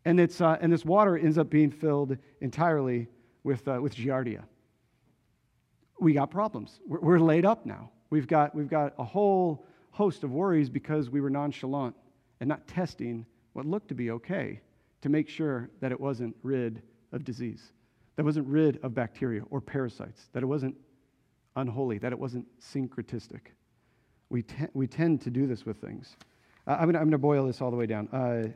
and 0.03 0.19
it's 0.19 0.41
uh, 0.41 0.57
and 0.59 0.71
this 0.71 0.83
water 0.83 1.17
ends 1.17 1.37
up 1.37 1.49
being 1.49 1.71
filled 1.71 2.17
entirely 2.41 3.07
with 3.43 3.65
uh, 3.67 3.79
with 3.81 3.95
giardia 3.95 4.43
we 5.99 6.13
got 6.13 6.31
problems. 6.31 6.79
We're, 6.87 6.99
we're 6.99 7.19
laid 7.19 7.45
up 7.45 7.65
now. 7.65 7.91
We've 8.09 8.27
got, 8.27 8.53
we've 8.53 8.69
got 8.69 8.93
a 8.97 9.03
whole 9.03 9.65
host 9.91 10.23
of 10.23 10.31
worries 10.31 10.69
because 10.69 11.09
we 11.09 11.21
were 11.21 11.29
nonchalant 11.29 11.95
and 12.39 12.47
not 12.47 12.67
testing 12.67 13.25
what 13.53 13.65
looked 13.65 13.87
to 13.89 13.95
be 13.95 14.11
okay 14.11 14.59
to 15.01 15.09
make 15.09 15.29
sure 15.29 15.69
that 15.81 15.91
it 15.91 15.99
wasn't 15.99 16.35
rid 16.43 16.81
of 17.11 17.23
disease, 17.23 17.71
that 18.15 18.23
wasn't 18.23 18.47
rid 18.47 18.83
of 18.83 18.93
bacteria 18.93 19.43
or 19.49 19.61
parasites, 19.61 20.29
that 20.33 20.43
it 20.43 20.45
wasn't 20.45 20.75
unholy, 21.55 21.97
that 21.99 22.11
it 22.11 22.19
wasn't 22.19 22.45
syncretistic. 22.59 23.51
We, 24.29 24.43
te- 24.43 24.67
we 24.73 24.87
tend 24.87 25.21
to 25.21 25.29
do 25.29 25.45
this 25.45 25.65
with 25.65 25.77
things. 25.77 26.15
Uh, 26.65 26.77
I'm 26.79 26.91
going 26.91 27.11
to 27.11 27.17
boil 27.17 27.45
this 27.45 27.61
all 27.61 27.69
the 27.69 27.77
way 27.77 27.85
down. 27.85 28.07
Uh, 28.11 28.47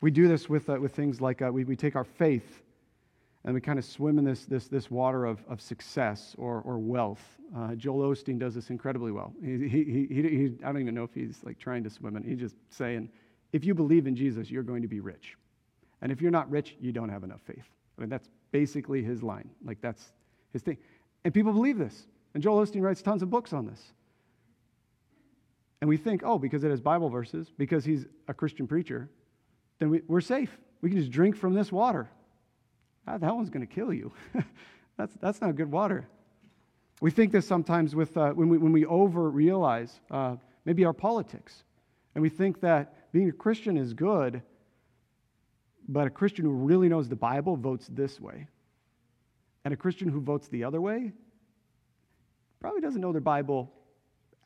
we 0.00 0.10
do 0.10 0.28
this 0.28 0.48
with, 0.48 0.70
uh, 0.70 0.78
with 0.80 0.94
things 0.94 1.20
like 1.20 1.42
uh, 1.42 1.50
we, 1.52 1.64
we 1.64 1.76
take 1.76 1.96
our 1.96 2.04
faith 2.04 2.62
and 3.48 3.54
we 3.54 3.62
kind 3.62 3.78
of 3.78 3.84
swim 3.86 4.18
in 4.18 4.26
this, 4.26 4.44
this, 4.44 4.68
this 4.68 4.90
water 4.90 5.24
of, 5.24 5.42
of 5.48 5.58
success 5.58 6.34
or, 6.36 6.60
or 6.66 6.78
wealth. 6.78 7.38
Uh, 7.56 7.74
Joel 7.76 8.14
Osteen 8.14 8.38
does 8.38 8.54
this 8.54 8.68
incredibly 8.68 9.10
well. 9.10 9.32
He, 9.42 9.66
he, 9.66 9.84
he, 9.84 10.06
he, 10.10 10.52
I 10.62 10.66
don't 10.66 10.82
even 10.82 10.94
know 10.94 11.04
if 11.04 11.14
he's 11.14 11.40
like 11.42 11.58
trying 11.58 11.82
to 11.84 11.88
swim 11.88 12.18
in. 12.18 12.24
He's 12.24 12.38
just 12.38 12.56
saying, 12.68 13.08
if 13.54 13.64
you 13.64 13.74
believe 13.74 14.06
in 14.06 14.14
Jesus, 14.14 14.50
you're 14.50 14.62
going 14.62 14.82
to 14.82 14.86
be 14.86 15.00
rich. 15.00 15.38
And 16.02 16.12
if 16.12 16.20
you're 16.20 16.30
not 16.30 16.50
rich, 16.50 16.76
you 16.78 16.92
don't 16.92 17.08
have 17.08 17.24
enough 17.24 17.40
faith. 17.40 17.64
I 17.96 18.02
mean, 18.02 18.10
that's 18.10 18.28
basically 18.52 19.02
his 19.02 19.22
line. 19.22 19.48
Like, 19.64 19.80
that's 19.80 20.12
his 20.52 20.60
thing. 20.60 20.76
And 21.24 21.32
people 21.32 21.54
believe 21.54 21.78
this. 21.78 22.06
And 22.34 22.42
Joel 22.42 22.66
Osteen 22.66 22.82
writes 22.82 23.00
tons 23.00 23.22
of 23.22 23.30
books 23.30 23.54
on 23.54 23.64
this. 23.64 23.80
And 25.80 25.88
we 25.88 25.96
think, 25.96 26.20
oh, 26.22 26.38
because 26.38 26.64
it 26.64 26.70
has 26.70 26.82
Bible 26.82 27.08
verses, 27.08 27.50
because 27.56 27.82
he's 27.82 28.04
a 28.28 28.34
Christian 28.34 28.66
preacher, 28.66 29.08
then 29.78 29.88
we, 29.88 30.02
we're 30.06 30.20
safe. 30.20 30.50
We 30.82 30.90
can 30.90 30.98
just 30.98 31.10
drink 31.10 31.34
from 31.34 31.54
this 31.54 31.72
water. 31.72 32.10
Ah, 33.08 33.16
that 33.16 33.34
one's 33.34 33.48
going 33.48 33.66
to 33.66 33.74
kill 33.74 33.92
you. 33.92 34.12
that's, 34.98 35.14
that's 35.20 35.40
not 35.40 35.56
good 35.56 35.70
water. 35.70 36.06
We 37.00 37.10
think 37.10 37.32
this 37.32 37.46
sometimes 37.46 37.94
with, 37.94 38.16
uh, 38.16 38.32
when, 38.32 38.48
we, 38.48 38.58
when 38.58 38.72
we 38.72 38.84
over 38.84 39.30
realize 39.30 39.98
uh, 40.10 40.36
maybe 40.64 40.84
our 40.84 40.92
politics. 40.92 41.62
And 42.14 42.22
we 42.22 42.28
think 42.28 42.60
that 42.60 43.10
being 43.12 43.28
a 43.28 43.32
Christian 43.32 43.76
is 43.78 43.94
good, 43.94 44.42
but 45.88 46.06
a 46.06 46.10
Christian 46.10 46.44
who 46.44 46.50
really 46.50 46.88
knows 46.88 47.08
the 47.08 47.16
Bible 47.16 47.56
votes 47.56 47.88
this 47.90 48.20
way. 48.20 48.46
And 49.64 49.72
a 49.72 49.76
Christian 49.76 50.08
who 50.08 50.20
votes 50.20 50.48
the 50.48 50.64
other 50.64 50.80
way 50.80 51.12
probably 52.60 52.80
doesn't 52.80 53.00
know 53.00 53.12
their 53.12 53.20
Bible, 53.20 53.72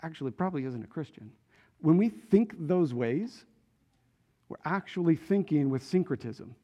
actually, 0.02 0.30
probably 0.30 0.64
isn't 0.66 0.84
a 0.84 0.88
Christian. 0.88 1.32
When 1.80 1.96
we 1.96 2.10
think 2.10 2.54
those 2.58 2.94
ways, 2.94 3.44
we're 4.48 4.56
actually 4.64 5.16
thinking 5.16 5.70
with 5.70 5.82
syncretism. 5.82 6.54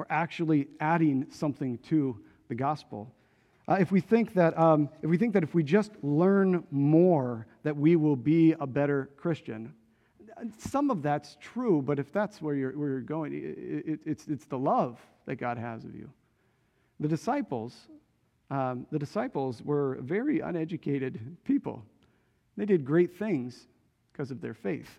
We're 0.00 0.06
actually 0.08 0.66
adding 0.80 1.26
something 1.28 1.76
to 1.90 2.18
the 2.48 2.54
gospel. 2.54 3.12
Uh, 3.68 3.76
if 3.80 3.92
we 3.92 4.00
think 4.00 4.32
that 4.32 4.58
um, 4.58 4.88
if 5.02 5.10
we 5.10 5.18
think 5.18 5.34
that 5.34 5.42
if 5.42 5.52
we 5.54 5.62
just 5.62 5.90
learn 6.00 6.64
more 6.70 7.46
that 7.64 7.76
we 7.76 7.96
will 7.96 8.16
be 8.16 8.52
a 8.58 8.66
better 8.66 9.10
Christian, 9.18 9.74
some 10.56 10.90
of 10.90 11.02
that's 11.02 11.36
true. 11.38 11.82
But 11.82 11.98
if 11.98 12.10
that's 12.12 12.40
where 12.40 12.54
you're, 12.54 12.72
where 12.78 12.88
you're 12.88 13.00
going, 13.02 13.34
it, 13.34 13.90
it, 13.92 14.00
it's 14.06 14.26
it's 14.26 14.46
the 14.46 14.56
love 14.56 14.98
that 15.26 15.36
God 15.36 15.58
has 15.58 15.84
of 15.84 15.94
you. 15.94 16.10
The 16.98 17.08
disciples, 17.08 17.76
um, 18.50 18.86
the 18.90 18.98
disciples 18.98 19.60
were 19.60 19.98
very 20.00 20.40
uneducated 20.40 21.36
people. 21.44 21.84
They 22.56 22.64
did 22.64 22.86
great 22.86 23.18
things 23.18 23.66
because 24.10 24.30
of 24.30 24.40
their 24.40 24.54
faith. 24.54 24.98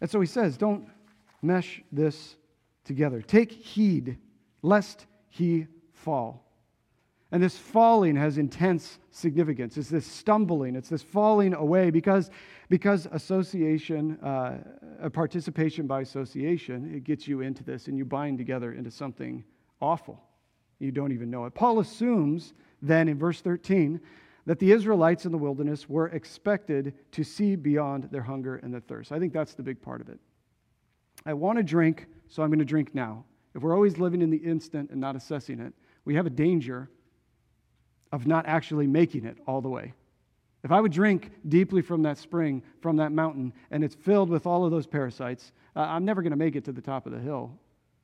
And 0.00 0.10
so 0.10 0.20
he 0.20 0.26
says, 0.26 0.56
don't 0.56 0.88
mesh 1.42 1.82
this 1.92 2.36
together. 2.84 3.22
Take 3.22 3.52
heed 3.52 4.18
lest 4.62 5.06
he 5.28 5.66
fall. 5.92 6.44
And 7.30 7.42
this 7.42 7.58
falling 7.58 8.16
has 8.16 8.38
intense 8.38 8.98
significance. 9.10 9.76
It's 9.76 9.90
this 9.90 10.06
stumbling, 10.06 10.74
it's 10.74 10.88
this 10.88 11.02
falling 11.02 11.52
away 11.52 11.90
because, 11.90 12.30
because 12.70 13.06
association, 13.12 14.18
uh, 14.22 15.10
participation 15.12 15.86
by 15.86 16.00
association, 16.00 16.94
it 16.94 17.04
gets 17.04 17.28
you 17.28 17.42
into 17.42 17.62
this 17.62 17.86
and 17.86 17.98
you 17.98 18.06
bind 18.06 18.38
together 18.38 18.72
into 18.72 18.90
something 18.90 19.44
awful. 19.82 20.22
You 20.78 20.90
don't 20.90 21.12
even 21.12 21.30
know 21.30 21.44
it. 21.44 21.54
Paul 21.54 21.80
assumes 21.80 22.54
then 22.80 23.08
in 23.08 23.18
verse 23.18 23.42
13 23.42 24.00
that 24.46 24.58
the 24.58 24.72
Israelites 24.72 25.26
in 25.26 25.32
the 25.32 25.38
wilderness 25.38 25.88
were 25.88 26.08
expected 26.08 26.94
to 27.12 27.22
see 27.22 27.56
beyond 27.56 28.04
their 28.04 28.22
hunger 28.22 28.56
and 28.56 28.72
their 28.72 28.80
thirst. 28.80 29.12
I 29.12 29.18
think 29.18 29.34
that's 29.34 29.52
the 29.52 29.62
big 29.62 29.82
part 29.82 30.00
of 30.00 30.08
it. 30.08 30.18
I 31.28 31.34
want 31.34 31.58
to 31.58 31.62
drink, 31.62 32.06
so 32.26 32.42
I'm 32.42 32.48
going 32.48 32.58
to 32.58 32.64
drink 32.64 32.94
now. 32.94 33.22
If 33.54 33.60
we're 33.60 33.74
always 33.74 33.98
living 33.98 34.22
in 34.22 34.30
the 34.30 34.38
instant 34.38 34.88
and 34.90 34.98
not 34.98 35.14
assessing 35.14 35.60
it, 35.60 35.74
we 36.06 36.14
have 36.14 36.24
a 36.24 36.30
danger 36.30 36.88
of 38.12 38.26
not 38.26 38.46
actually 38.46 38.86
making 38.86 39.26
it 39.26 39.36
all 39.46 39.60
the 39.60 39.68
way. 39.68 39.92
If 40.64 40.72
I 40.72 40.80
would 40.80 40.90
drink 40.90 41.30
deeply 41.46 41.82
from 41.82 42.00
that 42.04 42.16
spring, 42.16 42.62
from 42.80 42.96
that 42.96 43.12
mountain, 43.12 43.52
and 43.70 43.84
it's 43.84 43.94
filled 43.94 44.30
with 44.30 44.46
all 44.46 44.64
of 44.64 44.70
those 44.70 44.86
parasites, 44.86 45.52
uh, 45.76 45.80
I'm 45.80 46.06
never 46.06 46.22
going 46.22 46.30
to 46.30 46.38
make 46.38 46.56
it 46.56 46.64
to 46.64 46.72
the 46.72 46.80
top 46.80 47.04
of 47.04 47.12
the 47.12 47.20
hill 47.20 47.52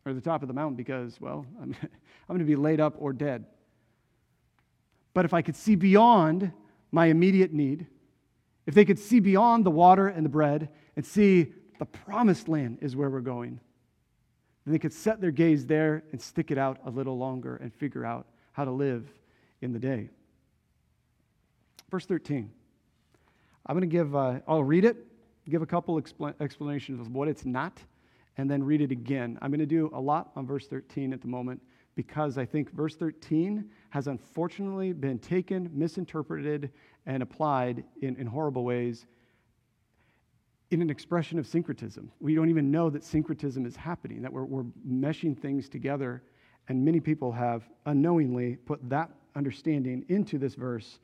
or 0.04 0.12
the 0.12 0.20
top 0.20 0.42
of 0.42 0.48
the 0.48 0.54
mountain 0.54 0.76
because, 0.76 1.18
well, 1.18 1.46
I'm, 1.62 1.74
I'm 1.82 2.36
going 2.36 2.40
to 2.40 2.44
be 2.44 2.56
laid 2.56 2.78
up 2.78 2.94
or 2.98 3.14
dead. 3.14 3.46
But 5.14 5.24
if 5.24 5.32
I 5.32 5.40
could 5.40 5.56
see 5.56 5.76
beyond 5.76 6.52
my 6.92 7.06
immediate 7.06 7.54
need, 7.54 7.86
if 8.66 8.74
they 8.74 8.84
could 8.84 8.98
see 8.98 9.18
beyond 9.18 9.64
the 9.64 9.70
water 9.70 10.08
and 10.08 10.26
the 10.26 10.30
bread 10.30 10.68
and 10.94 11.06
see 11.06 11.54
the 11.78 11.86
promised 11.86 12.48
land 12.48 12.78
is 12.80 12.96
where 12.96 13.10
we're 13.10 13.20
going, 13.20 13.60
then 14.64 14.72
they 14.72 14.78
could 14.78 14.92
set 14.92 15.20
their 15.20 15.30
gaze 15.30 15.66
there 15.66 16.04
and 16.12 16.20
stick 16.20 16.50
it 16.50 16.58
out 16.58 16.78
a 16.84 16.90
little 16.90 17.18
longer 17.18 17.56
and 17.56 17.72
figure 17.72 18.04
out 18.04 18.26
how 18.52 18.64
to 18.64 18.70
live 18.70 19.12
in 19.60 19.72
the 19.72 19.78
day. 19.78 20.08
Verse 21.90 22.06
13. 22.06 22.50
I'm 23.66 23.74
going 23.74 23.88
to 23.88 23.92
give, 23.92 24.14
uh, 24.14 24.40
I'll 24.46 24.64
read 24.64 24.84
it, 24.84 24.96
give 25.48 25.62
a 25.62 25.66
couple 25.66 26.00
expl- 26.00 26.34
explanations 26.40 27.00
of 27.00 27.10
what 27.12 27.28
it's 27.28 27.44
not, 27.44 27.78
and 28.36 28.50
then 28.50 28.62
read 28.62 28.80
it 28.80 28.90
again. 28.90 29.38
I'm 29.40 29.50
going 29.50 29.60
to 29.60 29.66
do 29.66 29.90
a 29.94 30.00
lot 30.00 30.30
on 30.36 30.46
verse 30.46 30.66
13 30.66 31.12
at 31.12 31.20
the 31.20 31.28
moment 31.28 31.62
because 31.94 32.36
I 32.36 32.44
think 32.44 32.72
verse 32.72 32.96
13 32.96 33.70
has 33.90 34.06
unfortunately 34.06 34.92
been 34.92 35.18
taken, 35.18 35.70
misinterpreted, 35.72 36.72
and 37.06 37.22
applied 37.22 37.84
in, 38.00 38.16
in 38.16 38.26
horrible 38.26 38.64
ways 38.64 39.06
in 40.74 40.82
an 40.82 40.90
expression 40.90 41.38
of 41.38 41.46
syncretism. 41.46 42.10
We 42.20 42.34
don't 42.34 42.50
even 42.50 42.70
know 42.70 42.90
that 42.90 43.04
syncretism 43.04 43.64
is 43.64 43.76
happening, 43.76 44.22
that 44.22 44.32
we're, 44.32 44.44
we're 44.44 44.64
meshing 44.86 45.38
things 45.38 45.68
together. 45.68 46.22
And 46.68 46.84
many 46.84 47.00
people 47.00 47.32
have 47.32 47.62
unknowingly 47.86 48.56
put 48.56 48.88
that 48.88 49.10
understanding 49.36 50.04
into 50.08 50.38
this 50.38 50.54
verse 50.54 50.98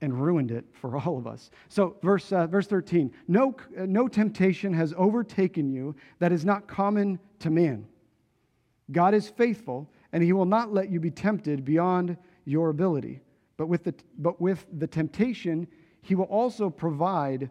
and 0.00 0.20
ruined 0.20 0.50
it 0.50 0.64
for 0.72 0.96
all 1.00 1.18
of 1.18 1.26
us. 1.26 1.50
So, 1.68 1.96
verse, 2.02 2.32
uh, 2.32 2.46
verse 2.46 2.66
13 2.66 3.12
no, 3.28 3.56
uh, 3.78 3.86
no 3.86 4.08
temptation 4.08 4.72
has 4.74 4.94
overtaken 4.96 5.70
you 5.70 5.96
that 6.18 6.32
is 6.32 6.44
not 6.44 6.66
common 6.66 7.18
to 7.40 7.50
man. 7.50 7.86
God 8.92 9.14
is 9.14 9.28
faithful, 9.28 9.90
and 10.12 10.22
he 10.22 10.32
will 10.32 10.44
not 10.44 10.72
let 10.72 10.90
you 10.90 11.00
be 11.00 11.10
tempted 11.10 11.64
beyond 11.64 12.16
your 12.44 12.70
ability. 12.70 13.20
But 13.56 13.66
with 13.66 13.84
the, 13.84 13.94
but 14.18 14.40
with 14.40 14.66
the 14.78 14.86
temptation, 14.86 15.66
he 16.02 16.14
will 16.14 16.24
also 16.24 16.70
provide 16.70 17.50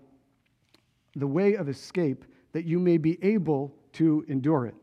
the 1.16 1.28
way 1.28 1.56
of 1.56 1.70
escape 1.70 2.26
that 2.52 2.66
you 2.66 2.80
may 2.80 2.98
be 2.98 3.18
able 3.24 3.74
to 3.94 4.26
endure 4.28 4.66
it. 4.66 4.76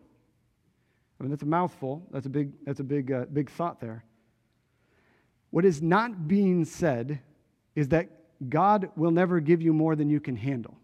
I 1.19 1.23
mean, 1.23 1.31
that's 1.31 1.43
a 1.43 1.47
mouthful. 1.47 2.07
That's 2.11 2.27
a 2.27 2.31
big, 2.31 2.53
that's 2.65 2.81
a 2.81 2.85
big, 2.85 3.13
uh, 3.13 3.27
big 3.33 3.51
thought 3.51 3.81
there. 3.81 4.05
What 5.51 5.65
is 5.65 5.83
not 5.83 6.27
being 6.27 6.65
said 6.65 7.21
is 7.75 7.89
that 7.89 8.09
God 8.49 8.91
will 8.97 9.11
never 9.11 9.39
give 9.39 9.63
you 9.63 9.73
more 9.73 9.95
than 9.95 10.09
you 10.09 10.21
can 10.21 10.35
handle. 10.37 10.77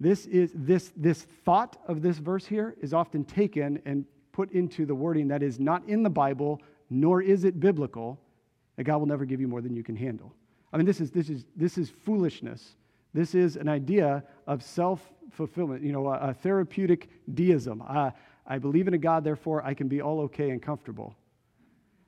This, 0.00 0.26
is, 0.26 0.52
this, 0.54 0.92
this 0.96 1.22
thought 1.44 1.76
of 1.86 2.02
this 2.02 2.18
verse 2.18 2.46
here 2.46 2.76
is 2.80 2.92
often 2.92 3.24
taken 3.24 3.80
and 3.84 4.04
put 4.32 4.52
into 4.52 4.86
the 4.86 4.94
wording 4.94 5.28
that 5.28 5.42
is 5.42 5.58
not 5.58 5.88
in 5.88 6.02
the 6.02 6.10
Bible, 6.10 6.60
nor 6.90 7.22
is 7.22 7.44
it 7.44 7.58
biblical, 7.58 8.20
that 8.76 8.84
God 8.84 8.98
will 8.98 9.06
never 9.06 9.24
give 9.24 9.40
you 9.40 9.48
more 9.48 9.60
than 9.60 9.74
you 9.74 9.82
can 9.82 9.96
handle. 9.96 10.32
I 10.72 10.76
mean, 10.76 10.86
this 10.86 11.00
is, 11.00 11.10
this 11.10 11.28
is, 11.28 11.46
this 11.56 11.78
is 11.78 11.90
foolishness. 11.90 12.76
This 13.18 13.34
is 13.34 13.56
an 13.56 13.68
idea 13.68 14.22
of 14.46 14.62
self 14.62 15.00
fulfillment, 15.32 15.82
you 15.82 15.90
know, 15.90 16.06
a, 16.06 16.28
a 16.28 16.34
therapeutic 16.34 17.08
deism. 17.34 17.82
I 17.82 18.58
believe 18.58 18.86
in 18.86 18.94
a 18.94 18.98
God, 18.98 19.24
therefore 19.24 19.66
I 19.66 19.74
can 19.74 19.88
be 19.88 20.00
all 20.00 20.20
okay 20.20 20.50
and 20.50 20.62
comfortable. 20.62 21.16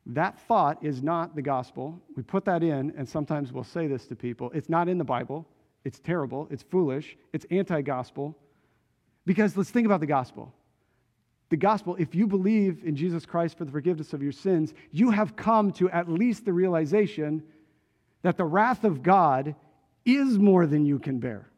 That 0.06 0.38
thought 0.46 0.84
is 0.84 1.02
not 1.02 1.34
the 1.34 1.42
gospel. 1.42 2.00
We 2.14 2.22
put 2.22 2.44
that 2.44 2.62
in, 2.62 2.94
and 2.96 3.08
sometimes 3.08 3.52
we'll 3.52 3.64
say 3.64 3.88
this 3.88 4.06
to 4.06 4.14
people. 4.14 4.52
It's 4.54 4.68
not 4.68 4.88
in 4.88 4.98
the 4.98 5.04
Bible. 5.04 5.48
It's 5.84 5.98
terrible. 5.98 6.46
It's 6.48 6.62
foolish. 6.62 7.16
It's 7.32 7.44
anti 7.50 7.82
gospel. 7.82 8.38
Because 9.26 9.56
let's 9.56 9.70
think 9.70 9.86
about 9.86 9.98
the 9.98 10.06
gospel 10.06 10.54
the 11.48 11.56
gospel, 11.56 11.96
if 11.98 12.14
you 12.14 12.28
believe 12.28 12.84
in 12.84 12.94
Jesus 12.94 13.26
Christ 13.26 13.58
for 13.58 13.64
the 13.64 13.72
forgiveness 13.72 14.12
of 14.12 14.22
your 14.22 14.30
sins, 14.30 14.72
you 14.92 15.10
have 15.10 15.34
come 15.34 15.72
to 15.72 15.90
at 15.90 16.08
least 16.08 16.44
the 16.44 16.52
realization 16.52 17.42
that 18.22 18.36
the 18.36 18.44
wrath 18.44 18.84
of 18.84 19.02
God 19.02 19.56
is 20.04 20.38
more 20.38 20.66
than 20.66 20.84
you 20.84 20.98
can 20.98 21.18
bear. 21.18 21.48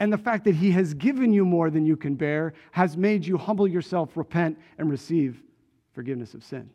And 0.00 0.12
the 0.12 0.18
fact 0.18 0.44
that 0.44 0.56
He 0.56 0.72
has 0.72 0.94
given 0.94 1.32
you 1.32 1.44
more 1.44 1.70
than 1.70 1.86
you 1.86 1.96
can 1.96 2.16
bear 2.16 2.54
has 2.72 2.96
made 2.96 3.24
you 3.24 3.38
humble 3.38 3.68
yourself, 3.68 4.16
repent, 4.16 4.58
and 4.78 4.90
receive 4.90 5.40
forgiveness 5.92 6.34
of 6.34 6.42
sin. 6.42 6.70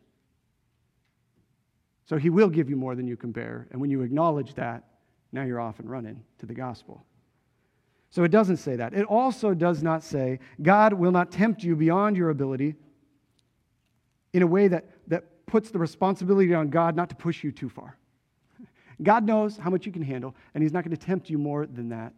So 2.06 2.16
He 2.16 2.30
will 2.30 2.48
give 2.48 2.70
you 2.70 2.76
more 2.76 2.94
than 2.94 3.06
you 3.06 3.16
can 3.16 3.32
bear. 3.32 3.68
And 3.70 3.80
when 3.80 3.90
you 3.90 4.00
acknowledge 4.00 4.54
that, 4.54 4.84
now 5.30 5.42
you're 5.42 5.60
off 5.60 5.78
and 5.78 5.90
running 5.90 6.22
to 6.38 6.46
the 6.46 6.54
gospel. 6.54 7.04
So 8.10 8.24
it 8.24 8.30
doesn't 8.30 8.56
say 8.56 8.76
that. 8.76 8.94
It 8.94 9.04
also 9.04 9.52
does 9.52 9.82
not 9.82 10.02
say 10.02 10.40
God 10.62 10.94
will 10.94 11.12
not 11.12 11.30
tempt 11.30 11.62
you 11.62 11.76
beyond 11.76 12.16
your 12.16 12.30
ability 12.30 12.76
in 14.32 14.42
a 14.42 14.46
way 14.46 14.68
that, 14.68 14.86
that 15.08 15.46
puts 15.46 15.70
the 15.70 15.78
responsibility 15.78 16.54
on 16.54 16.70
God 16.70 16.96
not 16.96 17.10
to 17.10 17.14
push 17.14 17.44
you 17.44 17.52
too 17.52 17.68
far. 17.68 17.97
God 19.02 19.24
knows 19.24 19.56
how 19.56 19.70
much 19.70 19.86
you 19.86 19.92
can 19.92 20.02
handle, 20.02 20.34
and 20.54 20.62
He's 20.62 20.72
not 20.72 20.84
going 20.84 20.96
to 20.96 21.06
tempt 21.06 21.30
you 21.30 21.38
more 21.38 21.66
than 21.66 21.90
that. 21.90 22.12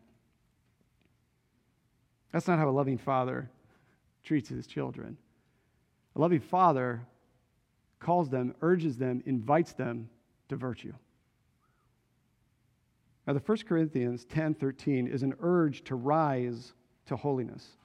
That's 2.32 2.46
not 2.46 2.58
how 2.58 2.68
a 2.68 2.70
loving 2.70 2.98
father 2.98 3.50
treats 4.22 4.48
his 4.48 4.66
children. 4.66 5.16
A 6.16 6.20
loving 6.20 6.40
father 6.40 7.02
calls 7.98 8.28
them, 8.28 8.54
urges 8.62 8.96
them, 8.96 9.22
invites 9.26 9.72
them 9.72 10.08
to 10.48 10.56
virtue. 10.56 10.92
Now, 13.26 13.34
the 13.34 13.40
1 13.40 13.58
Corinthians 13.68 14.24
10 14.24 14.54
13 14.54 15.06
is 15.06 15.22
an 15.22 15.34
urge 15.40 15.84
to 15.84 15.94
rise 15.94 16.72
to 17.06 17.16
holiness. 17.16 17.76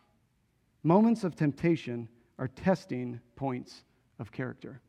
Moments 0.84 1.24
of 1.24 1.36
temptation 1.36 2.08
are 2.38 2.48
testing 2.48 3.20
points 3.36 3.84
of 4.20 4.32
character. 4.32 4.82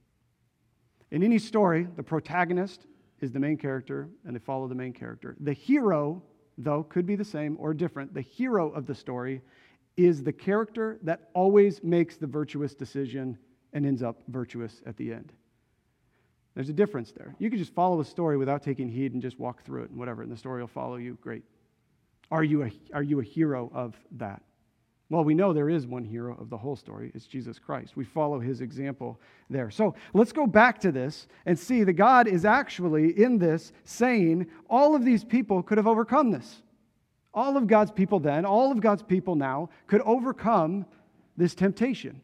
In 1.10 1.22
any 1.22 1.38
story, 1.38 1.86
the 1.96 2.02
protagonist 2.02 2.86
is 3.20 3.32
the 3.32 3.38
main 3.38 3.56
character 3.56 4.08
and 4.24 4.34
they 4.34 4.40
follow 4.40 4.68
the 4.68 4.74
main 4.74 4.92
character. 4.92 5.36
The 5.40 5.52
hero, 5.52 6.22
though, 6.58 6.82
could 6.82 7.06
be 7.06 7.16
the 7.16 7.24
same 7.24 7.56
or 7.58 7.74
different. 7.74 8.12
The 8.14 8.20
hero 8.20 8.70
of 8.70 8.86
the 8.86 8.94
story 8.94 9.42
is 9.96 10.22
the 10.22 10.32
character 10.32 10.98
that 11.02 11.30
always 11.34 11.82
makes 11.82 12.16
the 12.16 12.26
virtuous 12.26 12.74
decision 12.74 13.38
and 13.72 13.86
ends 13.86 14.02
up 14.02 14.22
virtuous 14.28 14.82
at 14.86 14.96
the 14.96 15.12
end. 15.12 15.32
There's 16.54 16.68
a 16.70 16.74
difference 16.74 17.12
there. 17.12 17.34
You 17.38 17.50
can 17.50 17.58
just 17.58 17.74
follow 17.74 18.00
a 18.00 18.04
story 18.04 18.38
without 18.38 18.62
taking 18.62 18.88
heed 18.88 19.12
and 19.12 19.20
just 19.20 19.38
walk 19.38 19.62
through 19.62 19.84
it 19.84 19.90
and 19.90 19.98
whatever, 19.98 20.22
and 20.22 20.32
the 20.32 20.36
story 20.36 20.60
will 20.60 20.68
follow 20.68 20.96
you. 20.96 21.18
Great. 21.20 21.42
Are 22.30 22.42
you 22.42 22.64
a, 22.64 22.72
are 22.94 23.02
you 23.02 23.20
a 23.20 23.24
hero 23.24 23.70
of 23.74 23.94
that? 24.12 24.42
Well, 25.08 25.22
we 25.22 25.34
know 25.34 25.52
there 25.52 25.70
is 25.70 25.86
one 25.86 26.04
hero 26.04 26.36
of 26.40 26.50
the 26.50 26.56
whole 26.56 26.74
story. 26.74 27.12
It's 27.14 27.26
Jesus 27.26 27.60
Christ. 27.60 27.96
We 27.96 28.04
follow 28.04 28.40
his 28.40 28.60
example 28.60 29.20
there. 29.48 29.70
So 29.70 29.94
let's 30.14 30.32
go 30.32 30.48
back 30.48 30.80
to 30.80 30.90
this 30.90 31.28
and 31.44 31.56
see 31.56 31.84
that 31.84 31.92
God 31.92 32.26
is 32.26 32.44
actually 32.44 33.22
in 33.22 33.38
this 33.38 33.72
saying 33.84 34.48
all 34.68 34.96
of 34.96 35.04
these 35.04 35.22
people 35.22 35.62
could 35.62 35.78
have 35.78 35.86
overcome 35.86 36.32
this. 36.32 36.62
All 37.32 37.56
of 37.56 37.68
God's 37.68 37.92
people 37.92 38.18
then, 38.18 38.44
all 38.44 38.72
of 38.72 38.80
God's 38.80 39.02
people 39.02 39.36
now 39.36 39.68
could 39.86 40.00
overcome 40.00 40.86
this 41.36 41.54
temptation. 41.54 42.20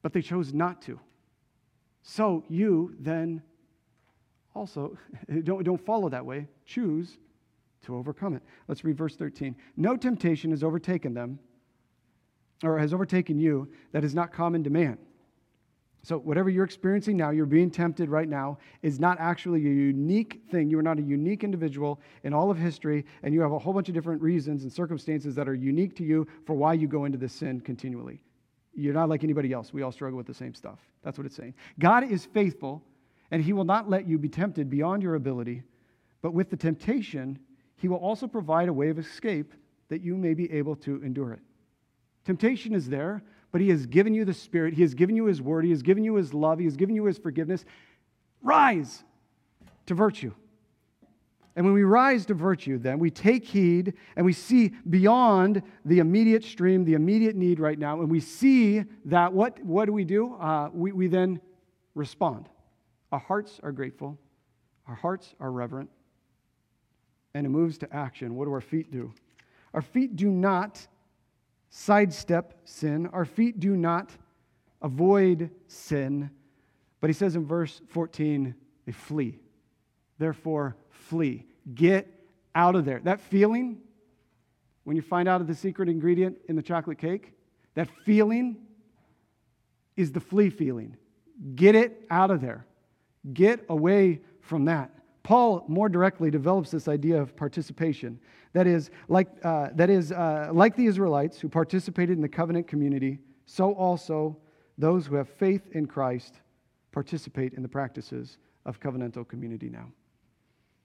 But 0.00 0.14
they 0.14 0.22
chose 0.22 0.54
not 0.54 0.80
to. 0.82 0.98
So 2.02 2.44
you 2.48 2.94
then 3.00 3.42
also 4.54 4.96
don't, 5.42 5.62
don't 5.62 5.84
follow 5.84 6.08
that 6.08 6.24
way. 6.24 6.46
Choose 6.64 7.18
to 7.82 7.96
overcome 7.96 8.34
it. 8.34 8.42
Let's 8.68 8.84
read 8.84 8.96
verse 8.96 9.16
13. 9.16 9.54
No 9.76 9.96
temptation 9.96 10.50
has 10.50 10.64
overtaken 10.64 11.14
them, 11.14 11.38
or 12.62 12.78
has 12.78 12.94
overtaken 12.94 13.38
you, 13.38 13.68
that 13.92 14.04
is 14.04 14.14
not 14.14 14.32
common 14.32 14.64
to 14.64 14.70
man. 14.70 14.98
So, 16.02 16.18
whatever 16.18 16.48
you're 16.48 16.64
experiencing 16.64 17.16
now, 17.16 17.30
you're 17.30 17.46
being 17.46 17.68
tempted 17.68 18.08
right 18.08 18.28
now, 18.28 18.58
is 18.80 19.00
not 19.00 19.18
actually 19.18 19.66
a 19.66 19.68
unique 19.68 20.40
thing. 20.52 20.70
You 20.70 20.78
are 20.78 20.82
not 20.82 21.00
a 21.00 21.02
unique 21.02 21.42
individual 21.42 22.00
in 22.22 22.32
all 22.32 22.48
of 22.48 22.56
history, 22.56 23.04
and 23.24 23.34
you 23.34 23.40
have 23.40 23.50
a 23.50 23.58
whole 23.58 23.72
bunch 23.72 23.88
of 23.88 23.94
different 23.94 24.22
reasons 24.22 24.62
and 24.62 24.72
circumstances 24.72 25.34
that 25.34 25.48
are 25.48 25.54
unique 25.54 25.96
to 25.96 26.04
you 26.04 26.28
for 26.44 26.54
why 26.54 26.74
you 26.74 26.86
go 26.86 27.06
into 27.06 27.18
this 27.18 27.32
sin 27.32 27.60
continually. 27.60 28.22
You're 28.72 28.94
not 28.94 29.08
like 29.08 29.24
anybody 29.24 29.52
else. 29.52 29.72
We 29.72 29.82
all 29.82 29.90
struggle 29.90 30.16
with 30.16 30.28
the 30.28 30.34
same 30.34 30.54
stuff. 30.54 30.78
That's 31.02 31.18
what 31.18 31.26
it's 31.26 31.34
saying. 31.34 31.54
God 31.80 32.08
is 32.08 32.24
faithful, 32.24 32.84
and 33.32 33.42
He 33.42 33.52
will 33.52 33.64
not 33.64 33.90
let 33.90 34.06
you 34.06 34.16
be 34.16 34.28
tempted 34.28 34.70
beyond 34.70 35.02
your 35.02 35.16
ability, 35.16 35.64
but 36.22 36.32
with 36.32 36.50
the 36.50 36.56
temptation, 36.56 37.36
he 37.76 37.88
will 37.88 37.98
also 37.98 38.26
provide 38.26 38.68
a 38.68 38.72
way 38.72 38.88
of 38.88 38.98
escape 38.98 39.52
that 39.88 40.00
you 40.00 40.16
may 40.16 40.34
be 40.34 40.50
able 40.52 40.76
to 40.76 41.02
endure 41.02 41.32
it. 41.32 41.40
Temptation 42.24 42.74
is 42.74 42.88
there, 42.88 43.22
but 43.52 43.60
He 43.60 43.68
has 43.70 43.86
given 43.86 44.14
you 44.14 44.24
the 44.24 44.34
Spirit. 44.34 44.74
He 44.74 44.82
has 44.82 44.94
given 44.94 45.14
you 45.16 45.26
His 45.26 45.40
Word. 45.40 45.64
He 45.64 45.70
has 45.70 45.82
given 45.82 46.02
you 46.02 46.16
His 46.16 46.34
love. 46.34 46.58
He 46.58 46.64
has 46.64 46.76
given 46.76 46.94
you 46.94 47.04
His 47.04 47.18
forgiveness. 47.18 47.64
Rise 48.42 49.04
to 49.86 49.94
virtue. 49.94 50.32
And 51.54 51.64
when 51.64 51.72
we 51.72 51.84
rise 51.84 52.26
to 52.26 52.34
virtue, 52.34 52.78
then 52.78 52.98
we 52.98 53.10
take 53.10 53.46
heed 53.46 53.94
and 54.14 54.26
we 54.26 54.34
see 54.34 54.72
beyond 54.90 55.62
the 55.86 56.00
immediate 56.00 56.44
stream, 56.44 56.84
the 56.84 56.92
immediate 56.92 57.34
need 57.34 57.58
right 57.58 57.78
now, 57.78 58.00
and 58.00 58.10
we 58.10 58.20
see 58.20 58.84
that 59.06 59.32
what, 59.32 59.62
what 59.64 59.86
do 59.86 59.92
we 59.92 60.04
do? 60.04 60.34
Uh, 60.34 60.68
we, 60.74 60.92
we 60.92 61.06
then 61.06 61.40
respond. 61.94 62.50
Our 63.10 63.18
hearts 63.18 63.58
are 63.62 63.72
grateful, 63.72 64.18
our 64.86 64.94
hearts 64.94 65.34
are 65.40 65.50
reverent, 65.50 65.88
and 67.36 67.44
it 67.44 67.50
moves 67.50 67.76
to 67.76 67.94
action. 67.94 68.34
What 68.34 68.46
do 68.46 68.52
our 68.54 68.62
feet 68.62 68.90
do? 68.90 69.12
Our 69.74 69.82
feet 69.82 70.16
do 70.16 70.30
not 70.30 70.86
sidestep 71.68 72.54
sin, 72.64 73.08
our 73.08 73.26
feet 73.26 73.60
do 73.60 73.76
not 73.76 74.10
avoid 74.80 75.50
sin, 75.66 76.30
but 77.02 77.10
he 77.10 77.14
says 77.14 77.36
in 77.36 77.44
verse 77.44 77.82
14, 77.88 78.54
they 78.86 78.92
flee. 78.92 79.38
Therefore, 80.18 80.76
flee. 80.88 81.44
Get 81.74 82.08
out 82.54 82.74
of 82.74 82.86
there. 82.86 83.00
That 83.00 83.20
feeling, 83.20 83.82
when 84.84 84.96
you 84.96 85.02
find 85.02 85.28
out 85.28 85.42
of 85.42 85.46
the 85.46 85.54
secret 85.54 85.90
ingredient 85.90 86.38
in 86.48 86.56
the 86.56 86.62
chocolate 86.62 86.96
cake, 86.96 87.34
that 87.74 87.90
feeling 88.06 88.56
is 89.94 90.10
the 90.10 90.20
flee 90.20 90.48
feeling. 90.48 90.96
Get 91.54 91.74
it 91.74 92.06
out 92.08 92.30
of 92.30 92.40
there. 92.40 92.64
Get 93.34 93.66
away 93.68 94.22
from 94.40 94.64
that. 94.66 94.95
Paul 95.26 95.64
more 95.66 95.88
directly 95.88 96.30
develops 96.30 96.70
this 96.70 96.86
idea 96.86 97.20
of 97.20 97.34
participation. 97.34 98.20
That 98.52 98.68
is, 98.68 98.92
like, 99.08 99.26
uh, 99.42 99.70
that 99.74 99.90
is 99.90 100.12
uh, 100.12 100.50
like 100.52 100.76
the 100.76 100.86
Israelites 100.86 101.40
who 101.40 101.48
participated 101.48 102.16
in 102.16 102.22
the 102.22 102.28
covenant 102.28 102.68
community, 102.68 103.18
so 103.44 103.74
also 103.74 104.36
those 104.78 105.04
who 105.04 105.16
have 105.16 105.28
faith 105.28 105.62
in 105.72 105.86
Christ 105.86 106.34
participate 106.92 107.54
in 107.54 107.62
the 107.64 107.68
practices 107.68 108.38
of 108.66 108.78
covenantal 108.78 109.26
community 109.26 109.68
now. 109.68 109.88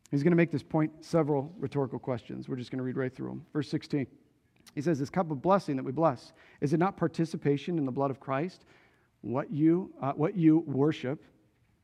He's 0.09 0.23
going 0.23 0.31
to 0.31 0.37
make 0.37 0.49
this 0.49 0.63
point 0.63 0.91
several 1.01 1.53
rhetorical 1.59 1.99
questions. 1.99 2.49
We're 2.49 2.55
just 2.55 2.71
going 2.71 2.79
to 2.79 2.83
read 2.83 2.97
right 2.97 3.15
through 3.15 3.27
them. 3.27 3.45
Verse 3.53 3.69
16. 3.69 4.07
He 4.73 4.81
says, 4.81 4.97
This 4.97 5.11
cup 5.11 5.29
of 5.29 5.39
blessing 5.39 5.75
that 5.75 5.85
we 5.85 5.91
bless, 5.91 6.33
is 6.61 6.73
it 6.73 6.77
not 6.77 6.97
participation 6.97 7.77
in 7.77 7.85
the 7.85 7.91
blood 7.91 8.09
of 8.09 8.19
Christ? 8.19 8.65
What 9.21 9.51
you, 9.51 9.93
uh, 10.01 10.13
what 10.13 10.35
you 10.35 10.63
worship 10.65 11.23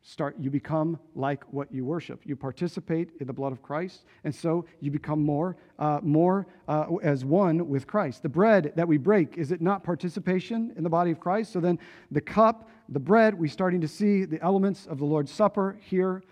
start 0.08 0.38
you 0.40 0.50
become 0.50 0.98
like 1.16 1.44
what 1.52 1.70
you 1.70 1.84
worship. 1.84 2.22
You 2.24 2.38
participate 2.38 3.10
in 3.20 3.28
the 3.28 3.34
blood 3.34 3.52
of 3.52 3.62
christ 3.62 4.06
and 4.24 4.34
so 4.34 4.66
you 4.80 4.90
become 4.90 5.22
more 5.22 5.58
uh, 5.80 6.00
more 6.02 6.48
uh, 6.70 6.86
as 7.04 7.26
one 7.26 7.68
with 7.68 7.88
christ. 7.88 8.24
The 8.24 8.30
bread 8.30 8.72
that 8.78 8.88
we 8.88 8.98
break 8.98 9.38
is 9.38 9.52
it 9.52 9.62
not 9.62 9.84
participation 9.84 10.74
in 10.78 10.84
the 10.84 10.90
body 10.90 11.12
of 11.12 11.20
christ? 11.20 11.52
So 11.52 11.60
then 11.60 11.78
the 12.10 12.22
cup 12.22 12.70
the 12.88 13.02
bread 13.02 13.38
we're 13.38 13.50
starting 13.50 13.82
to 13.82 13.88
see 13.88 14.24
the 14.24 14.42
elements 14.42 14.86
of 14.86 14.98
the 14.98 15.06
lord's 15.06 15.32
supper 15.32 15.78
here. 15.82 16.24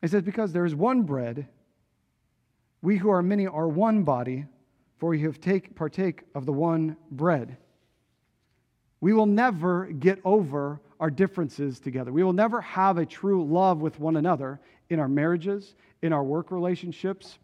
It 0.00 0.12
says 0.12 0.22
because 0.22 0.52
there 0.52 0.64
is 0.64 0.74
one 0.74 1.02
bread 1.02 1.48
we 2.80 2.96
who 2.96 3.10
are 3.10 3.24
many 3.24 3.48
are 3.48 3.66
one 3.66 4.04
body 4.04 4.44
for 4.98 5.08
we 5.08 5.22
have 5.22 5.40
take 5.40 5.74
partake 5.74 6.22
of 6.32 6.46
the 6.46 6.52
one 6.52 6.96
bread. 7.10 7.56
We 9.00 9.12
will 9.12 9.26
never 9.26 9.86
get 9.86 10.20
over 10.24 10.80
our 11.00 11.10
differences 11.10 11.80
together. 11.80 12.12
We 12.12 12.22
will 12.22 12.32
never 12.32 12.60
have 12.60 12.98
a 12.98 13.06
true 13.06 13.44
love 13.44 13.80
with 13.80 13.98
one 14.00 14.16
another 14.16 14.60
in 14.88 15.00
our 15.00 15.08
marriages, 15.08 15.74
in 16.02 16.12
our 16.12 16.24
work 16.24 16.50
relationships, 16.50 17.38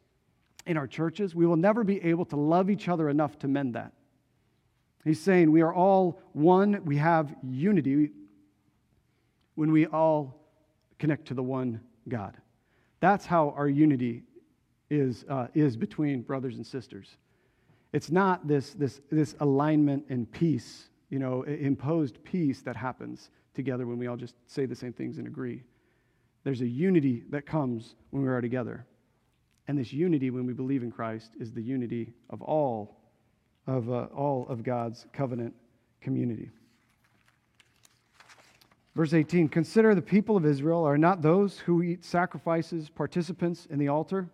in 0.67 0.77
our 0.77 0.87
churches. 0.87 1.35
We 1.35 1.47
will 1.47 1.57
never 1.57 1.85
be 1.85 2.03
able 2.03 2.25
to 2.27 2.37
love 2.37 2.71
each 2.71 2.89
other 2.89 3.09
enough 3.09 3.39
to 3.41 3.49
mend 3.49 3.75
that. 3.75 3.93
He's 5.05 5.21
saying 5.21 5.51
we 5.51 5.63
are 5.63 5.75
all 5.75 6.21
one, 6.33 6.85
we 6.85 6.97
have 6.97 7.35
unity 7.43 8.11
when 9.55 9.73
we 9.73 9.87
all 9.87 10.41
connect 10.99 11.27
to 11.29 11.35
the 11.35 11.43
one 11.43 11.81
God. 12.09 12.37
That's 13.01 13.27
how 13.27 13.51
our 13.57 13.69
unity 13.69 14.23
is, 14.91 15.25
uh, 15.29 15.49
is 15.55 15.77
between 15.77 16.23
brothers 16.23 16.57
and 16.57 16.67
sisters. 16.67 17.17
It's 17.93 18.11
not 18.11 18.47
this, 18.47 18.75
this, 18.75 19.01
this 19.11 19.35
alignment 19.41 20.05
and 20.09 20.31
peace, 20.31 20.89
you 21.13 21.19
know, 21.19 21.43
imposed 21.43 22.25
peace 22.25 22.63
that 22.63 22.75
happens 22.75 23.29
together 23.53 23.87
when 23.87 23.99
we 23.99 24.07
all 24.07 24.17
just 24.17 24.35
say 24.47 24.65
the 24.65 24.75
same 24.75 24.95
things 24.95 25.19
and 25.19 25.27
agree. 25.27 25.63
There's 26.43 26.63
a 26.63 26.67
unity 26.67 27.23
that 27.29 27.45
comes 27.45 27.97
when 28.11 28.23
we 28.23 28.31
are 28.31 28.41
together. 28.41 28.87
And 29.69 29.77
this 29.77 29.93
unity, 29.93 30.31
when 30.31 30.47
we 30.47 30.55
believe 30.55 30.83
in 30.83 30.91
Christ, 30.91 31.33
is 31.39 31.53
the 31.53 31.61
unity 31.61 32.15
of 32.31 32.41
all 32.41 32.97
of, 33.67 33.91
uh, 33.91 34.05
all 34.17 34.47
of 34.49 34.63
God's 34.63 35.07
covenant 35.13 35.55
community. 36.01 36.49
Verse 38.95 39.13
18 39.13 39.51
Consider 39.51 39.95
the 39.95 40.01
people 40.01 40.39
of 40.39 40.47
Israel 40.47 40.83
are 40.83 40.97
not 40.97 41.21
those 41.21 41.59
who 41.59 41.83
eat 41.83 42.07
sacrifices, 42.07 42.89
participants 42.89 43.67
in 43.69 43.79
the 43.79 43.89
altar. 43.89 44.31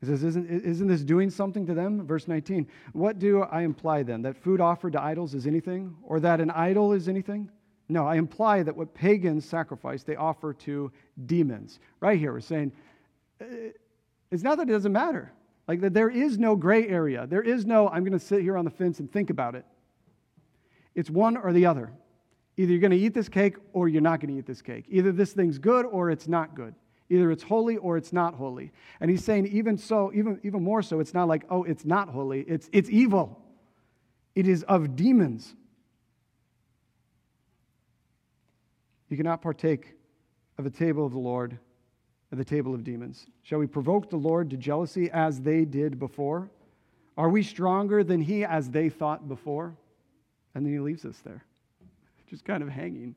He 0.00 0.06
says, 0.06 0.22
isn't, 0.24 0.48
isn't 0.48 0.88
this 0.88 1.02
doing 1.02 1.30
something 1.30 1.64
to 1.66 1.74
them? 1.74 2.06
Verse 2.06 2.28
19 2.28 2.68
What 2.92 3.18
do 3.18 3.42
I 3.42 3.62
imply 3.62 4.02
then? 4.02 4.22
That 4.22 4.36
food 4.36 4.60
offered 4.60 4.92
to 4.92 5.02
idols 5.02 5.34
is 5.34 5.46
anything? 5.46 5.96
Or 6.02 6.20
that 6.20 6.40
an 6.40 6.50
idol 6.50 6.92
is 6.92 7.08
anything? 7.08 7.50
No, 7.88 8.06
I 8.06 8.16
imply 8.16 8.62
that 8.62 8.76
what 8.76 8.94
pagans 8.94 9.44
sacrifice, 9.44 10.02
they 10.02 10.16
offer 10.16 10.52
to 10.52 10.90
demons. 11.26 11.78
Right 12.00 12.18
here, 12.18 12.32
we're 12.32 12.40
saying 12.40 12.72
uh, 13.40 13.44
it's 14.30 14.42
not 14.42 14.58
that 14.58 14.68
it 14.68 14.72
doesn't 14.72 14.92
matter. 14.92 15.32
Like 15.68 15.80
that 15.80 15.94
there 15.94 16.10
is 16.10 16.38
no 16.38 16.56
gray 16.56 16.88
area. 16.88 17.26
There 17.26 17.42
is 17.42 17.64
no, 17.64 17.88
I'm 17.88 18.02
going 18.04 18.12
to 18.12 18.24
sit 18.24 18.42
here 18.42 18.56
on 18.56 18.64
the 18.64 18.70
fence 18.70 19.00
and 19.00 19.10
think 19.10 19.30
about 19.30 19.54
it. 19.54 19.64
It's 20.94 21.10
one 21.10 21.36
or 21.36 21.52
the 21.52 21.66
other. 21.66 21.92
Either 22.56 22.72
you're 22.72 22.80
going 22.80 22.90
to 22.90 22.96
eat 22.96 23.14
this 23.14 23.28
cake 23.28 23.56
or 23.72 23.88
you're 23.88 24.02
not 24.02 24.20
going 24.20 24.32
to 24.32 24.38
eat 24.38 24.46
this 24.46 24.62
cake. 24.62 24.86
Either 24.88 25.12
this 25.12 25.32
thing's 25.32 25.58
good 25.58 25.84
or 25.84 26.10
it's 26.10 26.26
not 26.28 26.54
good. 26.54 26.74
Either 27.08 27.30
it's 27.30 27.42
holy 27.42 27.76
or 27.76 27.96
it's 27.96 28.12
not 28.12 28.34
holy. 28.34 28.72
And 29.00 29.10
he's 29.10 29.24
saying, 29.24 29.46
even 29.46 29.78
so, 29.78 30.10
even, 30.14 30.40
even 30.42 30.62
more 30.62 30.82
so, 30.82 30.98
it's 31.00 31.14
not 31.14 31.28
like, 31.28 31.44
oh, 31.50 31.62
it's 31.62 31.84
not 31.84 32.08
holy. 32.08 32.40
It's, 32.42 32.68
it's 32.72 32.90
evil. 32.90 33.40
It 34.34 34.48
is 34.48 34.64
of 34.64 34.96
demons. 34.96 35.54
You 39.08 39.16
cannot 39.16 39.40
partake 39.40 39.94
of 40.58 40.64
the 40.64 40.70
table 40.70 41.06
of 41.06 41.12
the 41.12 41.18
Lord 41.18 41.58
at 42.32 42.38
the 42.38 42.44
table 42.44 42.74
of 42.74 42.82
demons. 42.82 43.26
Shall 43.42 43.58
we 43.58 43.66
provoke 43.66 44.10
the 44.10 44.16
Lord 44.16 44.50
to 44.50 44.56
jealousy 44.56 45.10
as 45.12 45.40
they 45.40 45.64
did 45.64 45.98
before? 45.98 46.50
Are 47.16 47.28
we 47.28 47.42
stronger 47.42 48.02
than 48.02 48.20
he 48.20 48.44
as 48.44 48.70
they 48.70 48.88
thought 48.88 49.28
before? 49.28 49.76
And 50.54 50.66
then 50.66 50.72
he 50.72 50.80
leaves 50.80 51.04
us 51.04 51.18
there, 51.24 51.44
just 52.30 52.44
kind 52.44 52.62
of 52.62 52.68
hanging. 52.68 53.14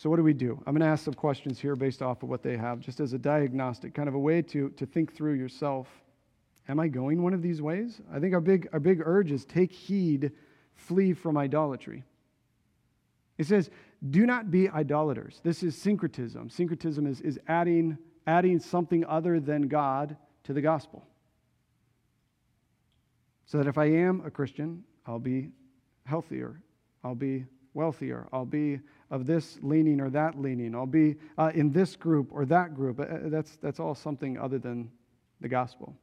So, 0.00 0.08
what 0.08 0.16
do 0.16 0.22
we 0.22 0.32
do? 0.32 0.52
I'm 0.66 0.72
going 0.72 0.80
to 0.80 0.86
ask 0.86 1.04
some 1.04 1.12
questions 1.12 1.60
here 1.60 1.76
based 1.76 2.00
off 2.00 2.22
of 2.22 2.30
what 2.30 2.42
they 2.42 2.56
have, 2.56 2.80
just 2.80 3.00
as 3.00 3.12
a 3.12 3.18
diagnostic, 3.18 3.92
kind 3.92 4.08
of 4.08 4.14
a 4.14 4.18
way 4.18 4.40
to, 4.40 4.70
to 4.70 4.86
think 4.86 5.14
through 5.14 5.34
yourself. 5.34 5.88
Am 6.70 6.80
I 6.80 6.88
going 6.88 7.22
one 7.22 7.34
of 7.34 7.42
these 7.42 7.60
ways? 7.60 8.00
I 8.10 8.18
think 8.18 8.32
our 8.32 8.40
big, 8.40 8.66
our 8.72 8.80
big 8.80 9.02
urge 9.04 9.30
is 9.30 9.44
take 9.44 9.70
heed, 9.70 10.32
flee 10.74 11.12
from 11.12 11.36
idolatry. 11.36 12.02
It 13.36 13.46
says, 13.46 13.68
do 14.08 14.24
not 14.24 14.50
be 14.50 14.70
idolaters. 14.70 15.42
This 15.44 15.62
is 15.62 15.76
syncretism. 15.76 16.48
Syncretism 16.48 17.06
is, 17.06 17.20
is 17.20 17.38
adding, 17.46 17.98
adding 18.26 18.58
something 18.58 19.04
other 19.04 19.38
than 19.38 19.68
God 19.68 20.16
to 20.44 20.54
the 20.54 20.62
gospel. 20.62 21.06
So 23.44 23.58
that 23.58 23.66
if 23.66 23.76
I 23.76 23.84
am 23.84 24.22
a 24.24 24.30
Christian, 24.30 24.82
I'll 25.06 25.18
be 25.18 25.50
healthier, 26.06 26.62
I'll 27.04 27.14
be 27.14 27.44
wealthier, 27.74 28.26
I'll 28.32 28.44
be 28.44 28.80
of 29.10 29.26
this 29.26 29.58
leaning 29.62 30.00
or 30.00 30.10
that 30.10 30.40
leaning, 30.40 30.74
I'll 30.74 30.86
be 30.86 31.16
uh, 31.38 31.50
in 31.54 31.72
this 31.72 31.96
group 31.96 32.28
or 32.30 32.44
that 32.46 32.74
group. 32.74 33.00
Uh, 33.00 33.28
that's, 33.28 33.56
that's 33.56 33.80
all 33.80 33.94
something 33.94 34.38
other 34.38 34.58
than 34.58 34.90
the 35.40 35.48
gospel. 35.48 35.94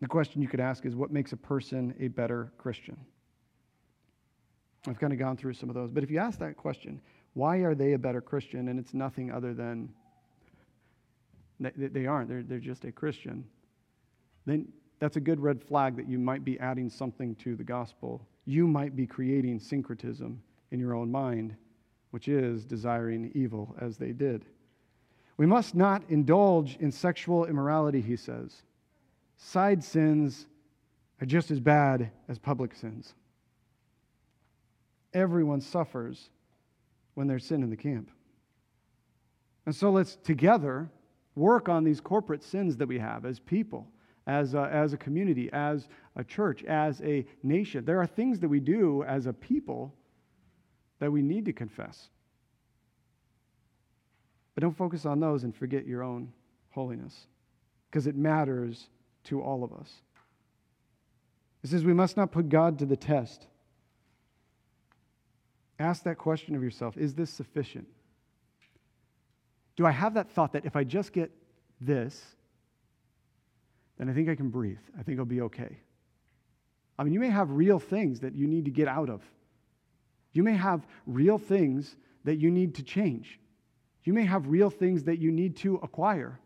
The 0.00 0.08
question 0.08 0.42
you 0.42 0.48
could 0.48 0.60
ask 0.60 0.86
is 0.86 0.94
what 0.94 1.10
makes 1.10 1.32
a 1.32 1.36
person 1.36 1.94
a 1.98 2.08
better 2.08 2.52
Christian? 2.58 2.96
I've 4.86 4.98
kind 4.98 5.12
of 5.12 5.18
gone 5.18 5.36
through 5.36 5.54
some 5.54 5.68
of 5.68 5.74
those. 5.74 5.90
But 5.90 6.04
if 6.04 6.10
you 6.10 6.18
ask 6.18 6.38
that 6.38 6.56
question, 6.56 7.00
why 7.34 7.58
are 7.58 7.74
they 7.74 7.92
a 7.92 7.98
better 7.98 8.20
Christian? 8.20 8.68
And 8.68 8.78
it's 8.78 8.94
nothing 8.94 9.30
other 9.30 9.54
than 9.54 9.88
they, 11.60 11.70
they 11.70 12.06
aren't, 12.06 12.28
they're, 12.28 12.42
they're 12.42 12.58
just 12.58 12.84
a 12.84 12.92
Christian. 12.92 13.44
Then 14.46 14.68
that's 14.98 15.16
a 15.16 15.20
good 15.20 15.40
red 15.40 15.62
flag 15.62 15.96
that 15.96 16.08
you 16.08 16.18
might 16.18 16.44
be 16.44 16.58
adding 16.58 16.90
something 16.90 17.34
to 17.36 17.54
the 17.54 17.64
gospel. 17.64 18.26
You 18.44 18.66
might 18.66 18.96
be 18.96 19.06
creating 19.06 19.60
syncretism 19.60 20.42
in 20.70 20.80
your 20.80 20.94
own 20.94 21.10
mind, 21.10 21.54
which 22.10 22.28
is 22.28 22.64
desiring 22.64 23.30
evil 23.34 23.76
as 23.80 23.96
they 23.96 24.12
did. 24.12 24.44
We 25.36 25.46
must 25.46 25.74
not 25.74 26.02
indulge 26.08 26.76
in 26.80 26.90
sexual 26.90 27.46
immorality, 27.46 28.00
he 28.00 28.16
says. 28.16 28.62
Side 29.36 29.84
sins 29.84 30.46
are 31.20 31.26
just 31.26 31.50
as 31.50 31.60
bad 31.60 32.10
as 32.28 32.38
public 32.38 32.74
sins. 32.74 33.14
Everyone 35.14 35.60
suffers 35.60 36.30
when 37.14 37.28
there's 37.28 37.44
sin 37.44 37.62
in 37.62 37.70
the 37.70 37.76
camp. 37.76 38.10
And 39.64 39.74
so 39.74 39.90
let's 39.90 40.16
together 40.16 40.90
work 41.34 41.68
on 41.68 41.84
these 41.84 42.00
corporate 42.00 42.42
sins 42.42 42.76
that 42.78 42.88
we 42.88 42.98
have 42.98 43.24
as 43.24 43.38
people, 43.38 43.86
as 44.28 44.52
a, 44.52 44.68
as 44.70 44.92
a 44.92 44.96
community, 44.98 45.48
as 45.52 45.88
a 46.14 46.22
church, 46.22 46.62
as 46.64 47.00
a 47.00 47.26
nation. 47.42 47.84
There 47.84 48.00
are 48.00 48.06
things 48.06 48.38
that 48.40 48.48
we 48.48 48.60
do 48.60 49.02
as 49.04 49.24
a 49.24 49.32
people 49.32 49.94
that 50.98 51.10
we 51.10 51.22
need 51.22 51.46
to 51.46 51.52
confess. 51.52 52.10
But 54.54 54.62
don't 54.62 54.76
focus 54.76 55.06
on 55.06 55.18
those 55.18 55.44
and 55.44 55.56
forget 55.56 55.86
your 55.86 56.02
own 56.02 56.32
holiness 56.70 57.26
because 57.90 58.06
it 58.06 58.16
matters 58.16 58.88
to 59.24 59.40
all 59.40 59.64
of 59.64 59.72
us. 59.72 59.90
It 61.64 61.70
says 61.70 61.82
we 61.82 61.94
must 61.94 62.16
not 62.16 62.30
put 62.30 62.50
God 62.50 62.78
to 62.80 62.86
the 62.86 62.96
test. 62.96 63.46
Ask 65.78 66.02
that 66.02 66.18
question 66.18 66.54
of 66.54 66.62
yourself 66.62 66.98
Is 66.98 67.14
this 67.14 67.30
sufficient? 67.30 67.88
Do 69.76 69.86
I 69.86 69.92
have 69.92 70.14
that 70.14 70.30
thought 70.30 70.52
that 70.52 70.66
if 70.66 70.76
I 70.76 70.84
just 70.84 71.12
get 71.12 71.30
this, 71.80 72.22
then 73.98 74.08
I 74.08 74.12
think 74.12 74.28
I 74.28 74.34
can 74.34 74.48
breathe? 74.48 74.78
I 74.98 75.02
think 75.02 75.18
I'll 75.18 75.24
be 75.24 75.42
okay. 75.42 75.78
I 76.98 77.04
mean, 77.04 77.12
you 77.12 77.20
may 77.20 77.30
have 77.30 77.50
real 77.50 77.78
things 77.78 78.20
that 78.20 78.34
you 78.34 78.46
need 78.46 78.64
to 78.64 78.70
get 78.70 78.88
out 78.88 79.08
of. 79.08 79.22
You 80.32 80.42
may 80.42 80.54
have 80.54 80.86
real 81.06 81.38
things 81.38 81.96
that 82.24 82.36
you 82.36 82.50
need 82.50 82.76
to 82.76 82.82
change. 82.82 83.38
You 84.04 84.12
may 84.12 84.24
have 84.24 84.46
real 84.48 84.70
things 84.70 85.04
that 85.04 85.18
you 85.18 85.30
need 85.30 85.56
to 85.58 85.76
acquire. 85.76 86.38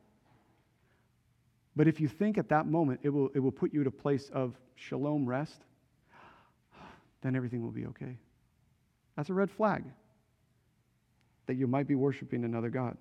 But 1.74 1.88
if 1.88 2.00
you 2.00 2.08
think 2.08 2.38
at 2.38 2.48
that 2.50 2.66
moment 2.66 3.00
it 3.02 3.08
will, 3.08 3.30
it 3.34 3.38
will 3.38 3.52
put 3.52 3.72
you 3.72 3.80
at 3.80 3.86
a 3.86 3.92
place 3.92 4.30
of 4.32 4.58
shalom 4.74 5.26
rest, 5.26 5.64
then 7.22 7.36
everything 7.36 7.62
will 7.62 7.70
be 7.70 7.86
okay. 7.86 8.18
That's 9.16 9.30
a 9.30 9.34
red 9.34 9.50
flag 9.50 9.84
that 11.46 11.54
you 11.54 11.66
might 11.66 11.86
be 11.86 11.94
worshiping 11.94 12.44
another 12.44 12.68
God. 12.68 12.96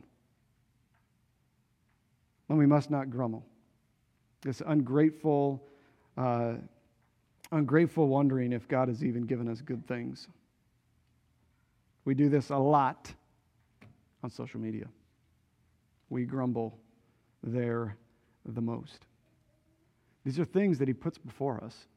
And 2.49 2.57
we 2.57 2.65
must 2.65 2.89
not 2.91 3.09
grumble. 3.09 3.45
This 4.41 4.61
ungrateful, 4.65 5.63
uh, 6.17 6.53
ungrateful 7.51 8.07
wondering 8.07 8.53
if 8.53 8.67
God 8.67 8.87
has 8.87 9.03
even 9.03 9.25
given 9.25 9.47
us 9.47 9.61
good 9.61 9.87
things. 9.87 10.27
We 12.05 12.15
do 12.15 12.29
this 12.29 12.49
a 12.49 12.57
lot 12.57 13.13
on 14.23 14.31
social 14.31 14.59
media. 14.59 14.87
We 16.09 16.25
grumble 16.25 16.77
there 17.43 17.95
the 18.45 18.61
most. 18.61 19.05
These 20.25 20.39
are 20.39 20.45
things 20.45 20.77
that 20.79 20.87
he 20.87 20.93
puts 20.93 21.17
before 21.17 21.63
us 21.63 21.87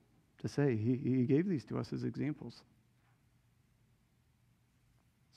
to 0.40 0.49
say. 0.49 0.76
He, 0.76 0.97
he 0.97 1.24
gave 1.24 1.49
these 1.49 1.64
to 1.66 1.78
us 1.78 1.92
as 1.92 2.05
examples. 2.05 2.62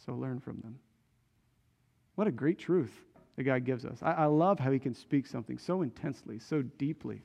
So 0.05 0.13
learn 0.13 0.39
from 0.39 0.59
them. 0.61 0.77
What 2.15 2.27
a 2.27 2.31
great 2.31 2.59
truth 2.59 2.93
that 3.37 3.43
God 3.43 3.63
gives 3.63 3.85
us. 3.85 3.99
I, 4.01 4.11
I 4.11 4.25
love 4.25 4.59
how 4.59 4.71
he 4.71 4.79
can 4.79 4.93
speak 4.93 5.25
something 5.25 5.57
so 5.57 5.83
intensely, 5.83 6.39
so 6.39 6.61
deeply, 6.61 7.21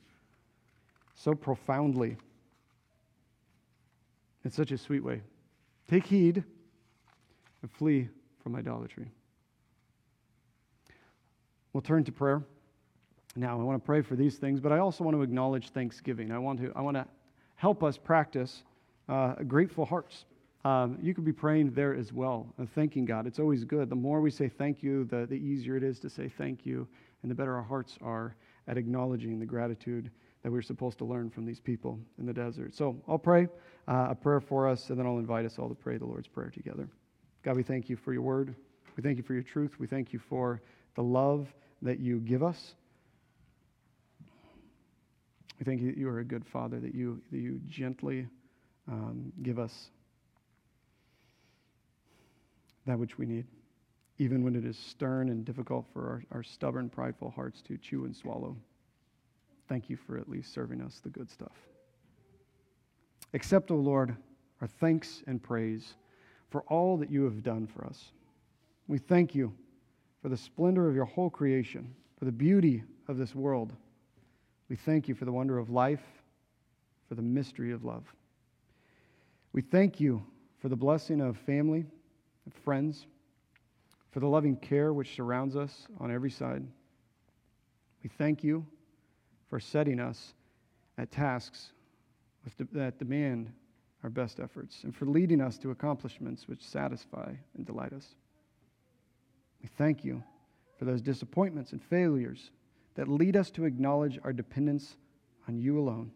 so 1.14 1.34
profoundly, 1.34 2.16
in 4.44 4.50
such 4.50 4.70
a 4.72 4.78
sweet 4.78 5.02
way. 5.02 5.22
Take 5.88 6.06
heed 6.06 6.44
and 7.62 7.70
flee 7.70 8.08
from 8.42 8.54
idolatry. 8.56 9.10
We'll 11.72 11.82
turn 11.82 12.04
to 12.04 12.12
prayer. 12.12 12.42
Now, 13.34 13.58
I 13.58 13.62
want 13.62 13.82
to 13.82 13.86
pray 13.86 14.02
for 14.02 14.14
these 14.14 14.36
things, 14.36 14.60
but 14.60 14.72
I 14.72 14.78
also 14.78 15.04
want 15.04 15.16
to 15.16 15.22
acknowledge 15.22 15.70
thanksgiving. 15.70 16.30
I 16.30 16.38
want 16.38 16.60
to, 16.60 16.72
I 16.76 16.82
want 16.82 16.96
to 16.98 17.06
help 17.54 17.82
us 17.82 17.96
practice 17.96 18.62
uh, 19.08 19.34
grateful 19.46 19.86
hearts. 19.86 20.26
Um, 20.64 20.98
you 21.02 21.12
could 21.12 21.24
be 21.24 21.32
praying 21.32 21.72
there 21.72 21.94
as 21.94 22.12
well, 22.12 22.54
and 22.56 22.72
thanking 22.72 23.04
God. 23.04 23.26
It's 23.26 23.40
always 23.40 23.64
good. 23.64 23.90
The 23.90 23.96
more 23.96 24.20
we 24.20 24.30
say 24.30 24.48
thank 24.48 24.82
you, 24.82 25.04
the, 25.04 25.26
the 25.26 25.34
easier 25.34 25.76
it 25.76 25.82
is 25.82 25.98
to 26.00 26.10
say 26.10 26.28
thank 26.28 26.64
you, 26.64 26.86
and 27.22 27.30
the 27.30 27.34
better 27.34 27.56
our 27.56 27.62
hearts 27.62 27.98
are 28.00 28.36
at 28.68 28.78
acknowledging 28.78 29.40
the 29.40 29.46
gratitude 29.46 30.10
that 30.42 30.52
we're 30.52 30.62
supposed 30.62 30.98
to 30.98 31.04
learn 31.04 31.30
from 31.30 31.44
these 31.44 31.58
people 31.58 31.98
in 32.18 32.26
the 32.26 32.32
desert. 32.32 32.74
So 32.74 32.96
I'll 33.08 33.18
pray 33.18 33.48
uh, 33.88 34.08
a 34.10 34.14
prayer 34.14 34.40
for 34.40 34.68
us, 34.68 34.90
and 34.90 34.98
then 34.98 35.06
I'll 35.06 35.18
invite 35.18 35.44
us 35.44 35.58
all 35.58 35.68
to 35.68 35.74
pray 35.74 35.98
the 35.98 36.06
Lord's 36.06 36.28
Prayer 36.28 36.50
together. 36.50 36.88
God, 37.42 37.56
we 37.56 37.64
thank 37.64 37.88
you 37.88 37.96
for 37.96 38.12
your 38.12 38.22
word. 38.22 38.54
We 38.96 39.02
thank 39.02 39.16
you 39.16 39.24
for 39.24 39.34
your 39.34 39.42
truth. 39.42 39.72
We 39.80 39.88
thank 39.88 40.12
you 40.12 40.20
for 40.28 40.60
the 40.94 41.02
love 41.02 41.48
that 41.82 41.98
you 41.98 42.20
give 42.20 42.42
us. 42.42 42.74
We 45.58 45.64
thank 45.64 45.80
you 45.80 45.88
that 45.88 45.96
you 45.96 46.08
are 46.08 46.20
a 46.20 46.24
good 46.24 46.44
father, 46.46 46.78
that 46.80 46.94
you, 46.94 47.20
that 47.30 47.38
you 47.38 47.60
gently 47.68 48.26
um, 48.88 49.32
give 49.42 49.58
us 49.58 49.90
that 52.86 52.98
which 52.98 53.18
we 53.18 53.26
need, 53.26 53.46
even 54.18 54.42
when 54.42 54.54
it 54.54 54.64
is 54.64 54.76
stern 54.76 55.28
and 55.28 55.44
difficult 55.44 55.86
for 55.92 56.08
our, 56.08 56.38
our 56.38 56.42
stubborn, 56.42 56.88
prideful 56.88 57.30
hearts 57.30 57.62
to 57.62 57.76
chew 57.78 58.04
and 58.04 58.16
swallow. 58.16 58.56
Thank 59.68 59.88
you 59.88 59.96
for 59.96 60.18
at 60.18 60.28
least 60.28 60.52
serving 60.52 60.80
us 60.80 61.00
the 61.02 61.08
good 61.08 61.30
stuff. 61.30 61.56
Accept, 63.34 63.70
O 63.70 63.76
Lord, 63.76 64.16
our 64.60 64.66
thanks 64.66 65.22
and 65.26 65.42
praise 65.42 65.94
for 66.50 66.62
all 66.62 66.96
that 66.98 67.10
you 67.10 67.24
have 67.24 67.42
done 67.42 67.66
for 67.66 67.86
us. 67.86 68.12
We 68.88 68.98
thank 68.98 69.34
you 69.34 69.54
for 70.20 70.28
the 70.28 70.36
splendor 70.36 70.88
of 70.88 70.94
your 70.94 71.06
whole 71.06 71.30
creation, 71.30 71.94
for 72.18 72.26
the 72.26 72.32
beauty 72.32 72.82
of 73.08 73.16
this 73.16 73.34
world. 73.34 73.72
We 74.68 74.76
thank 74.76 75.08
you 75.08 75.14
for 75.14 75.24
the 75.24 75.32
wonder 75.32 75.58
of 75.58 75.70
life, 75.70 76.02
for 77.08 77.14
the 77.14 77.22
mystery 77.22 77.72
of 77.72 77.84
love. 77.84 78.04
We 79.52 79.62
thank 79.62 80.00
you 80.00 80.22
for 80.60 80.68
the 80.68 80.76
blessing 80.76 81.20
of 81.20 81.36
family 81.38 81.86
friends, 82.50 83.06
for 84.10 84.20
the 84.20 84.26
loving 84.26 84.56
care 84.56 84.92
which 84.92 85.14
surrounds 85.14 85.56
us 85.56 85.86
on 85.98 86.12
every 86.12 86.30
side. 86.30 86.62
We 88.02 88.10
thank 88.18 88.44
you 88.44 88.66
for 89.48 89.58
setting 89.58 90.00
us 90.00 90.34
at 90.98 91.10
tasks 91.10 91.72
that 92.72 92.98
demand 92.98 93.50
our 94.02 94.10
best 94.10 94.40
efforts 94.40 94.82
and 94.84 94.94
for 94.94 95.06
leading 95.06 95.40
us 95.40 95.56
to 95.58 95.70
accomplishments 95.70 96.48
which 96.48 96.62
satisfy 96.62 97.32
and 97.56 97.64
delight 97.64 97.92
us. 97.92 98.14
We 99.62 99.68
thank 99.78 100.04
you 100.04 100.22
for 100.78 100.84
those 100.84 101.00
disappointments 101.00 101.72
and 101.72 101.82
failures 101.82 102.50
that 102.96 103.08
lead 103.08 103.36
us 103.36 103.50
to 103.52 103.64
acknowledge 103.64 104.18
our 104.24 104.32
dependence 104.32 104.96
on 105.48 105.56
you 105.56 105.78
alone. 105.78 106.10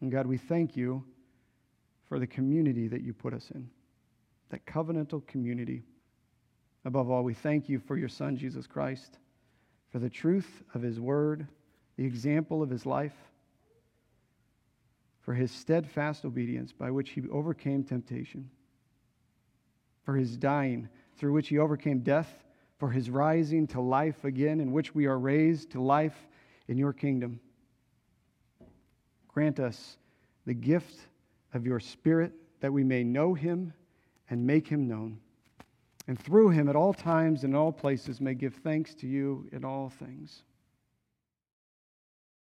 And 0.00 0.10
God, 0.10 0.26
we 0.26 0.36
thank 0.36 0.76
you 0.76 1.04
for 2.08 2.18
the 2.18 2.26
community 2.26 2.88
that 2.88 3.02
you 3.02 3.14
put 3.14 3.32
us 3.32 3.50
in 3.54 3.70
that 4.54 4.66
covenantal 4.66 5.26
community. 5.26 5.82
Above 6.84 7.10
all, 7.10 7.24
we 7.24 7.34
thank 7.34 7.68
you 7.68 7.80
for 7.80 7.96
your 7.96 8.08
Son, 8.08 8.36
Jesus 8.36 8.68
Christ, 8.68 9.18
for 9.90 9.98
the 9.98 10.08
truth 10.08 10.62
of 10.74 10.82
his 10.82 11.00
word, 11.00 11.48
the 11.96 12.04
example 12.04 12.62
of 12.62 12.70
his 12.70 12.86
life, 12.86 13.16
for 15.22 15.34
his 15.34 15.50
steadfast 15.50 16.24
obedience 16.24 16.70
by 16.70 16.88
which 16.88 17.10
he 17.10 17.22
overcame 17.32 17.82
temptation, 17.82 18.48
for 20.04 20.14
his 20.14 20.36
dying 20.36 20.88
through 21.16 21.32
which 21.32 21.48
he 21.48 21.58
overcame 21.58 21.98
death, 21.98 22.44
for 22.78 22.90
his 22.90 23.10
rising 23.10 23.66
to 23.66 23.80
life 23.80 24.24
again, 24.24 24.60
in 24.60 24.70
which 24.70 24.94
we 24.94 25.06
are 25.06 25.18
raised 25.18 25.72
to 25.72 25.82
life 25.82 26.28
in 26.68 26.78
your 26.78 26.92
kingdom. 26.92 27.40
Grant 29.26 29.58
us 29.58 29.96
the 30.46 30.54
gift 30.54 31.00
of 31.54 31.66
your 31.66 31.80
Spirit 31.80 32.32
that 32.60 32.72
we 32.72 32.84
may 32.84 33.02
know 33.02 33.34
him 33.34 33.72
and 34.30 34.46
make 34.46 34.68
him 34.68 34.86
known. 34.88 35.18
And 36.06 36.18
through 36.18 36.50
him 36.50 36.68
at 36.68 36.76
all 36.76 36.92
times 36.92 37.44
and 37.44 37.54
in 37.54 37.58
all 37.58 37.72
places 37.72 38.20
may 38.20 38.34
give 38.34 38.54
thanks 38.54 38.94
to 38.96 39.06
you 39.06 39.48
in 39.52 39.64
all 39.64 39.88
things. 39.88 40.42